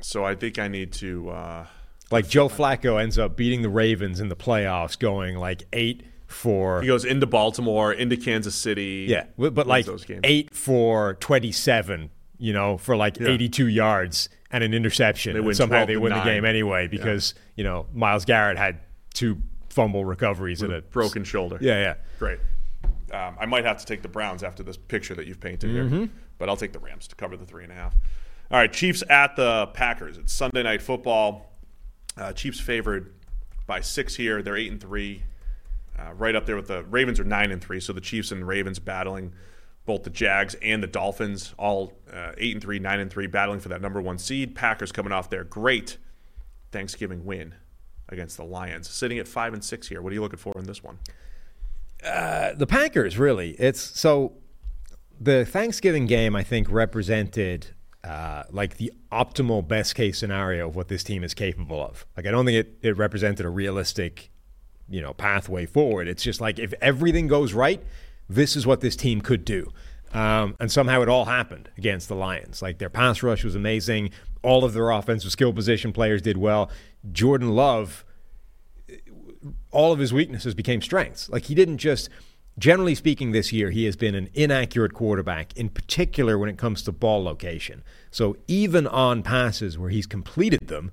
[0.01, 1.31] so I think I need to.
[1.31, 1.67] Uh,
[2.11, 6.81] Like Joe Flacco ends up beating the Ravens in the playoffs, going like eight for
[6.83, 9.07] he goes into Baltimore, into Kansas City.
[9.09, 9.87] Yeah, but like
[10.25, 13.29] eight for twenty-seven, you know, for like Yeah.
[13.29, 15.33] eighty-two yards and an interception.
[15.35, 18.81] They and somehow they win the game anyway because you know Myles Garrett had
[19.15, 19.39] two
[19.71, 21.59] fumble recoveries with and a broken shoulder.
[21.61, 21.95] Yeah, yeah.
[22.19, 22.39] Great.
[23.13, 25.85] Um, I might have to take the Browns after this picture that you've painted here,
[25.85, 26.05] Mm-hmm.
[26.39, 27.95] But I'll take the Rams to cover the three and a half.
[28.51, 30.19] All right, Chiefs at the Packers.
[30.19, 31.53] It's Sunday night football.
[32.17, 33.15] Uh, Chiefs favored
[33.67, 34.43] by six here.
[34.43, 35.23] They're eight and three,
[35.99, 37.81] uh, right up there with the Ravens are nine and three.
[37.81, 39.33] So the Chiefs and Ravens battling
[39.87, 43.61] both the Jags and the Dolphins, all uh, eight and three, nine and three, battling
[43.61, 44.55] for that number one seed.
[44.55, 45.99] Packers coming off their great
[46.73, 47.55] Thanksgiving win
[48.09, 50.01] against the Lions, sitting at five and six here.
[50.03, 50.99] What are you looking for in this one?
[52.03, 53.53] the Packers really.
[53.53, 54.35] It's so
[55.25, 57.69] the Thanksgiving game I think represented
[58.03, 62.07] uh, like the optimal best case scenario of what this team is capable of.
[62.17, 64.31] Like I don't think it, it represented a realistic
[64.89, 66.09] you know, pathway forward.
[66.09, 67.83] It's just like if everything goes right,
[68.29, 69.71] this is what this team could do.
[70.13, 72.63] Um, and somehow it all happened against the Lions.
[72.63, 74.11] Like their pass rush was amazing.
[74.43, 76.71] All of their offensive skill position players did well.
[77.11, 78.05] Jordan Love,
[79.71, 81.29] all of his weaknesses became strengths.
[81.29, 82.09] Like he didn't just,
[82.59, 86.83] generally speaking, this year, he has been an inaccurate quarterback, in particular when it comes
[86.83, 87.83] to ball location.
[88.11, 90.93] So even on passes where he's completed them,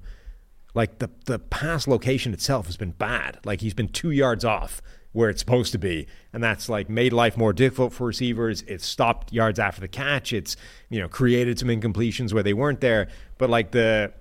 [0.74, 3.40] like the, the pass location itself has been bad.
[3.44, 4.82] Like he's been two yards off
[5.12, 6.08] where it's supposed to be.
[6.32, 8.62] And that's like made life more difficult for receivers.
[8.64, 10.32] It's stopped yards after the catch.
[10.32, 10.56] It's,
[10.90, 13.10] you know, created some incompletions where they weren't there.
[13.38, 14.14] But like the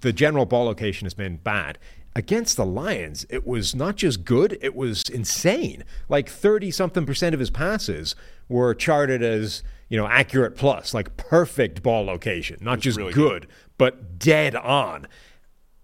[0.00, 1.78] the general ball location has been bad.
[2.16, 5.84] Against the Lions, it was not just good, it was insane.
[6.08, 8.16] Like 30 something percent of his passes
[8.48, 12.56] were charted as, you know, accurate plus, like perfect ball location.
[12.62, 15.06] Not just really good, good, but dead on.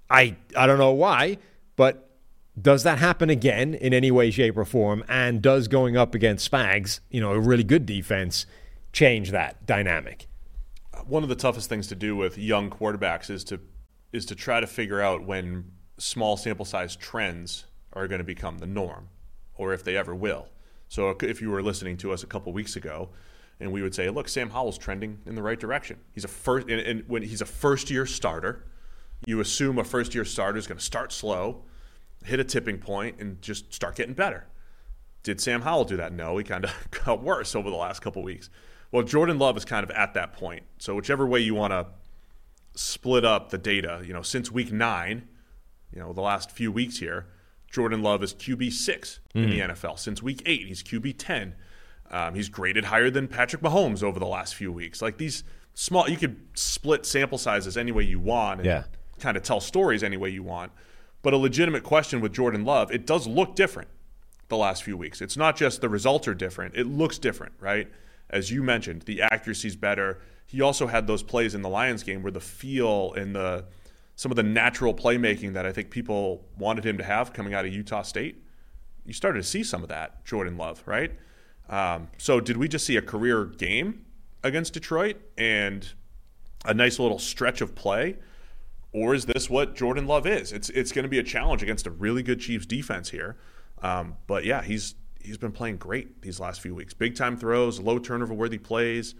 [0.09, 1.37] I I don't know why,
[1.77, 2.09] but
[2.59, 5.05] does that happen again in any way, shape, or form?
[5.11, 8.47] And does going up against Spags, you know, a really good defense,
[8.95, 10.29] change that dynamic?
[11.07, 13.61] One of the toughest things to do with young quarterbacks is to
[14.15, 15.73] is to try to figure out when
[16.03, 19.09] small sample size trends are going to become the norm,
[19.55, 20.49] or if they ever will.
[20.89, 23.11] So if you were listening to us a couple weeks ago,
[23.61, 26.01] and we would say, "Look, Sam Howell's trending in the right direction.
[26.12, 28.65] He's a first, and, and when he's a first year starter,
[29.27, 31.65] you assume a first year starter is going to start slow."
[32.24, 34.47] hit a tipping point and just start getting better.
[35.23, 36.12] Did Sam Howell do that?
[36.12, 36.73] No, he kind of
[37.05, 38.51] got worse over the last couple weeks.
[38.91, 40.65] Well, Jordan Love is kind of at that point.
[40.79, 41.87] So whichever way you want to
[42.74, 45.29] split up the data, you know, since week nine,
[45.93, 47.27] you know, the last few weeks here,
[47.70, 49.44] Jordan Love is QB six mm.
[49.44, 49.98] in the NFL.
[49.98, 51.55] Since week eight, he's QB ten.
[52.10, 55.01] Um, he's graded higher than Patrick Mahomes over the last few weeks.
[55.01, 58.85] Like these small, you could split sample sizes any way you want and yeah.
[59.19, 60.73] kind of tell stories any way you want.
[61.23, 63.89] But a legitimate question with Jordan Love, it does look different
[64.48, 65.23] the last few weeks.
[65.23, 67.89] It's not just the results are different, it looks different, right?
[68.28, 70.19] As you mentioned, the accuracy's better.
[70.47, 73.64] He also had those plays in the Lions game where the feel and the
[74.16, 77.64] some of the natural playmaking that I think people wanted him to have coming out
[77.64, 78.43] of Utah State.
[79.05, 81.12] You started to see some of that, Jordan Love, right?
[81.68, 84.05] Um, so, did we just see a career game
[84.44, 85.89] against Detroit and
[86.64, 88.16] a nice little stretch of play?
[88.93, 90.52] or is this what Jordan Love is?
[90.52, 93.36] It's it's going to be a challenge against a really good Chiefs defense here.
[93.82, 96.93] Um, but yeah, he's he's been playing great these last few weeks.
[96.94, 99.14] Big time throws, low turnover worthy plays,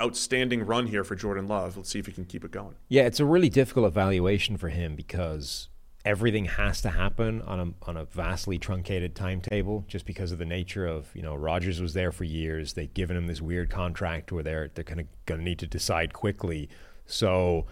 [0.00, 1.76] outstanding run here for Jordan Love.
[1.76, 2.76] Let's see if he can keep it going.
[2.88, 5.68] Yeah, it's a really difficult evaluation for him because
[6.04, 10.44] everything has to happen on a on a vastly truncated timetable just because of the
[10.44, 12.74] nature of you know Rodgers was there for years.
[12.74, 15.66] They've given him this weird contract where they're they're kind of going to need to
[15.66, 16.68] decide quickly.
[17.06, 17.66] So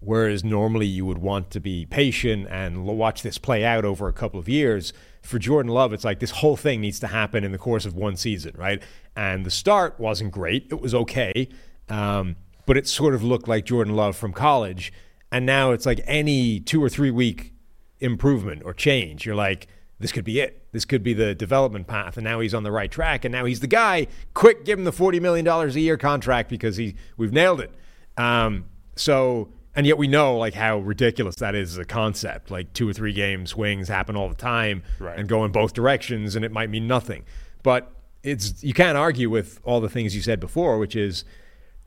[0.00, 4.12] Whereas normally you would want to be patient and watch this play out over a
[4.12, 4.92] couple of years.
[5.22, 7.94] For Jordan Love, it's like this whole thing needs to happen in the course of
[7.94, 8.80] one season, right?
[9.16, 10.68] And the start wasn't great.
[10.70, 11.48] It was okay.
[11.90, 12.36] Um,
[12.66, 14.92] but it sort of looked like Jordan Love from college.
[15.32, 17.54] And now it's like any two or three week
[18.00, 19.26] improvement or change.
[19.26, 19.66] You're like,
[19.98, 20.70] this could be it.
[20.72, 22.16] This could be the development path.
[22.16, 23.24] And now he's on the right track.
[23.24, 24.06] And now he's the guy.
[24.34, 27.72] Quick, give him the $40 million a year contract because he, we've nailed it.
[28.16, 28.66] Um,
[28.96, 29.48] so
[29.78, 32.50] and yet we know like how ridiculous that is as a concept.
[32.50, 35.16] Like two or three game swings happen all the time right.
[35.16, 37.24] and go in both directions, and it might mean nothing.
[37.62, 37.88] But
[38.24, 41.24] it's you can't argue with all the things you said before, which is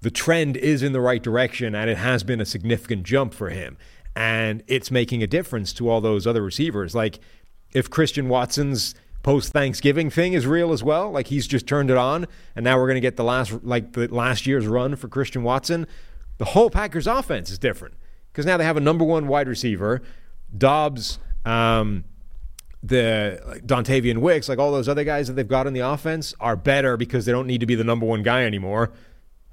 [0.02, 3.49] the trend is in the right direction, and it has been a significant jump for
[3.49, 3.78] him,
[4.15, 6.94] and it's making a difference to all those other receivers.
[6.95, 7.19] Like
[7.73, 11.11] if Christian Watson's post Thanksgiving thing is real as well.
[11.11, 13.94] Like he's just turned it on, and now we're going to get the last like
[13.94, 15.88] the last year's run for Christian Watson
[16.41, 17.94] the whole Packers offense is different
[18.32, 20.02] because now they have a number one wide receiver,
[20.57, 22.03] Doubs um,
[22.82, 26.34] the like Dontayvion Wicks, like all those other guys that they've got in the offense
[26.40, 28.91] are better because they don't need to be the number one guy anymore.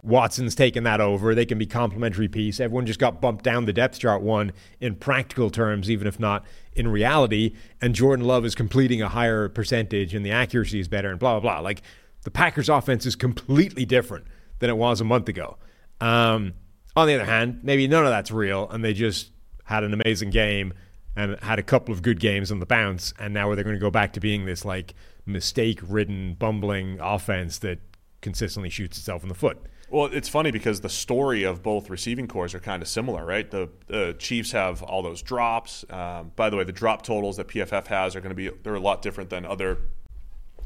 [0.02, 1.34] Watson's taken that over.
[1.34, 2.60] They can be complementary piece.
[2.60, 6.44] Everyone just got bumped down the depth chart one in practical terms, even if not
[6.74, 7.54] in reality.
[7.80, 11.40] And Jordan Love is completing a higher percentage and the accuracy is better and blah,
[11.40, 11.60] blah, blah.
[11.60, 11.82] Like
[12.22, 14.26] the Packers offense is completely different
[14.60, 15.56] than it was a month ago.
[16.00, 16.54] Um,
[16.94, 19.30] on the other hand, maybe none of that's real, and they just
[19.64, 20.74] had an amazing game
[21.16, 23.80] and had a couple of good games on the bounce, and now they're going to
[23.80, 24.94] go back to being this like
[25.26, 27.78] mistake-ridden, bumbling offense that
[28.20, 29.58] consistently shoots itself in the foot.
[29.90, 33.51] Well, it's funny because the story of both receiving cores are kind of similar, right?
[33.51, 35.85] The, the Chiefs have all those drops.
[35.89, 38.74] Um, by the way, the drop totals that PFF has are going to be they're
[38.74, 39.78] a lot different than other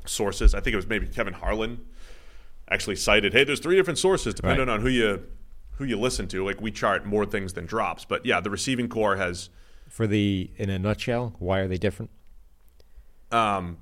[0.07, 0.55] sources.
[0.55, 1.85] I think it was maybe Kevin Harlan
[2.69, 4.75] actually cited, "Hey, there's three different sources depending right.
[4.75, 5.25] on who you
[5.83, 6.45] who you listen to.
[6.45, 9.51] Like we chart more things than drops, but yeah, the receiving core has.
[9.89, 12.11] For the in a nutshell, why are they different?
[13.31, 13.79] Um,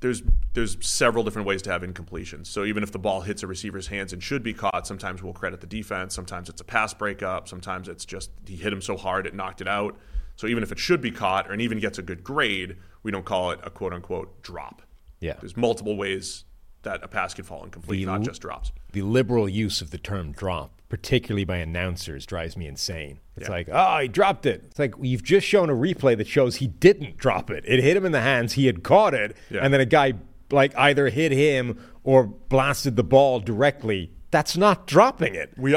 [0.00, 0.22] there's
[0.52, 2.46] there's several different ways to have incompletions.
[2.46, 5.32] So even if the ball hits a receiver's hands and should be caught, sometimes we'll
[5.32, 6.14] credit the defense.
[6.14, 7.48] Sometimes it's a pass breakup.
[7.48, 9.96] Sometimes it's just he hit him so hard it knocked it out.
[10.36, 13.24] So even if it should be caught and even gets a good grade, we don't
[13.24, 14.82] call it a quote unquote drop.
[15.20, 15.34] Yeah.
[15.38, 16.44] There's multiple ways
[16.82, 18.72] that a pass can fall incomplete, The not just drops.
[18.92, 23.20] The liberal use of the term drop, particularly by announcers, drives me insane.
[23.38, 23.54] It's Yeah.
[23.54, 24.64] like, oh, he dropped it.
[24.66, 27.64] It's like you've just shown a replay that shows he didn't drop it.
[27.66, 28.52] It hit him in the hands.
[28.54, 29.60] He had caught it, Yeah.
[29.62, 30.12] and then a guy
[30.50, 34.10] like either hit him or blasted the ball directly.
[34.32, 35.52] That's not dropping it.
[35.56, 35.76] We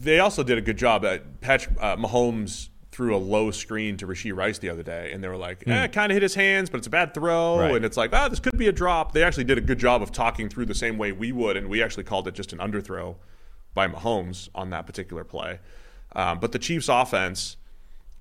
[0.00, 4.06] they also did a good job at Patch uh, Mahomes threw a low screen to
[4.06, 6.70] Rashee Rice the other day, and they were like, eh, kind of hit his hands,
[6.70, 7.60] but it's a bad throw, Hmm.
[7.60, 7.74] Right.
[7.76, 9.12] and it's like, ah, this could be a drop.
[9.12, 11.68] They actually did a good job of talking through the same way we would, and
[11.68, 13.16] we actually called it just an underthrow
[13.74, 15.58] by Mahomes on that particular play.
[16.14, 17.56] Um, but the Chiefs' offense,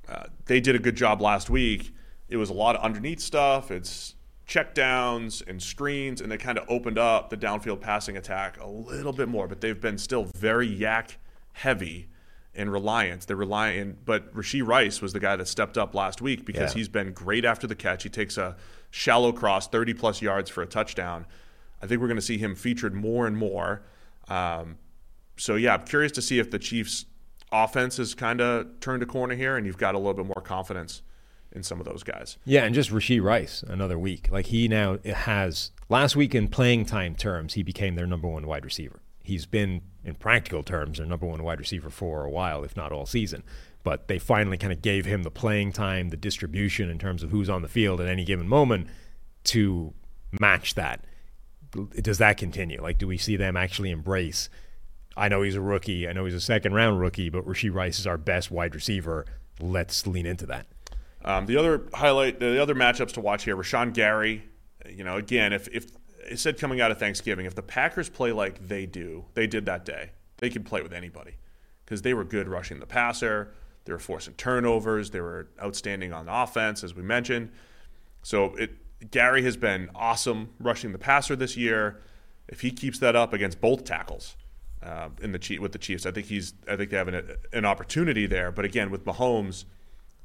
[0.10, 1.94] uh, they did a good job last week.
[2.28, 3.70] It was a lot of underneath stuff.
[3.72, 4.16] It's
[4.46, 8.68] check downs and screens, and they kind of opened up the downfield passing attack a
[8.68, 9.48] little bit more.
[9.48, 11.16] But they've been still very YAC
[11.54, 12.08] heavy
[12.56, 13.26] and reliant.
[13.28, 16.80] They're reliant, but Rashee Rice was the guy that stepped up last week because Yeah.
[16.80, 18.04] he's been great after the catch.
[18.04, 18.56] He takes a
[18.92, 21.26] shallow cross, 30 plus yards for a touchdown.
[21.82, 23.82] I think we're going to see him featured more and more.
[24.28, 24.78] Um,
[25.38, 27.06] so yeah, I'm curious to see if the Chiefs'
[27.52, 30.44] offense has kind of turned a corner here, and you've got a little bit more
[30.44, 31.02] confidence
[31.52, 32.38] in some of those guys.
[32.46, 34.30] Yeah, and just Rashee Rice, another week.
[34.32, 38.48] Like he now has last week in playing time terms, he became their number one
[38.48, 39.02] wide receiver.
[39.22, 42.92] He's been in practical terms their number one wide receiver for a while, if not
[42.92, 43.44] all season.
[43.84, 47.32] But they finally kind of gave him the playing time, the distribution in terms of
[47.32, 48.88] who's on the field at any given moment
[49.46, 49.94] to
[50.40, 51.06] match that.
[52.02, 52.82] Does that continue?
[52.82, 54.50] Like, do we see them actually embrace?
[55.16, 56.08] I know he's a rookie.
[56.08, 59.26] I know he's a second round rookie, but Rashee Rice is our best wide receiver.
[59.60, 60.66] Let's lean into that.
[61.24, 64.44] Um, the other highlight, the other matchups to watch here, Rashan Gary.
[64.90, 65.88] You know, again, if if
[66.30, 69.66] it said coming out of Thanksgiving, if the Packers play like they do, they did
[69.66, 71.38] that day, they could play with anybody
[71.86, 73.54] because they were good rushing the passer.
[73.86, 75.12] They were forcing turnovers.
[75.12, 77.52] They were outstanding on offense, as we mentioned.
[78.22, 82.02] So it Gary has been awesome rushing the passer this year.
[82.48, 84.36] If he keeps that up against both tackles
[84.84, 87.38] uh, in the Chief, with the Chiefs, I think he's I think they have an,
[87.52, 88.52] an opportunity there.
[88.52, 89.66] But again, with Mahomes,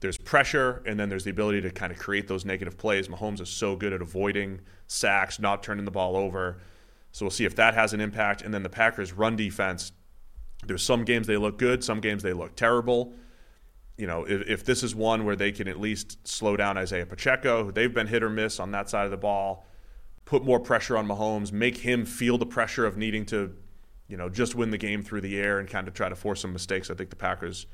[0.01, 3.09] there's pressure, and then there's the ability to kind of create those negative plays.
[3.09, 6.59] Mahomes is so good at avoiding sacks, not turning the ball over.
[7.13, 8.43] So we'll see if that has an impact.
[8.43, 9.93] And then the Packers' run defense.
[10.67, 13.15] There's some games they look good, some games they look terrible
[13.99, 17.05] you know, if, if this is one where they can at least slow down Isiah
[17.05, 19.67] Pacheco, they've been hit or miss on that side of the ball,
[20.25, 23.55] put more pressure on Mahomes, make him feel the pressure of needing to,
[24.09, 26.41] you know, just win the game through the air and kind of try to force
[26.41, 26.91] some mistakes.
[26.91, 27.67] I think the Packers,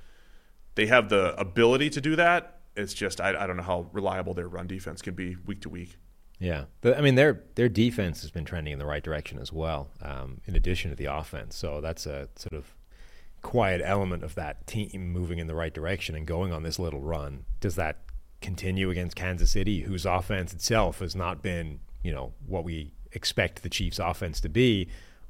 [0.74, 2.60] they have the ability to do that.
[2.76, 5.68] It's just I, I don't know how reliable their run defense can be week to
[5.68, 5.96] week.
[6.40, 9.52] Yeah, but I mean their their defense has been trending in the right direction as
[9.52, 9.90] well.
[10.02, 12.74] Um, in addition to the offense, so that's a sort of
[13.42, 17.00] quiet element of that team moving in the right direction and going on this little
[17.00, 17.44] run.
[17.60, 17.98] Does that
[18.40, 23.62] continue against Kansas City, whose offense itself has not been you know what we expect
[23.62, 24.88] the Chiefs' offense to be,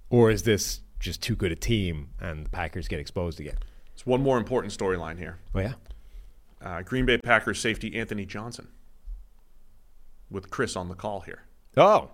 [0.09, 3.57] or is this just too good a team and the Packers get exposed again?
[3.93, 5.39] It's one more important storyline here.
[5.55, 5.75] Oh yeah,
[6.61, 8.69] Uh, Green Bay Packers safety Anthony Johnson
[10.31, 11.43] with Chris on the call here.
[11.77, 12.11] oh.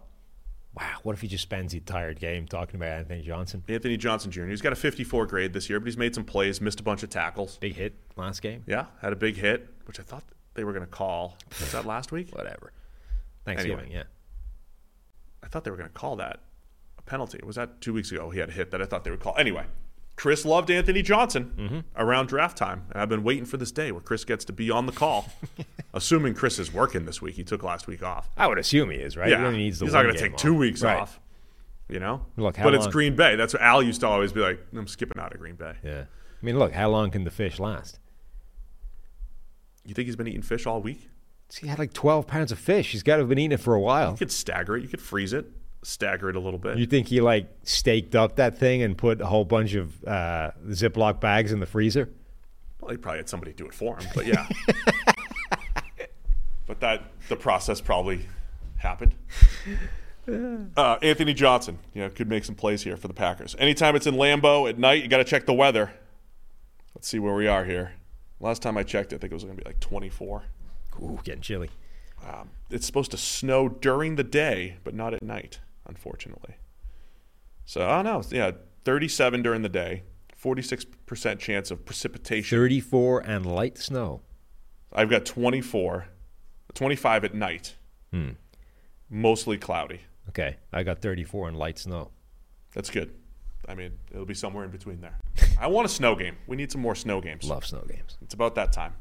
[0.72, 3.64] Wow, what if he just spends the entire game talking about Anthony Johnson?
[3.66, 4.44] Anthony Johnson Jr.
[4.46, 7.02] He's got a 54 grade this year, but he's made some plays, missed a bunch
[7.02, 7.56] of tackles.
[7.58, 8.62] Big hit last game.
[8.68, 10.22] Yeah, had a big hit, which I thought
[10.54, 11.36] they were going to call.
[11.58, 12.28] Was that last week?
[12.36, 12.72] Whatever.
[13.44, 13.94] Thanksgiving, Anyway.
[13.96, 14.02] yeah.
[15.42, 16.38] I thought they were going to call that
[17.11, 17.41] penalty.
[17.45, 18.31] Was that two weeks ago?
[18.31, 19.35] He had a hit that I thought they would call.
[19.37, 19.65] Anyway,
[20.16, 21.78] Chris loved Anthony Johnson Mm-hmm.
[22.03, 24.70] around draft time, and I've been waiting for this day where Chris gets to be
[24.70, 25.28] on the call.
[25.95, 28.31] Assuming Chris is working this week, he took last week off.
[28.37, 29.28] I would assume he is, right?
[29.28, 31.01] Yeah, He only needs the he's not going to take two weeks Right.
[31.01, 31.19] off.
[31.89, 33.35] You know, Look, but it's Green Bay.
[33.35, 34.61] That's what Al used to always be like.
[34.77, 35.74] I'm skipping out of Green Bay.
[35.82, 36.03] Yeah.
[36.03, 37.99] I mean, look, how long can the fish last?
[39.85, 41.09] You think he's been eating fish all week?
[41.59, 42.93] He had like 12 pounds of fish.
[42.93, 44.12] He's got to have been eating it for a while.
[44.12, 44.82] You could stagger it.
[44.82, 45.47] You could freeze it,
[45.82, 46.78] stagger it a little bit.
[46.78, 50.51] You think he like staked up that thing and put a whole bunch of uh,
[50.69, 52.09] Ziploc bags in the freezer?
[52.81, 54.48] Well, he probably had somebody do it for him, but yeah.
[56.66, 58.27] but that the process probably
[58.77, 59.15] happened.
[60.77, 63.57] Uh, Anthony Johnson, you know, could make some plays here for the Packers.
[63.59, 65.93] Anytime it's in Lambeau at night, you got to check the weather.
[66.94, 67.93] Let's see where we are here.
[68.39, 70.43] Last time I checked, I think it was going to be like 24.
[71.02, 71.70] Ooh, getting chilly.
[72.27, 76.54] Um, it's supposed to snow during the day, but not at night, unfortunately.
[77.66, 78.22] So, I don't know.
[78.36, 78.52] Yeah,
[78.84, 80.04] 37 during the day,
[80.42, 82.56] 46% chance of precipitation.
[82.56, 84.22] 34 and light snow.
[84.92, 86.06] I've got 24,
[86.72, 87.76] 25 at night.
[88.12, 88.30] Hmm.
[89.10, 90.00] Mostly cloudy.
[90.30, 92.10] Okay, I got 34 and light snow.
[92.72, 93.12] That's good.
[93.68, 95.18] I mean, it'll be somewhere in between there.
[95.60, 96.36] I want a snow game.
[96.46, 97.44] We need some more snow games.
[97.44, 98.16] Love snow games.
[98.22, 98.94] It's about that time.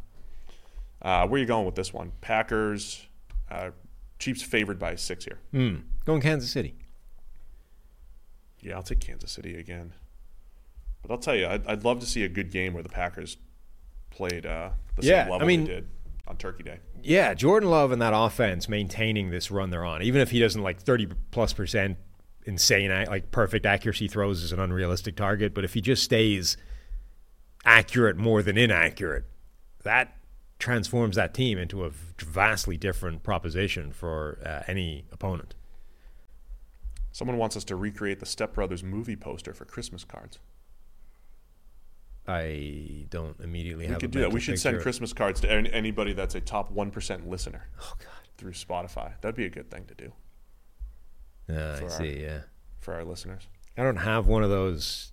[1.02, 2.12] Uh, where are you going with this one?
[2.22, 3.08] Packers.
[3.50, 3.72] Uh,
[4.20, 5.40] Chiefs favored by six here.
[5.52, 5.76] Hmm.
[6.06, 6.76] Going Kansas City.
[8.62, 9.94] Yeah, I'll take Kansas City again.
[11.02, 13.38] But I'll tell you, I'd, I'd love to see a good game where the Packers
[14.10, 15.88] played uh, the Yeah, same I level mean- they did
[16.28, 16.80] on Turkey Day.
[17.02, 20.62] Yeah, Jordan Love and that offense maintaining this run they're on, even if he doesn't
[20.62, 21.98] like 30 plus percent
[22.46, 26.58] insane, like perfect accuracy throws is an unrealistic target, but if he just stays
[27.66, 29.26] accurate more than inaccurate,
[29.84, 30.16] that
[30.60, 35.56] transforms that team into a vastly different proposition for uh, any opponent.
[37.12, 40.40] Someone wants us to recreate the Step Brothers movie poster for Christmas cards.
[42.28, 44.00] I don't immediately We have.
[44.02, 44.32] could a do that.
[44.32, 44.80] We should send.
[44.82, 47.68] Christmas cards to an- anybody that's a top 1% listener.
[47.82, 48.08] Oh, God.
[48.38, 49.20] Through Spotify.
[49.22, 50.14] That'd be a good thing to do
[51.48, 52.22] for I our- see.
[52.22, 52.42] Yeah,
[52.80, 53.48] for our listeners.
[53.78, 55.12] I don't have one of those.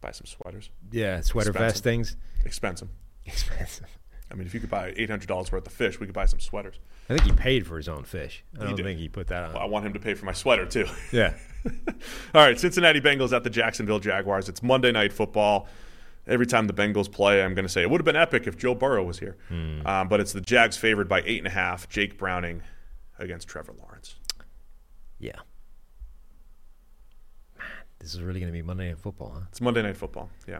[0.00, 0.68] Buy some sweaters.
[0.92, 2.16] Yeah, sweater vest things.
[2.44, 2.88] Expensive.
[3.24, 3.86] Expensive.
[4.34, 6.80] I mean, if you could buy $800 worth of fish, we could buy some sweaters.
[7.08, 8.42] I think he paid for his own fish.
[8.56, 8.82] I He don't did.
[8.84, 9.52] think he put that on.
[9.52, 10.86] Well, I want him to pay for my sweater, too.
[11.12, 11.34] Yeah.
[12.34, 14.48] All right, Cincinnati Bengals at the Jacksonville Jaguars.
[14.48, 15.68] It's Monday Night Football.
[16.26, 18.56] Every time the Bengals play, I'm going to say it would have been epic if
[18.58, 19.36] Joe Burrow was here.
[19.48, 19.86] Hmm.
[19.86, 21.88] Um, but it's the Jags favored by eight and a half.
[21.88, 22.62] Jake Browning
[23.20, 24.16] against Trevor Lawrence.
[25.20, 25.36] Yeah.
[27.56, 27.68] Man,
[28.00, 29.40] this is really going to be Monday Night Football, huh?
[29.50, 30.28] It's Monday Night Football.
[30.48, 30.58] Yeah.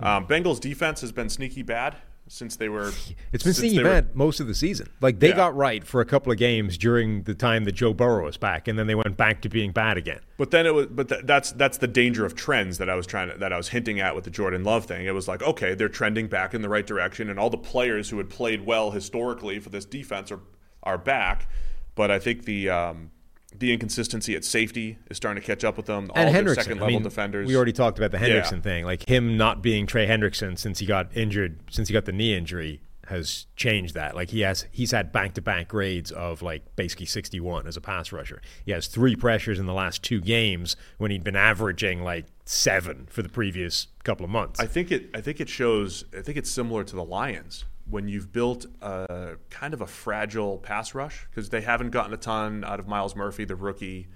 [0.00, 1.96] Um, Bengals defense has been sneaky bad
[2.28, 2.92] since they were.
[3.32, 4.88] It's been since sneaky they were- bad most of the season.
[5.00, 5.36] Like they Yeah.
[5.36, 8.68] got right for a couple of games during the time that Joe Burrow was back,
[8.68, 10.20] and then they went back to being bad again.
[10.38, 13.06] But then it was, but th- that's that's the danger of trends that I was
[13.06, 15.06] trying to that I was hinting at with the Jordan Love thing.
[15.06, 18.10] It was like, okay, they're trending back in the right direction, and all the players
[18.10, 20.40] who had played well historically for this defense are
[20.82, 21.48] are back.
[21.94, 23.10] But I think the um,
[23.56, 26.10] the inconsistency at safety is starting to catch up with them.
[26.14, 27.46] All and their second I level mean, defenders.
[27.48, 28.40] we already talked about the Yeah.
[28.42, 28.84] Hendrickson thing.
[28.84, 32.34] Like him not being Trey Hendrickson since he got injured, since he got the knee
[32.36, 34.14] injury, has changed that.
[34.14, 38.42] Like he has, he's had back-to-back grades of like basically 61 as a pass rusher.
[38.66, 43.06] He has three pressures in the last two games when he'd been averaging like seven
[43.10, 44.60] for the previous couple of months.
[44.60, 45.08] I think it.
[45.14, 46.04] I think it shows.
[46.16, 50.58] I think it's similar to the Lions when you've built a kind of a fragile
[50.58, 54.08] pass rush because they haven't gotten a ton out of Myles Murphy, the rookie.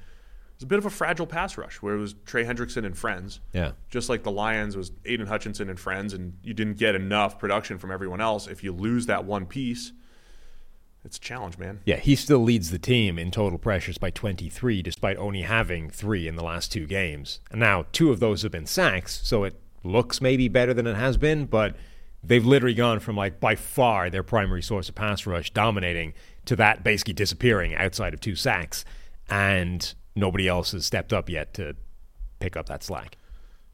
[0.55, 3.41] It's a bit of a fragile pass rush where it was Trey Hendrickson and friends.
[3.53, 3.73] Yeah.
[3.91, 7.79] Just like the Lions was Aidan Hutchinson and friends, and you didn't get enough production
[7.79, 8.47] from everyone else.
[8.47, 9.93] If you lose that one piece,
[11.05, 11.81] it's a challenge, man.
[11.85, 16.29] Yeah, he still leads the team in total pressures by 23, despite only having three
[16.29, 17.41] in the last two games.
[17.51, 20.95] And now two of those have been sacks, so it looks maybe better than it
[20.95, 21.75] has been, but
[22.23, 26.57] they've literally gone from like by far their primary source of pass rush dominating to
[26.57, 28.85] that basically disappearing outside of two sacks,
[29.29, 31.75] and nobody else has stepped up yet to
[32.41, 33.17] pick up that slack.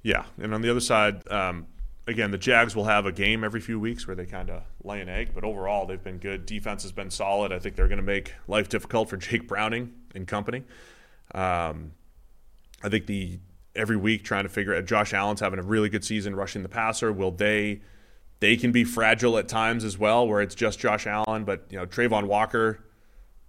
[0.02, 1.66] Yeah, and on the other side, um,
[2.06, 5.00] again, the Jags will have a game every few weeks where they kind of lay
[5.00, 6.46] an egg, but overall they've been good.
[6.46, 7.52] Defense has been solid.
[7.52, 10.64] I think they're going to make life difficult for Jake Browning and company.
[11.34, 11.92] Um,
[12.82, 13.38] I think the
[13.74, 16.68] every week trying to figure out Josh Allen's having a really good season rushing the
[16.68, 17.12] passer.
[17.12, 17.80] Will they?
[18.40, 21.78] They can be fragile at times as well, where it's just Josh Allen, but you
[21.78, 22.84] know Travon Walker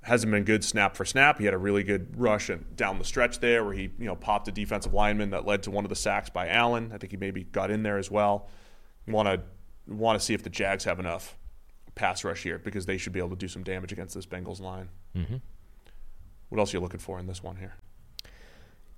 [0.01, 1.39] hasn't been good snap for snap.
[1.39, 4.15] He had a really good rush and down the stretch there where he, you know,
[4.15, 6.91] popped a defensive lineman that led to one of the sacks by Allen.
[6.93, 8.47] I think he maybe got in there as well.
[9.07, 9.41] Want to
[9.93, 11.35] want to see if the Jags have enough
[11.95, 14.61] pass rush here because they should be able to do some damage against this Bengals
[14.61, 14.89] line.
[15.15, 15.37] Mm-hmm.
[16.49, 17.75] What else are you looking for in this one here?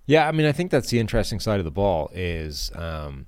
[0.05, 3.27] Yeah, I mean, I think that's the interesting side of the ball is um,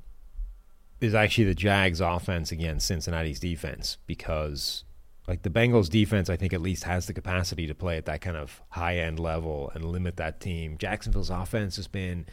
[1.02, 4.84] is actually the Jags' offense against Cincinnati's defense because,
[5.28, 8.22] like, the Bengals' defense, I think at least has the capacity to play at that
[8.22, 10.78] kind of high end level and limit that team.
[10.78, 12.26] Jacksonville's offense has been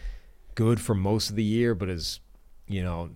[0.54, 2.20] good for most of the year, but has
[2.66, 3.10] you know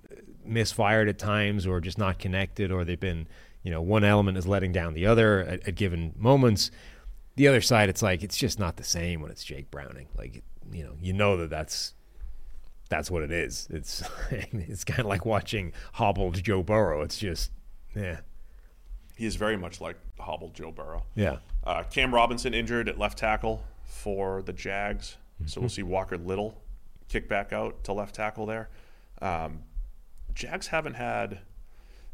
[0.44, 3.26] misfired at times or just not connected, or they've been
[3.62, 6.70] you know one element is letting down the other at, at given moments.
[7.36, 10.08] The other side, it's like it's just not the same when it's Jake Browning.
[10.16, 10.42] Like
[10.72, 11.94] you know, you know that that's
[12.88, 13.66] that's what it is.
[13.70, 17.02] It's it's kind of like watching hobbled Joe Burrow.
[17.02, 17.50] It's just
[17.94, 18.20] yeah,
[19.16, 21.04] He is very much like hobbled Joe Burrow.
[21.14, 21.38] yeah.
[21.64, 25.16] Uh, Cam Robinson injured at left tackle for the Jags,
[25.46, 26.60] so we'll see Walker Little
[27.08, 28.68] kick back out to left tackle there.
[29.22, 29.62] Um,
[30.34, 31.38] Jags haven't had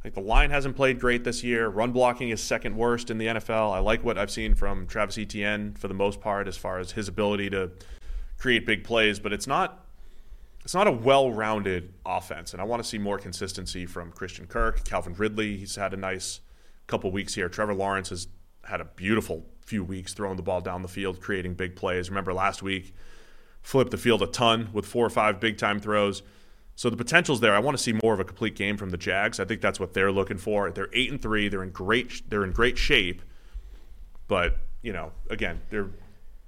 [0.04, 1.68] like the line hasn't played great this year.
[1.68, 3.72] Run blocking is second worst in the NFL.
[3.72, 6.92] I like what I've seen from Travis Etienne for the most part as far as
[6.92, 7.70] his ability to
[8.38, 9.84] create big plays, but it's not
[10.64, 14.84] it's not a well-rounded offense, and I want to see more consistency from Christian Kirk,
[14.84, 15.56] Calvin Ridley.
[15.56, 16.40] He's had a nice
[16.86, 17.48] couple weeks here.
[17.48, 18.28] Trevor Lawrence has
[18.64, 22.10] had a beautiful few weeks throwing the ball down the field, creating big plays.
[22.10, 22.94] Remember last week,
[23.62, 26.22] flipped the field a ton with four or five big time throws.
[26.76, 27.54] So the potential's there.
[27.54, 29.38] I want to see more of a complete game from the Jags.
[29.38, 30.70] I think that's what they're looking for.
[30.70, 31.48] They're eight and three.
[31.48, 32.22] They're in great.
[32.28, 33.22] They're in great shape.
[34.28, 35.90] But you know, again, they're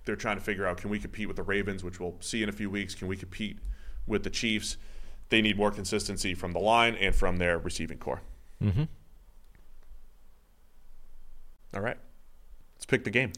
[0.05, 2.49] they're trying to figure out can we compete with the Ravens, which we'll see in
[2.49, 2.95] a few weeks.
[2.95, 3.59] Can we compete
[4.07, 4.77] with the Chiefs?
[5.29, 8.21] They need more consistency from the line and from their receiving core.
[8.63, 8.85] Mm-hmm.
[11.75, 11.97] All right,
[12.77, 13.33] let's pick the game.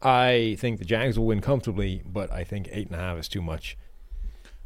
[0.00, 3.28] I think the Jags will win comfortably, but I think eight and a half is
[3.28, 3.76] too much.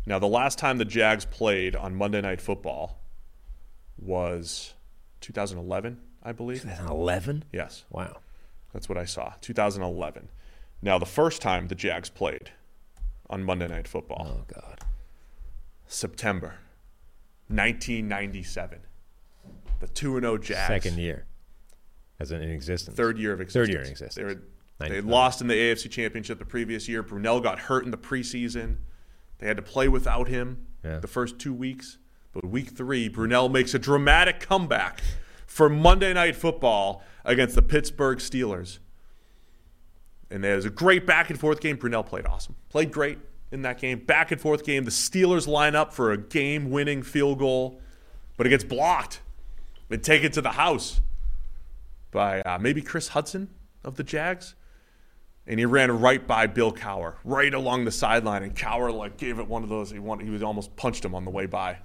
[0.04, 2.98] Now, the last time the Jags played on Monday Night Football
[3.96, 4.74] was
[5.22, 6.60] 2011, I believe.
[6.62, 7.44] 2011?
[7.52, 8.18] Yes, Wow.
[8.74, 9.32] that's what I saw.
[9.40, 10.28] 2011.
[10.82, 12.50] Now, the first time the Jags played
[13.32, 14.80] on Monday Night Football, Oh God.
[15.86, 16.58] September
[17.48, 18.78] 1997.
[19.80, 20.68] The 2 0 Jags.
[20.68, 21.24] Second year,
[22.20, 22.96] as an in existence.
[22.96, 23.66] Third year of existence.
[23.66, 24.14] Third year in existence.
[24.78, 27.02] They, were, they lost in the AFC Championship the previous year.
[27.02, 28.76] Brunell got hurt in the preseason.
[29.38, 30.98] They had to play without him Yeah.
[31.00, 31.98] the first two weeks.
[32.32, 35.00] But week three, Brunell makes a dramatic comeback
[35.46, 38.78] for Monday Night Football against the Pittsburgh Steelers.
[40.32, 41.76] And it was a great back and forth game.
[41.76, 42.56] Brunell played awesome.
[42.70, 43.18] Played great
[43.50, 43.98] in that game.
[43.98, 44.84] Back and forth game.
[44.84, 47.80] The Steelers line up for a game winning field goal,
[48.36, 49.20] but it gets blocked
[49.90, 51.00] and taken to the house
[52.10, 53.50] by uh, maybe Chris Hudson
[53.84, 54.54] of the Jags.
[55.46, 59.38] And he ran right by Bill Cowher, right along the sideline, and Cowher like gave
[59.38, 59.90] it one of those.
[59.90, 61.78] He wanted, he was almost punched him on the way by,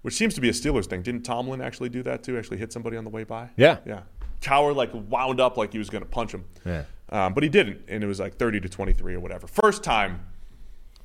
[0.00, 1.02] which seems to be a Steelers thing.
[1.02, 2.38] Didn't Tomlin actually do that too?
[2.38, 3.50] Actually hit somebody on the way by?
[3.58, 3.78] Yeah.
[3.84, 4.00] yeah.
[4.40, 6.84] Cowher like wound up like he was going to punch him, Yeah.
[7.10, 9.46] um, but he didn't, and it was like thirty to twenty three or whatever.
[9.46, 10.26] First time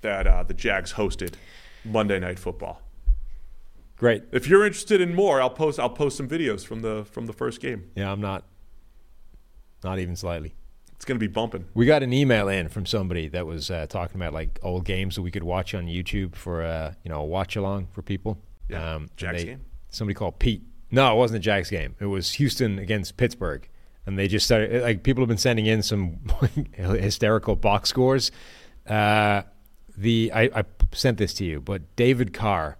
[0.02, 1.34] that uh, the Jags hosted
[1.86, 2.82] Monday Night Football.
[3.98, 4.24] Great.
[4.32, 7.34] If you're interested in more, I'll post I'll post some videos from the from the
[7.34, 7.92] first game.
[7.96, 8.46] Yeah, I'm not.
[9.84, 10.54] Not even slightly.
[10.96, 11.66] It's going to be bumping.
[11.74, 15.16] We got an email in from somebody that was uh, talking about like old games
[15.16, 18.38] that we could watch on YouTube for uh, you know a watch along for people.
[18.70, 19.62] Yeah, and Jags game?
[19.90, 20.64] Somebody called Pete.
[20.92, 21.96] No, it wasn't a Jags game.
[22.00, 23.68] It was Houston against Pittsburgh,
[24.06, 26.20] and they just started like people have been sending in some
[26.74, 28.32] hysterical box scores.
[28.86, 29.44] Uh,
[29.98, 30.64] the I, I
[30.94, 32.78] sent this to you, but David Carr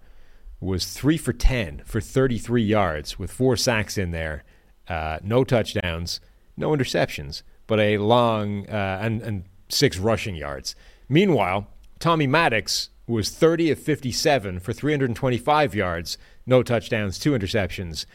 [0.60, 4.44] was three for ten for 33 yards with four sacks in there,
[4.88, 6.20] uh, no touchdowns,
[6.56, 10.74] no interceptions, but a long uh, and and six rushing yards.
[11.08, 11.68] Meanwhile,
[11.98, 18.06] Tommy Maddox was 30 of 57 for 325 yards, no touchdowns, two interceptions,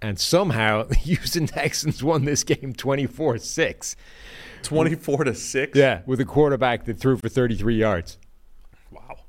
[0.00, 3.96] and somehow the Houston Texans won this game 24-6.
[4.62, 5.78] Twenty four to six.
[5.78, 8.18] Yeah, with a quarterback that threw for 33 yards.
[8.90, 9.20] Wow.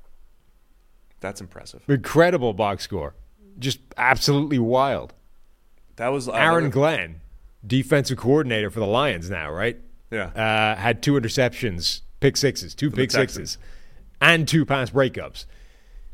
[1.19, 1.83] That's impressive.
[1.87, 3.13] Incredible box score.
[3.59, 5.13] Just absolutely wild.
[5.97, 7.21] That was uh, Aaron Glenn,
[7.65, 9.77] defensive coordinator for the Lions now, right?
[10.11, 10.27] Yeah.
[10.27, 13.57] Uh, had two interceptions, pick sixes, two pick sixes,
[14.21, 15.45] and two pass breakups.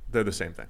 [0.09, 0.67] They're the same thing.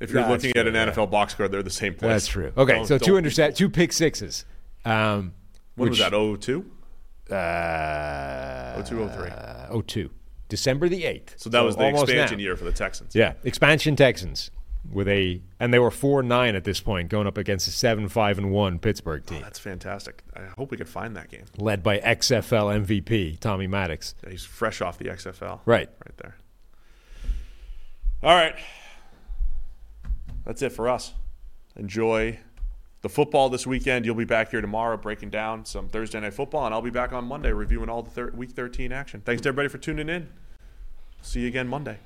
[0.00, 0.92] If you're That's looking at true, an yeah.
[0.92, 2.10] NFL box score, they're the same place.
[2.12, 2.52] That's true.
[2.56, 4.44] Okay, Don't- so don't two be intercept, two pick sixes.
[4.84, 5.34] Um,
[5.74, 6.14] When was which- that?
[6.14, 6.70] Oh two.
[7.30, 9.30] Uh, Oh two oh three.
[9.70, 10.10] oh two,
[10.48, 11.34] December the eighth.
[11.38, 12.42] So that was the almost expansion now.
[12.42, 13.14] year for the Texans.
[13.14, 14.50] Yeah, expansion Texans
[14.90, 18.08] with a, and they were four nine at this point, going up against a seven
[18.08, 20.22] five and one Pittsburgh team, That's fantastic.
[20.34, 21.44] I hope we could find that game.
[21.58, 24.14] led by XFL MVP Tommy Maddox.
[24.24, 25.60] Yeah, he's fresh off the XFL.
[25.66, 25.90] Right.
[26.06, 26.36] Right there.
[28.22, 28.54] All right.
[30.48, 31.12] That's it for us.
[31.76, 32.38] Enjoy
[33.02, 34.06] the football this weekend.
[34.06, 37.12] You'll be back here tomorrow breaking down some Thursday night football, and I'll be back
[37.12, 39.20] on Monday reviewing all the thir- week 13 action.
[39.20, 40.30] Thanks to everybody for tuning in.
[41.20, 41.98] See you again Monday.